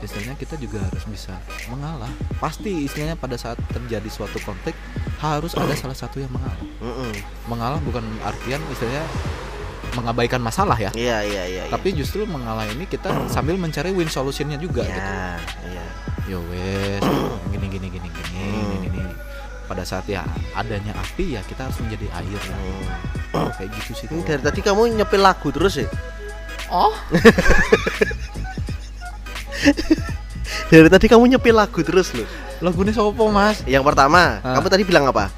istilahnya 0.00 0.32
kita 0.34 0.56
juga 0.56 0.80
harus 0.80 1.04
bisa 1.04 1.36
mengalah 1.66 2.08
pasti 2.36 2.84
istilahnya 2.84 3.14
pada 3.14 3.36
saat 3.36 3.60
terjadi 3.68 4.08
suatu 4.08 4.40
konflik 4.40 4.72
harus 5.18 5.52
ada 5.52 5.72
salah 5.74 5.92
satu 5.94 6.16
yang 6.18 6.28
mengalah 6.30 6.56
Mm-mm. 6.80 7.12
mengalah 7.46 7.76
bukan 7.78 8.00
artian 8.22 8.60
istilahnya 8.66 9.04
mengabaikan 9.92 10.38
masalah 10.38 10.74
ya. 10.74 10.90
Iya 10.92 11.22
iya 11.22 11.42
iya 11.44 11.62
iya. 11.64 11.72
tapi 11.72 11.90
justru 11.92 12.22
mengalah 12.24 12.66
ini 12.66 12.84
kita 12.84 13.10
sambil 13.34 13.54
mencari 13.54 13.90
win 13.90 14.06
solutionnya 14.06 14.56
juga 14.56 14.82
gitu. 14.82 14.96
ya 14.96 15.38
iya. 15.66 15.84
Yo 16.26 16.38
wes 16.46 17.02
gini 17.52 17.66
gini 17.68 17.86
gini 17.88 18.08
gini 18.08 18.28
Hmm. 18.30 18.70
gini 18.76 18.88
gini. 18.92 19.12
Pada 19.66 19.82
saat 19.82 20.02
ya 20.04 20.26
adanya 20.52 20.94
api 20.94 21.34
ya 21.34 21.42
kita 21.42 21.66
harus 21.66 21.78
menjadi 21.78 22.06
air 22.12 22.40
Hmm. 23.34 23.50
kayak 23.56 23.70
gitu 23.76 23.90
sih 23.94 24.06
dari 24.22 24.40
tadi 24.40 24.60
kamu 24.60 24.98
nyepil 24.98 25.20
lagu 25.20 25.48
terus 25.50 25.78
ya? 25.78 25.86
Oh? 26.70 26.94
Dari 30.70 30.86
tadi 30.86 31.04
kamu 31.04 31.34
nyepil 31.34 31.52
lagu 31.52 31.82
terus 31.82 32.14
loh. 32.14 32.24
Lagunya 32.62 32.94
sopo 32.94 33.26
mas? 33.28 33.60
Yang 33.66 33.84
pertama 33.84 34.38
Ah. 34.40 34.54
kamu 34.54 34.66
tadi 34.70 34.82
bilang 34.86 35.04
apa? 35.04 35.28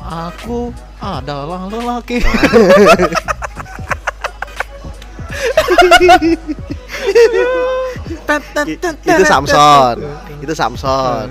Aku 0.00 0.72
adalah 0.96 1.68
lelaki 1.68 2.24
itu 9.04 9.24
Samson. 9.26 9.96
Itu 10.40 10.52
Samson. 10.54 11.26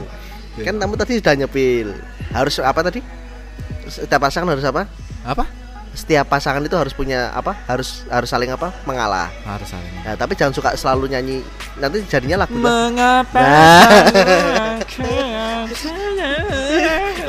Kan 0.59 0.75
kamu 0.75 0.93
tadi 0.99 1.19
sudah 1.21 1.33
nyepil. 1.39 1.95
Harus 2.33 2.59
apa 2.59 2.81
tadi? 2.83 2.99
Setiap 3.89 4.21
pasangan 4.21 4.53
harus 4.53 4.65
apa? 4.67 4.85
Apa? 5.25 5.45
Setiap 5.89 6.29
pasangan 6.29 6.61
itu 6.61 6.77
harus 6.77 6.93
punya 6.93 7.33
apa? 7.33 7.57
Harus 7.65 8.05
harus 8.07 8.29
saling 8.29 8.53
apa? 8.53 8.69
Mengalah. 8.85 9.33
Harus 9.43 9.73
saling. 9.73 9.89
Nah, 10.05 10.13
tapi 10.13 10.37
jangan 10.37 10.53
suka 10.53 10.69
selalu 10.77 11.09
nyanyi. 11.09 11.41
Nanti 11.81 12.05
jadinya 12.05 12.45
lagu 12.45 12.53
mengapa 12.55 13.39
Nah. 13.39 14.77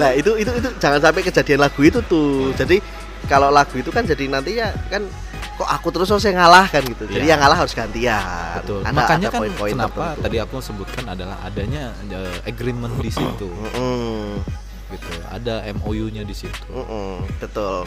Nah 0.00 0.16
itu 0.16 0.32
itu 0.40 0.48
itu. 0.48 0.68
Jangan 0.80 1.00
sampai 1.00 1.22
kejadian 1.24 1.60
lagu 1.60 1.80
itu 1.84 2.00
tuh. 2.08 2.52
Jadi 2.56 2.80
kalau 3.28 3.52
lagu 3.52 3.76
itu 3.76 3.92
kan 3.92 4.02
jadi 4.04 4.26
nantinya 4.32 4.72
kan 4.88 5.04
kok 5.60 5.68
aku 5.68 5.88
terus 5.90 6.08
harus 6.08 6.24
yang 6.24 6.36
ngalah 6.36 6.64
kan 6.66 6.80
gitu. 6.82 7.04
Jadi 7.04 7.20
Iya. 7.20 7.36
yang 7.36 7.40
ngalah 7.40 7.58
harus 7.60 7.72
gantian. 7.72 8.24
betul 8.56 8.80
Ada- 8.80 8.96
makanya 8.96 9.28
ada 9.28 9.34
kan 9.36 9.40
poin-poin 9.40 9.72
kenapa 9.74 9.92
tertentu. 10.10 10.22
tadi 10.24 10.36
aku 10.38 10.56
sebutkan 10.58 11.04
adalah 11.06 11.36
adanya 11.42 11.82
eh, 12.02 12.36
agreement 12.44 12.96
di 12.96 13.10
situ 13.10 13.48
gitu 14.90 15.12
ada 15.24 15.62
MOU-nya 15.72 16.22
di 16.22 16.34
situ 16.34 16.66
betul. 17.38 17.86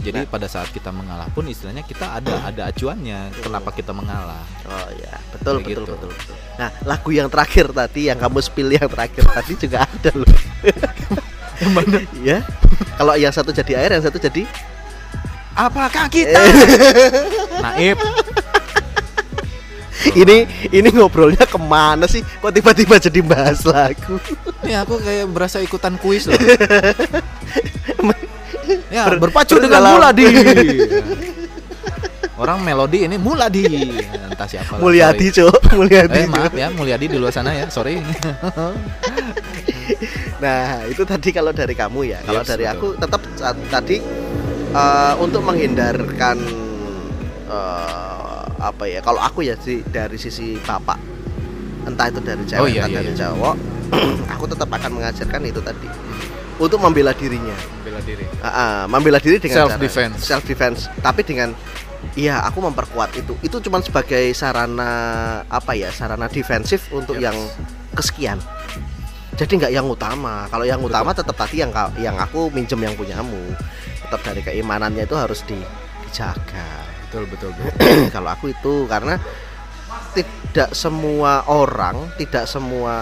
jadi 0.00 0.24
Nah. 0.24 0.26
pada 0.26 0.46
saat 0.46 0.68
kita 0.68 0.88
mengalah 0.88 1.28
pun 1.28 1.44
istilahnya 1.44 1.82
kita 1.82 2.16
ada 2.16 2.40
ada 2.42 2.62
acuannya 2.66 3.28
kenapa 3.38 3.68
kita 3.70 3.92
mengalah 3.92 4.40
Oh 4.64 4.88
ya 4.94 5.12
betul 5.30 5.60
Kayak 5.60 5.68
betul, 5.68 5.84
gitu. 5.84 5.92
betul 5.92 6.10
betul. 6.16 6.36
Nah 6.56 6.68
lagu 6.82 7.10
yang 7.10 7.28
terakhir 7.28 7.66
tadi 7.70 8.08
yang 8.08 8.16
kamu 8.16 8.38
spill 8.40 8.70
yang 8.70 8.88
terakhir 8.88 9.24
tadi 9.26 9.52
juga 9.58 9.84
ada 9.84 10.10
loh. 10.14 10.32
yang 11.60 11.70
mana 11.70 11.98
ya. 12.32 12.38
Kalau 12.94 13.14
yang 13.14 13.30
satu 13.30 13.50
jadi 13.50 13.72
air, 13.76 13.90
yang 13.92 14.02
satu 14.02 14.16
jadi 14.16 14.48
apakah 15.54 16.06
kita 16.06 16.40
naib 17.64 17.98
ini 20.14 20.44
ini 20.68 20.88
ngobrolnya 20.90 21.42
ke 21.42 21.56
mana 21.56 22.04
sih? 22.04 22.20
Kok 22.20 22.52
tiba-tiba 22.52 23.00
jadi 23.00 23.20
bahas 23.24 23.64
lagu? 23.64 24.20
ini 24.60 24.74
aku 24.74 25.00
kayak 25.00 25.24
berasa 25.26 25.58
ikutan 25.58 25.96
kuis 25.96 26.28
loh 26.28 26.36
ya 28.92 29.08
Ber- 29.08 29.18
berpacu 29.22 29.56
ber- 29.56 29.62
dengan 29.64 29.80
dalam- 29.80 29.94
gula 29.96 30.10
di 30.12 30.24
Orang 32.34 32.66
melodi 32.66 33.06
ini 33.06 33.14
Muladi. 33.14 33.62
Entah 34.10 34.42
siapa. 34.42 34.74
lah, 34.74 34.82
Mulyadi. 34.82 35.30
Cuk. 35.30 35.54
Mulyadi. 35.70 36.18
Eh 36.18 36.26
maaf 36.26 36.50
ya 36.50 36.66
Mulyadi 36.66 37.06
di 37.06 37.14
luar 37.14 37.30
sana 37.30 37.54
ya. 37.54 37.70
Sorry. 37.70 38.02
Nah, 40.42 40.82
itu 40.84 41.06
tadi 41.06 41.30
kalau 41.30 41.54
dari 41.54 41.78
kamu 41.78 42.10
ya. 42.10 42.18
Kalau 42.26 42.42
Yes, 42.42 42.50
dari 42.50 42.66
betul. 42.66 42.74
aku 42.74 42.86
tetap 42.98 43.20
tadi 43.70 43.96
eh, 44.74 45.14
untuk 45.22 45.40
menghindarkan 45.40 46.36
eh, 47.48 48.42
apa 48.58 48.84
ya? 48.88 49.00
Kalau 49.00 49.20
aku 49.20 49.44
ya 49.44 49.54
si, 49.60 49.84
dari 49.86 50.16
sisi 50.16 50.56
bapak, 50.58 50.98
entah 51.86 52.06
itu 52.10 52.20
dari 52.20 52.42
cewek, 52.44 52.60
Oh, 52.60 52.68
iya, 52.68 52.84
entah 52.84 52.90
iya, 52.90 52.98
dari 53.00 53.12
iya. 53.12 53.18
cowok, 53.28 53.54
aku 54.34 54.44
tetap 54.50 54.68
akan 54.68 54.90
mengajarkan 54.98 55.40
itu 55.44 55.60
tadi 55.60 55.88
untuk 56.54 56.78
membela 56.78 57.10
dirinya. 57.12 57.54
Bela 57.82 57.98
diri. 58.02 58.24
Ah, 58.38 58.48
ah, 58.48 58.80
membela 58.86 59.18
diri 59.18 59.42
dengan 59.42 59.66
Self 59.66 59.78
defense. 59.78 60.16
self 60.22 60.44
defense, 60.44 60.80
tapi 61.00 61.22
dengan 61.22 61.52
Iya, 62.14 62.44
aku 62.44 62.60
memperkuat 62.60 63.16
itu. 63.16 63.32
Itu 63.40 63.64
cuma 63.64 63.80
sebagai 63.80 64.28
sarana 64.36 64.92
apa 65.48 65.72
ya? 65.72 65.88
Sarana 65.88 66.28
defensif 66.28 66.92
untuk 66.92 67.16
Yes. 67.16 67.32
yang 67.32 67.36
kesekian. 67.96 68.38
Jadi 69.34 69.52
nggak 69.56 69.72
yang 69.72 69.88
utama. 69.88 70.44
Kalau 70.52 70.68
yang 70.68 70.84
utama 70.84 71.16
tetap 71.16 71.32
tadi 71.32 71.64
yang 71.64 71.72
yang 71.96 72.14
aku 72.20 72.52
minjem 72.52 72.76
yang 72.76 72.92
punyamu. 72.92 73.40
Tetap 74.04 74.20
dari 74.20 74.40
keimanannya 74.40 75.08
itu 75.08 75.16
harus 75.16 75.40
di, 75.42 75.56
dijaga. 76.04 76.68
Betul 77.08 77.24
betul 77.26 77.50
betul. 77.56 77.72
Kalau 78.14 78.30
aku 78.30 78.52
itu 78.52 78.84
karena 78.86 79.16
tidak 80.14 80.70
semua 80.74 81.42
orang, 81.48 82.10
tidak 82.14 82.46
semua 82.46 82.94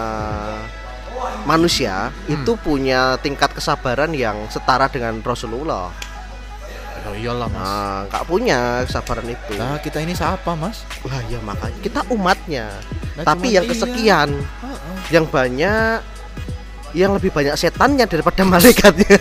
manusia 1.45 2.09
Hmm. 2.09 2.35
itu 2.35 2.51
punya 2.57 3.15
tingkat 3.19 3.53
kesabaran 3.53 4.11
yang 4.11 4.47
setara 4.49 4.87
dengan 4.89 5.19
Rasulullah. 5.21 5.91
Oh 7.03 7.11
iyalah 7.11 7.51
mas. 7.51 8.07
Nah, 8.07 8.23
punya 8.23 8.59
kesabaran 8.87 9.27
itu. 9.27 9.53
Nah 9.59 9.75
kita 9.83 9.99
ini 9.99 10.15
siapa 10.15 10.55
mas? 10.55 10.87
Lah 11.03 11.19
ya 11.27 11.35
makanya 11.43 11.79
kita 11.83 11.99
umatnya. 12.15 12.71
Nah, 13.19 13.23
Tapi 13.27 13.59
yang 13.59 13.67
iya. 13.67 13.71
kesekian, 13.75 14.29
Heeh. 14.39 14.95
yang 15.11 15.25
banyak 15.27 15.99
yang 16.95 17.11
lebih 17.11 17.29
banyak 17.29 17.59
setannya 17.59 18.07
daripada 18.07 18.41
malaikatnya. 18.51 19.19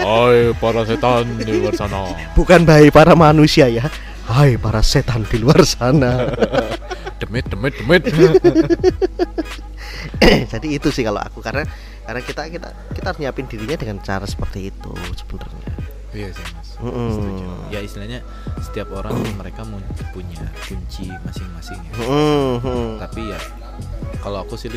Hai 0.00 0.50
para 0.58 0.82
setan 0.82 1.38
di 1.38 1.62
luar 1.62 1.74
sana. 1.78 2.10
Bukan 2.34 2.66
baik 2.66 2.90
para 2.90 3.14
manusia 3.14 3.70
ya. 3.70 3.86
Hai 4.26 4.58
para 4.58 4.82
setan 4.82 5.22
di 5.26 5.38
luar 5.38 5.62
sana. 5.62 6.34
Demit 7.22 7.46
demit 7.46 7.74
demit. 7.78 8.02
Jadi 10.52 10.68
itu 10.74 10.88
sih 10.90 11.06
kalau 11.06 11.22
aku 11.22 11.38
karena 11.40 11.64
karena 12.04 12.20
kita 12.26 12.42
kita 12.50 12.68
kita 12.96 13.06
harus 13.12 13.20
nyiapin 13.22 13.46
dirinya 13.46 13.76
dengan 13.78 14.02
cara 14.02 14.26
seperti 14.26 14.74
itu 14.74 14.92
sebenarnya. 15.14 15.70
Iya 16.10 16.28
sih 16.34 16.46
mas. 16.58 16.68
Mm-mm. 16.82 17.08
Setuju. 17.14 17.44
Ya 17.70 17.80
istilahnya 17.86 18.20
setiap 18.58 18.90
orang 18.90 19.14
mereka 19.40 19.62
punya 20.10 20.42
kunci 20.66 21.06
masing-masing 21.22 21.78
ya. 21.86 21.94
Mhm. 22.02 22.98
Tapi 22.98 23.30
ya 23.30 23.38
kalau 24.20 24.44
aku 24.44 24.54
sih 24.56 24.68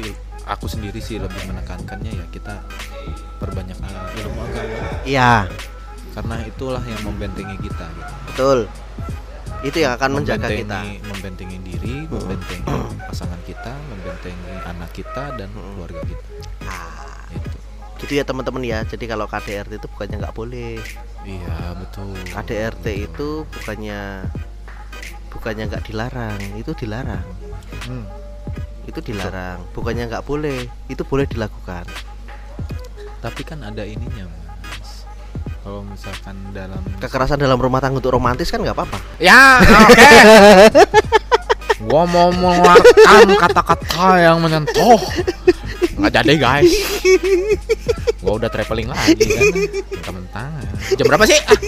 aku 0.44 0.68
sendiri 0.68 1.00
sih 1.00 1.20
lebih 1.20 1.40
menekankannya 1.48 2.12
ya 2.12 2.26
kita 2.32 2.60
perbanyak 3.40 3.76
uh, 3.80 4.20
ilmu 4.24 4.40
agama 4.44 4.76
Iya, 5.04 5.48
karena 6.16 6.36
itulah 6.48 6.84
yang 6.84 7.02
membentengi 7.04 7.56
kita 7.60 7.86
gitu. 7.92 8.14
betul. 8.32 8.60
Itu 9.64 9.78
yang 9.80 9.96
akan 9.96 10.20
menjaga 10.20 10.52
kita. 10.52 10.80
membentengi 11.08 11.56
diri, 11.64 12.04
membentengi 12.12 12.68
pasangan 13.08 13.40
kita, 13.48 13.72
membentengi 13.88 14.54
anak 14.68 14.92
kita 14.92 15.40
dan 15.40 15.48
keluarga 15.56 16.04
kita. 16.04 16.26
Nah, 16.68 17.32
Itu. 17.32 17.50
gitu 18.04 18.12
ya 18.20 18.24
teman-teman 18.28 18.64
ya. 18.68 18.84
Jadi 18.84 19.08
kalau 19.08 19.24
KDRT 19.24 19.80
itu 19.80 19.88
bukannya 19.88 20.16
nggak 20.20 20.36
boleh. 20.36 20.84
Iya 21.24 21.56
betul. 21.80 22.12
KDRT 22.28 22.86
itu 23.08 23.48
bukannya 23.48 24.28
bukannya 25.32 25.64
nggak 25.72 25.84
dilarang, 25.88 26.40
itu 26.60 26.72
dilarang. 26.76 27.24
Hmm. 27.88 28.04
Itu 28.84 29.00
dilarang, 29.00 29.64
bukannya 29.72 30.12
nggak 30.12 30.26
boleh, 30.28 30.68
itu 30.92 31.04
boleh 31.08 31.24
dilakukan. 31.28 31.88
Tapi 33.24 33.42
kan 33.48 33.64
ada 33.64 33.88
ininya 33.88 34.28
mas. 34.28 35.08
Kalau 35.64 35.88
misalkan 35.88 36.36
dalam 36.52 36.84
Kekerasan 37.00 37.40
dalam 37.40 37.56
rumah 37.56 37.80
tangga 37.80 38.04
untuk 38.04 38.12
romantis 38.12 38.52
kan 38.52 38.60
nggak 38.60 38.76
apa-apa. 38.76 39.00
Ya, 39.24 39.64
oke. 39.64 40.12
Gua 41.88 42.04
mau 42.08 42.32
mengeluarkan 42.32 43.28
kata-kata 43.40 44.08
yang 44.20 44.44
menyentuh. 44.44 45.00
Nggak 45.96 46.12
jadi 46.20 46.34
guys. 46.36 46.74
Gua 48.20 48.40
udah 48.40 48.52
traveling 48.52 48.92
lagi 48.92 49.16
kan. 49.16 49.44
Mentang-mentang. 49.88 50.52
Jam 51.00 51.06
berapa 51.08 51.24
sih? 51.24 51.40
Ah, 51.48 51.60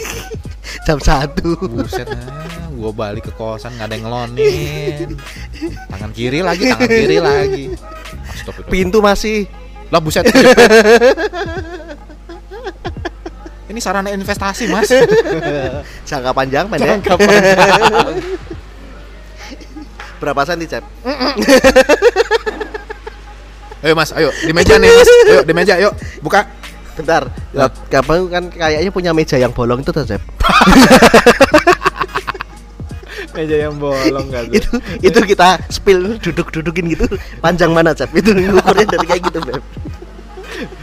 Jam 0.84 0.99
satu. 0.99 1.55
buset 1.72 2.11
ah. 2.11 2.64
Gua 2.76 2.91
balik 2.91 3.32
ke 3.32 3.34
kosan 3.34 3.71
nggak 3.80 3.88
ada 3.88 3.95
yang 3.95 4.05
ngelonin. 4.05 5.09
Tangan 5.88 6.11
kiri 6.11 6.39
lagi, 6.43 6.63
tangan 6.76 6.89
kiri 6.91 7.17
lagi. 7.23 7.65
Astagfirullah. 8.36 8.71
Pintu 8.71 8.99
masih 8.99 9.47
Lah 9.93 10.01
buset. 10.01 10.26
Ini 13.65 13.80
sarana 13.82 14.09
investasi, 14.13 14.69
Mas. 14.69 14.89
jangka 16.09 16.32
panjang 16.34 16.65
pendek. 16.69 16.89
Jangka 17.01 17.13
panjang. 17.17 18.17
Berapa 20.21 20.41
senti, 20.47 20.65
Cep? 20.69 20.86
Ayo 23.86 23.93
Mas, 23.93 24.09
ayo 24.17 24.34
di 24.41 24.53
meja 24.55 24.82
nih 24.82 24.89
Mas. 24.89 25.09
Ayo 25.30 25.41
di 25.45 25.53
meja, 25.53 25.78
yuk 25.78 25.93
buka. 26.23 26.49
Bentar. 26.95 27.28
Kamu 27.91 28.32
kan 28.32 28.43
kayaknya 28.49 28.91
punya 28.93 29.11
meja 29.13 29.36
yang 29.38 29.51
bolong 29.53 29.84
itu 29.84 29.91
tuh, 29.93 30.07
Cep. 30.07 30.21
Meja 33.36 33.57
yang 33.67 33.75
bolong 33.75 34.27
gak 34.31 34.47
itu 34.49 34.71
itu 35.03 35.19
kita 35.27 35.59
spill 35.67 36.15
duduk-dudukin 36.23 36.88
gitu. 36.95 37.05
Panjang 37.43 37.75
mana, 37.75 37.91
Cep? 37.91 38.15
Itu 38.15 38.31
ukurnya 38.31 38.86
dari 38.88 39.05
kayak 39.05 39.21
gitu, 39.27 39.39
Beb. 39.43 39.63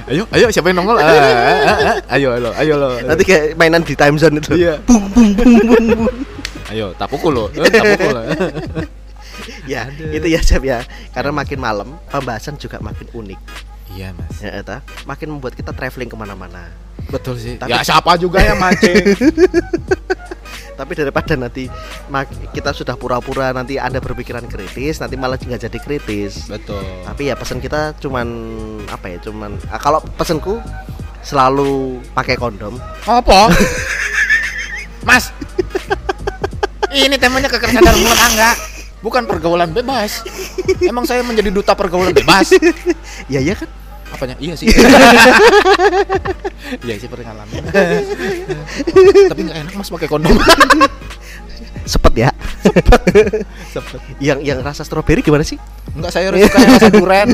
Ayo, 0.04 0.28
ayo 0.36 0.46
siapa 0.52 0.68
yang 0.68 0.84
nongol? 0.84 1.00
Ah, 1.00 1.08
ah, 1.08 1.16
ah, 1.16 1.78
ah. 1.96 1.96
Ayo 2.12 2.36
lo, 2.36 2.52
ayo 2.60 2.74
lo. 2.76 3.00
Nanti 3.00 3.24
kayak 3.24 3.56
mainan 3.56 3.80
di 3.80 3.96
time 3.96 4.20
zone 4.20 4.36
itu. 4.36 4.52
Iya. 4.52 4.76
Bung 4.84 5.08
bung 5.16 5.32
bung 5.32 5.52
bung 5.64 5.84
bung. 5.96 6.12
Ayo, 6.68 6.92
tak 7.00 7.08
pukul 7.08 7.32
lo. 7.32 7.44
Eh, 7.56 7.64
tak 7.72 7.84
pukul 7.96 8.12
lo. 8.12 8.22
Ya, 9.66 9.88
itu 9.90 10.26
ya, 10.28 10.38
Cep 10.38 10.62
ya. 10.62 10.84
Karena 11.10 11.34
makin 11.34 11.58
malam 11.58 11.88
pembahasan 12.10 12.58
juga 12.60 12.78
makin 12.78 13.08
unik. 13.10 13.40
Iya 13.96 14.14
Mas. 14.14 14.38
Ya, 14.38 14.60
eta. 14.60 14.80
makin 15.04 15.34
membuat 15.34 15.52
kita 15.56 15.74
traveling 15.74 16.08
ke 16.08 16.16
mana-mana. 16.16 16.70
Betul 17.10 17.36
sih. 17.40 17.58
Tapi- 17.58 17.72
ya 17.72 17.82
siapa 17.82 18.14
juga 18.16 18.38
yang 18.40 18.60
mancing? 18.60 19.02
Tapi 20.92 21.08
daripada 21.08 21.32
nanti 21.40 21.72
kita 22.52 22.76
sudah 22.76 23.00
pura-pura 23.00 23.48
nanti 23.56 23.80
anda 23.80 23.96
berpikiran 23.96 24.44
kritis, 24.44 25.00
nanti 25.00 25.16
malah 25.16 25.40
nggak 25.40 25.64
jadi 25.64 25.78
kritis. 25.80 26.52
Betul. 26.52 26.84
Tapi 27.08 27.32
ya 27.32 27.34
pesan 27.34 27.64
kita 27.64 27.96
cuman 27.96 28.28
apa 28.92 29.08
ya? 29.08 29.16
Cuman 29.24 29.56
ah, 29.72 29.80
kalau 29.80 30.04
pesanku 30.20 30.60
selalu 31.24 31.96
pakai 32.12 32.36
kondom. 32.36 32.76
Apa? 33.08 33.48
Mas. 35.08 35.32
Ini 36.92 37.16
temanya 37.16 37.48
kekerasan 37.48 37.80
dalam 37.80 37.96
rumah 37.96 38.18
tangga. 38.28 38.50
Bukan 39.00 39.24
pergaulan 39.24 39.72
bebas. 39.72 40.28
Emang 40.84 41.08
saya 41.08 41.24
menjadi 41.24 41.48
duta 41.48 41.72
pergaulan 41.72 42.12
bebas? 42.12 42.52
Ya 43.32 43.40
ya 43.40 43.56
kan? 43.56 43.70
Apanya? 44.12 44.36
Iya 44.38 44.54
sih. 44.54 44.68
Iya 46.84 46.94
sih 47.00 47.08
pengalaman. 47.08 47.48
Tapi 49.32 49.40
nggak 49.44 49.58
enak 49.66 49.74
mas 49.76 49.88
pakai 49.88 50.08
kondom. 50.08 50.36
Sepet 51.84 52.14
ya. 52.28 52.30
Sepet. 53.72 54.00
Yang 54.22 54.38
yang 54.46 54.58
rasa 54.62 54.86
stroberi 54.86 55.20
gimana 55.24 55.42
sih? 55.42 55.58
Enggak 55.92 56.12
saya 56.14 56.30
harus 56.30 56.46
suka 56.46 56.58
yang 56.62 56.72
rasa 56.78 56.90
durian. 56.92 57.28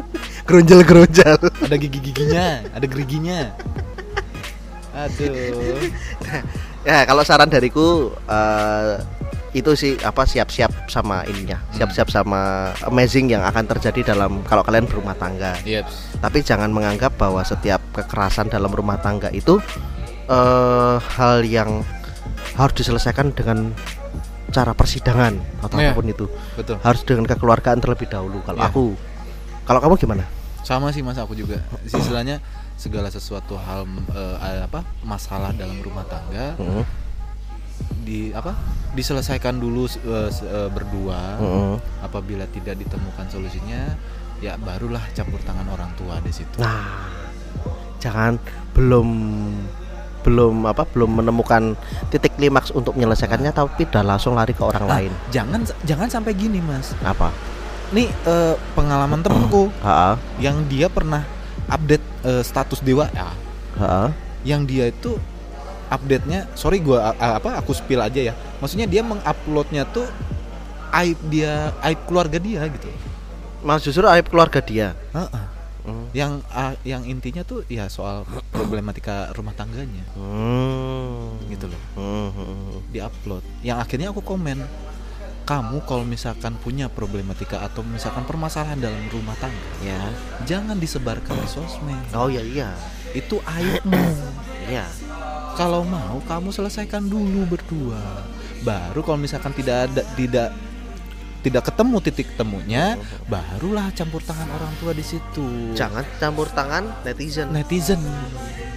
Geronjal 0.48 0.80
geronjal. 0.84 1.38
Ada 1.40 1.76
gigi-giginya, 1.80 2.46
ada 2.76 2.86
geriginya. 2.86 3.40
Aduh. 4.94 5.80
Ya 6.84 7.08
kalau 7.08 7.24
saran 7.24 7.48
dariku 7.48 8.12
eh, 8.28 9.00
itu 9.54 9.70
sih 9.72 9.94
apa 10.02 10.26
siap-siap 10.26 10.90
sama 10.90 11.22
ininya, 11.24 11.62
siap-siap 11.70 12.10
sama 12.10 12.74
amazing 12.82 13.30
yang 13.30 13.40
akan 13.40 13.64
terjadi 13.70 14.12
dalam 14.12 14.42
kalau 14.44 14.66
kalian 14.66 14.84
berumah 14.84 15.14
tangga. 15.14 15.54
Yep. 15.62 15.86
Tapi 16.18 16.38
jangan 16.42 16.74
menganggap 16.74 17.14
bahwa 17.14 17.40
setiap 17.40 17.78
kekerasan 17.94 18.50
dalam 18.50 18.68
rumah 18.68 18.98
tangga 18.98 19.30
itu 19.30 19.62
eh 20.26 20.96
hal 20.98 21.46
yang 21.46 21.86
harus 22.58 22.74
diselesaikan 22.74 23.30
dengan 23.30 23.70
cara 24.50 24.70
persidangan 24.70 25.34
atau 25.62 25.76
Iya. 25.78 25.90
apa 25.90 25.98
pun 25.98 26.06
itu. 26.06 26.26
Betul. 26.54 26.76
Harus 26.82 27.02
dengan 27.02 27.26
kekeluargaan 27.26 27.78
terlebih 27.78 28.06
dahulu. 28.06 28.38
Kalau 28.42 28.58
Iya. 28.58 28.70
aku, 28.70 28.84
kalau 29.66 29.80
kamu 29.82 29.94
gimana? 29.98 30.24
Sama 30.64 30.88
sih 30.90 31.04
mas 31.04 31.18
aku 31.18 31.36
juga. 31.36 31.60
Istilahnya 31.84 32.40
segala 32.74 33.06
sesuatu 33.06 33.54
hal 33.54 33.86
eh, 34.10 34.64
apa 34.64 34.82
masalah 35.06 35.54
dalam 35.54 35.78
rumah 35.78 36.02
tangga 36.10 36.58
Heeh, 36.58 36.82
di 38.04 38.30
apa 38.36 38.52
diselesaikan 38.92 39.58
dulu 39.58 39.88
eh, 39.88 40.30
berdua. 40.70 41.40
heeh. 41.40 41.74
Apabila 42.04 42.44
tidak 42.52 42.78
ditemukan 42.78 43.26
solusinya, 43.32 43.96
ya 44.38 44.54
barulah 44.60 45.02
campur 45.16 45.40
tangan 45.42 45.66
orang 45.72 45.90
tua 45.96 46.20
di 46.20 46.30
situ. 46.30 46.60
Nah, 46.60 47.08
jangan 47.98 48.36
belum 48.76 49.08
belum 50.24 50.64
apa 50.64 50.88
belum 50.88 51.20
menemukan 51.20 51.76
titik 52.08 52.32
klimaks 52.40 52.72
untuk 52.72 52.96
menyelesaikannya 52.96 53.52
tapi 53.52 53.84
udah 53.84 54.00
langsung 54.00 54.32
lari 54.32 54.56
ke 54.56 54.64
orang 54.64 54.88
Nah, 54.88 54.96
lain 54.96 55.12
jangan 55.28 55.60
jangan 55.84 56.08
sampai 56.08 56.32
gini 56.32 56.64
mas 56.64 56.96
apa 57.04 57.28
nih 57.92 58.08
eh, 58.24 58.56
pengalaman 58.72 59.20
temenku 59.20 59.68
ha 59.84 60.16
yang 60.40 60.64
dia 60.64 60.88
pernah 60.88 61.20
update 61.68 62.00
eh, 62.24 62.40
status 62.40 62.80
dewa 62.80 63.12
ya 63.12 63.36
ha 63.76 64.08
yang 64.48 64.64
dia 64.64 64.88
itu 64.88 65.20
update-nya 65.92 66.48
sorry 66.56 66.80
a- 66.96 67.36
apa 67.40 67.60
aku 67.60 67.72
spill 67.76 68.00
aja 68.00 68.32
ya. 68.32 68.34
Maksudnya 68.60 68.88
dia 68.88 69.02
menguploadnya 69.04 69.84
tuh 69.88 70.06
aib 70.94 71.18
dia 71.28 71.74
aib 71.82 72.00
keluarga 72.06 72.38
dia 72.38 72.64
gitu. 72.70 72.88
Mas 73.64 73.82
justru 73.82 74.04
aib 74.06 74.28
keluarga 74.28 74.60
dia? 74.60 74.92
Heeh. 75.12 75.46
Hmm. 75.84 76.08
yang 76.16 76.40
ah, 76.48 76.72
yang 76.80 77.04
intinya 77.04 77.44
tuh 77.44 77.60
ya 77.68 77.92
soal 77.92 78.24
problematika 78.48 79.28
rumah 79.36 79.52
tangganya. 79.52 80.00
Hmm. 80.16 81.36
gitu 81.52 81.68
loh. 81.68 81.82
Hmm, 81.92 82.30
hmm, 82.32 82.46
hmm. 82.48 82.78
diupload 82.88 83.44
yang 83.60 83.76
akhirnya 83.76 84.08
aku 84.08 84.24
komen 84.24 84.64
kamu 85.44 85.84
kalau 85.84 86.08
misalkan 86.08 86.56
punya 86.56 86.88
problematika 86.88 87.60
atau 87.60 87.84
misalkan 87.84 88.24
permasalahan 88.24 88.80
dalam 88.80 88.96
rumah 89.12 89.36
tangga 89.36 89.60
ya. 89.84 90.00
jangan 90.48 90.80
disebarkan 90.80 91.36
di 91.36 91.48
sosmed. 91.52 92.00
Oh 92.16 92.32
iya 92.32 92.40
iya. 92.40 92.68
Itu 93.12 93.44
aibmu. 93.44 94.00
Iya 94.64 94.88
kalau 95.54 95.86
mau 95.86 96.18
kamu 96.26 96.50
selesaikan 96.50 97.06
dulu 97.06 97.46
berdua. 97.46 98.02
Baru 98.60 99.00
kalau 99.00 99.18
misalkan 99.20 99.54
tidak 99.54 99.90
ada 99.90 100.02
tidak 100.14 100.48
tidak 101.44 101.62
ketemu 101.68 101.96
titik 102.00 102.28
temunya 102.40 102.96
barulah 103.28 103.92
campur 103.92 104.24
tangan 104.24 104.48
orang 104.48 104.72
tua 104.80 104.96
di 104.96 105.04
situ. 105.04 105.76
Jangan 105.76 106.02
campur 106.16 106.48
tangan 106.48 107.04
netizen. 107.04 107.52
Netizen. 107.52 108.00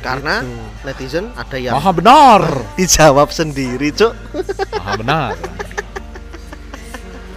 Karena 0.04 0.44
Gitu. 0.44 0.56
netizen 0.84 1.26
ada 1.34 1.58
yang 1.58 1.74
maha 1.74 1.92
benar. 1.96 2.42
dijawab 2.80 3.32
sendiri 3.32 3.90
cuk. 3.96 4.14
Maha 4.78 4.94
benar. 5.00 5.34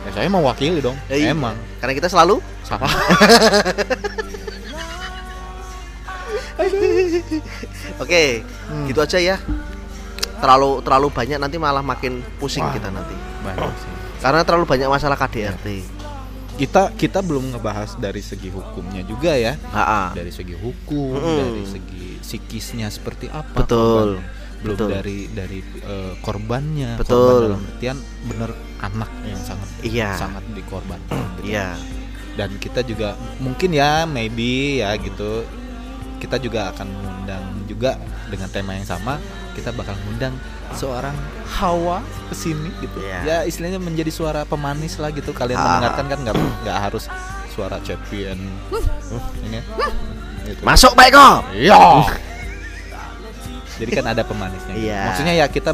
Ya, 0.01 0.26
saya 0.26 0.32
mewakili 0.32 0.82
dong. 0.82 0.99
Eh, 1.07 1.22
iya. 1.22 1.30
emang. 1.30 1.55
Karena 1.78 1.95
kita 1.95 2.11
selalu 2.11 2.43
salah 2.66 2.91
oke 8.03 8.24
Hmm. 8.70 8.86
gitu 8.86 8.98
aja 8.98 9.18
ya 9.18 9.36
terlalu 10.36 10.80
terlalu 10.80 11.09
banyak 11.11 11.36
nanti 11.36 11.57
malah 11.57 11.82
makin 11.82 12.22
pusing 12.38 12.62
Wah. 12.62 12.70
kita 12.70 12.88
nanti 12.88 13.12
banyak 13.40 13.74
sih 13.76 13.90
karena 14.20 14.40
terlalu 14.40 14.64
banyak 14.64 14.86
masalah 14.86 15.16
KDRT 15.16 15.66
kita 16.55 16.92
kita 16.92 17.18
belum 17.18 17.51
ngebahas 17.51 17.96
dari 17.96 18.20
segi 18.20 18.46
hukumnya 18.46 19.03
juga 19.03 19.32
ya 19.32 19.57
Ha-ha. 19.70 20.12
dari 20.12 20.30
segi 20.30 20.55
hukum 20.55 21.12
Mm-mm. 21.12 21.36
dari 21.36 21.64
segi 21.66 22.07
psikisnya 22.20 22.86
seperti 22.88 23.26
apa 23.26 23.59
betul 23.59 24.20
korban. 24.20 24.38
belum 24.61 24.76
betul. 24.76 24.88
dari 24.92 25.18
dari 25.26 25.59
eh, 25.80 26.12
korbannya 26.20 26.90
Betul. 26.94 27.16
korban 27.16 27.40
dalam 27.48 27.62
artian 27.66 27.98
bener 28.22 28.51
anak 28.78 29.11
yang 29.24 29.40
sangat 29.40 29.68
Iya. 29.82 30.11
sangat 30.14 30.44
dikorbankan 30.53 31.20
gitu. 31.36 31.48
iya 31.48 31.74
dan 32.30 32.55
kita 32.57 32.80
juga 32.80 33.12
mungkin 33.36 33.72
ya 33.72 34.05
maybe 34.05 34.78
ya 34.78 34.94
gitu 34.94 35.42
kita 36.21 36.37
juga 36.37 36.68
akan 36.71 36.87
mengundang 36.87 37.43
juga 37.64 37.97
dengan 38.29 38.47
tema 38.47 38.73
yang 38.73 38.85
sama 38.85 39.16
kita 39.51 39.73
bakal 39.73 39.97
mengundang 39.99 40.37
seorang 40.71 41.16
Hawa 41.51 41.99
ke 42.29 42.35
sini 42.37 42.71
gitu 42.79 43.01
Iya. 43.01 43.18
ya 43.25 43.39
istilahnya 43.43 43.81
menjadi 43.81 44.09
suara 44.09 44.45
pemanis 44.45 44.95
lah 44.97 45.11
gitu 45.11 45.33
kalian 45.33 45.57
Ah. 45.57 45.64
mendengarkan 45.66 46.05
kan 46.07 46.18
nggak 46.21 46.35
nggak 46.62 46.79
harus 46.79 47.05
suara 47.51 47.81
champion 47.81 48.39
ini 49.43 49.59
gitu. 50.47 50.61
masuk 50.62 50.93
baik 50.93 51.12
kok 51.12 51.41
Iya. 51.51 51.75
Jadi 53.81 53.91
kan 53.93 54.07
ada 54.07 54.21
pemanisnya. 54.21 54.77
gitu. 54.77 54.85
Iya. 54.87 55.01
Maksudnya 55.09 55.35
ya 55.35 55.47
kita 55.49 55.73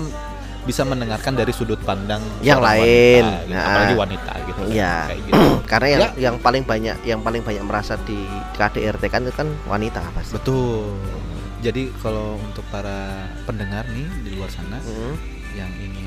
bisa 0.67 0.83
mendengarkan 0.83 1.33
dari 1.33 1.51
sudut 1.51 1.79
pandang 1.81 2.19
Yang 2.43 2.61
lain. 2.61 3.23
wanita, 3.23 3.39
gitu. 3.41 3.55
Nah. 3.55 3.63
apalagi 3.65 3.95
wanita 3.97 4.33
gitu. 4.43 4.61
Iya. 4.69 4.95
Kayak 5.07 5.21
gitu. 5.23 5.43
karena 5.71 5.87
yang 5.89 6.01
Ya. 6.03 6.11
yang 6.21 6.37
paling 6.37 6.63
banyak 6.63 6.97
yang 7.03 7.21
paling 7.23 7.41
banyak 7.41 7.63
merasa 7.63 7.95
di 8.03 8.19
KDRT 8.53 9.03
kan 9.07 9.21
itu 9.23 9.33
kan 9.33 9.49
wanita 9.65 10.03
pasti 10.11 10.35
Betul. 10.35 10.99
Jadi 11.57 11.89
kalau 11.97 12.37
untuk 12.37 12.67
para 12.69 13.27
pendengar 13.43 13.87
nih 13.89 14.07
di 14.23 14.31
luar 14.35 14.51
sana 14.51 14.77
Mm. 14.77 15.15
yang 15.55 15.71
ingin 15.73 16.05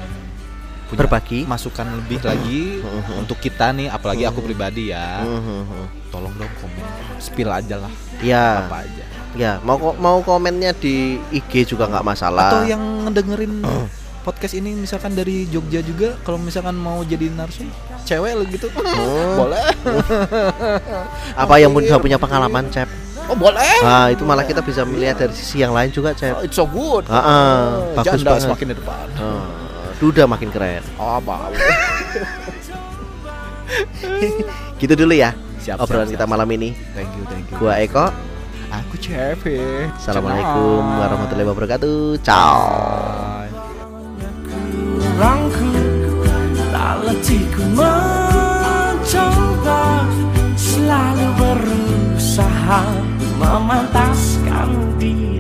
punya 0.86 1.00
berbagi 1.00 1.46
masukan 1.46 1.86
lebih 1.96 2.18
lagi 2.20 2.82
Mhm. 2.82 3.14
untuk 3.20 3.38
kita 3.38 3.70
nih, 3.72 3.88
apalagi 3.88 4.26
aku 4.26 4.42
Mhm. 4.42 4.48
pribadi 4.48 4.90
ya, 4.90 5.22
Mhm. 5.22 6.10
tolong 6.10 6.34
dong 6.34 6.50
komen, 6.58 6.86
spill 7.18 7.46
aja 7.48 7.78
lah, 7.78 7.94
ya 8.20 8.66
apa 8.66 8.82
aja. 8.82 9.04
ya 9.32 9.52
mau 9.62 9.78
mau 9.94 10.18
komennya 10.20 10.74
di 10.74 11.22
IG 11.30 11.62
juga 11.68 11.86
nggak 11.86 12.02
masalah 12.04 12.50
Atau 12.50 12.62
yang 12.66 12.82
ngedengerin 13.06 13.62
podcast 14.30 14.54
ini 14.54 14.78
misalkan 14.78 15.12
dari 15.12 15.44
Jogja 15.46 15.82
juga, 15.82 16.14
kalau 16.22 16.38
misalkan 16.38 16.74
mau 16.74 17.02
jadi 17.02 17.28
narsum, 17.30 17.66
cewek 18.04 18.32
lo 18.32 18.46
gitu, 18.46 18.70
Hmm. 18.70 19.34
boleh. 19.42 19.66
apa 21.42 21.54
yang 21.58 21.72
punya 21.72 21.98
punya 21.98 22.16
pengalaman 22.16 22.70
cep 22.70 22.86
Oh 23.26 23.34
boleh. 23.36 23.78
nah 23.80 24.08
itu 24.08 24.22
malah 24.24 24.42
kita 24.42 24.58
bisa 24.60 24.82
melihat 24.84 25.18
dari 25.20 25.34
sisi 25.34 25.60
yang 25.60 25.70
lain 25.70 25.90
juga 25.90 26.14
cep 26.14 26.34
Oh, 26.34 26.42
it's 26.42 26.54
so 26.54 26.66
good. 26.66 27.06
Ah, 27.06 27.18
ah, 27.18 27.62
bagus 27.96 28.18
Janda 28.18 28.30
banget. 28.32 28.44
semakin 28.44 28.66
di 28.68 28.76
depan. 28.76 29.06
Oh, 29.16 29.46
duda 30.00 30.24
makin 30.26 30.50
keren 30.50 30.82
Oh, 30.96 31.18
bau. 31.20 31.50
gitu 34.76 34.94
dulu 34.96 35.14
ya 35.14 35.30
Siap, 35.60 35.78
obrolan 35.78 36.08
siap, 36.08 36.16
kita 36.16 36.24
siap. 36.24 36.32
malam 36.32 36.50
ini 36.50 36.74
Thank 36.94 37.12
you, 37.14 37.24
thank 37.28 37.46
you. 37.46 37.56
gua 37.56 37.78
Eko 37.78 38.06
Aku 38.72 38.96
Cepi. 38.98 39.62
assalamualaikum 39.94 40.82
warahmatullahi 40.98 41.48
wabarakatuh 41.48 42.18
ciao 42.22 42.58
Bye. 43.46 43.59
Kurangku 45.00 45.72
Tak 46.76 46.96
letihku 47.08 47.64
mencoba 47.74 49.04
Selalu 50.60 51.28
berusaha 51.40 52.84
Memantaskan 53.40 55.00
diri 55.00 55.39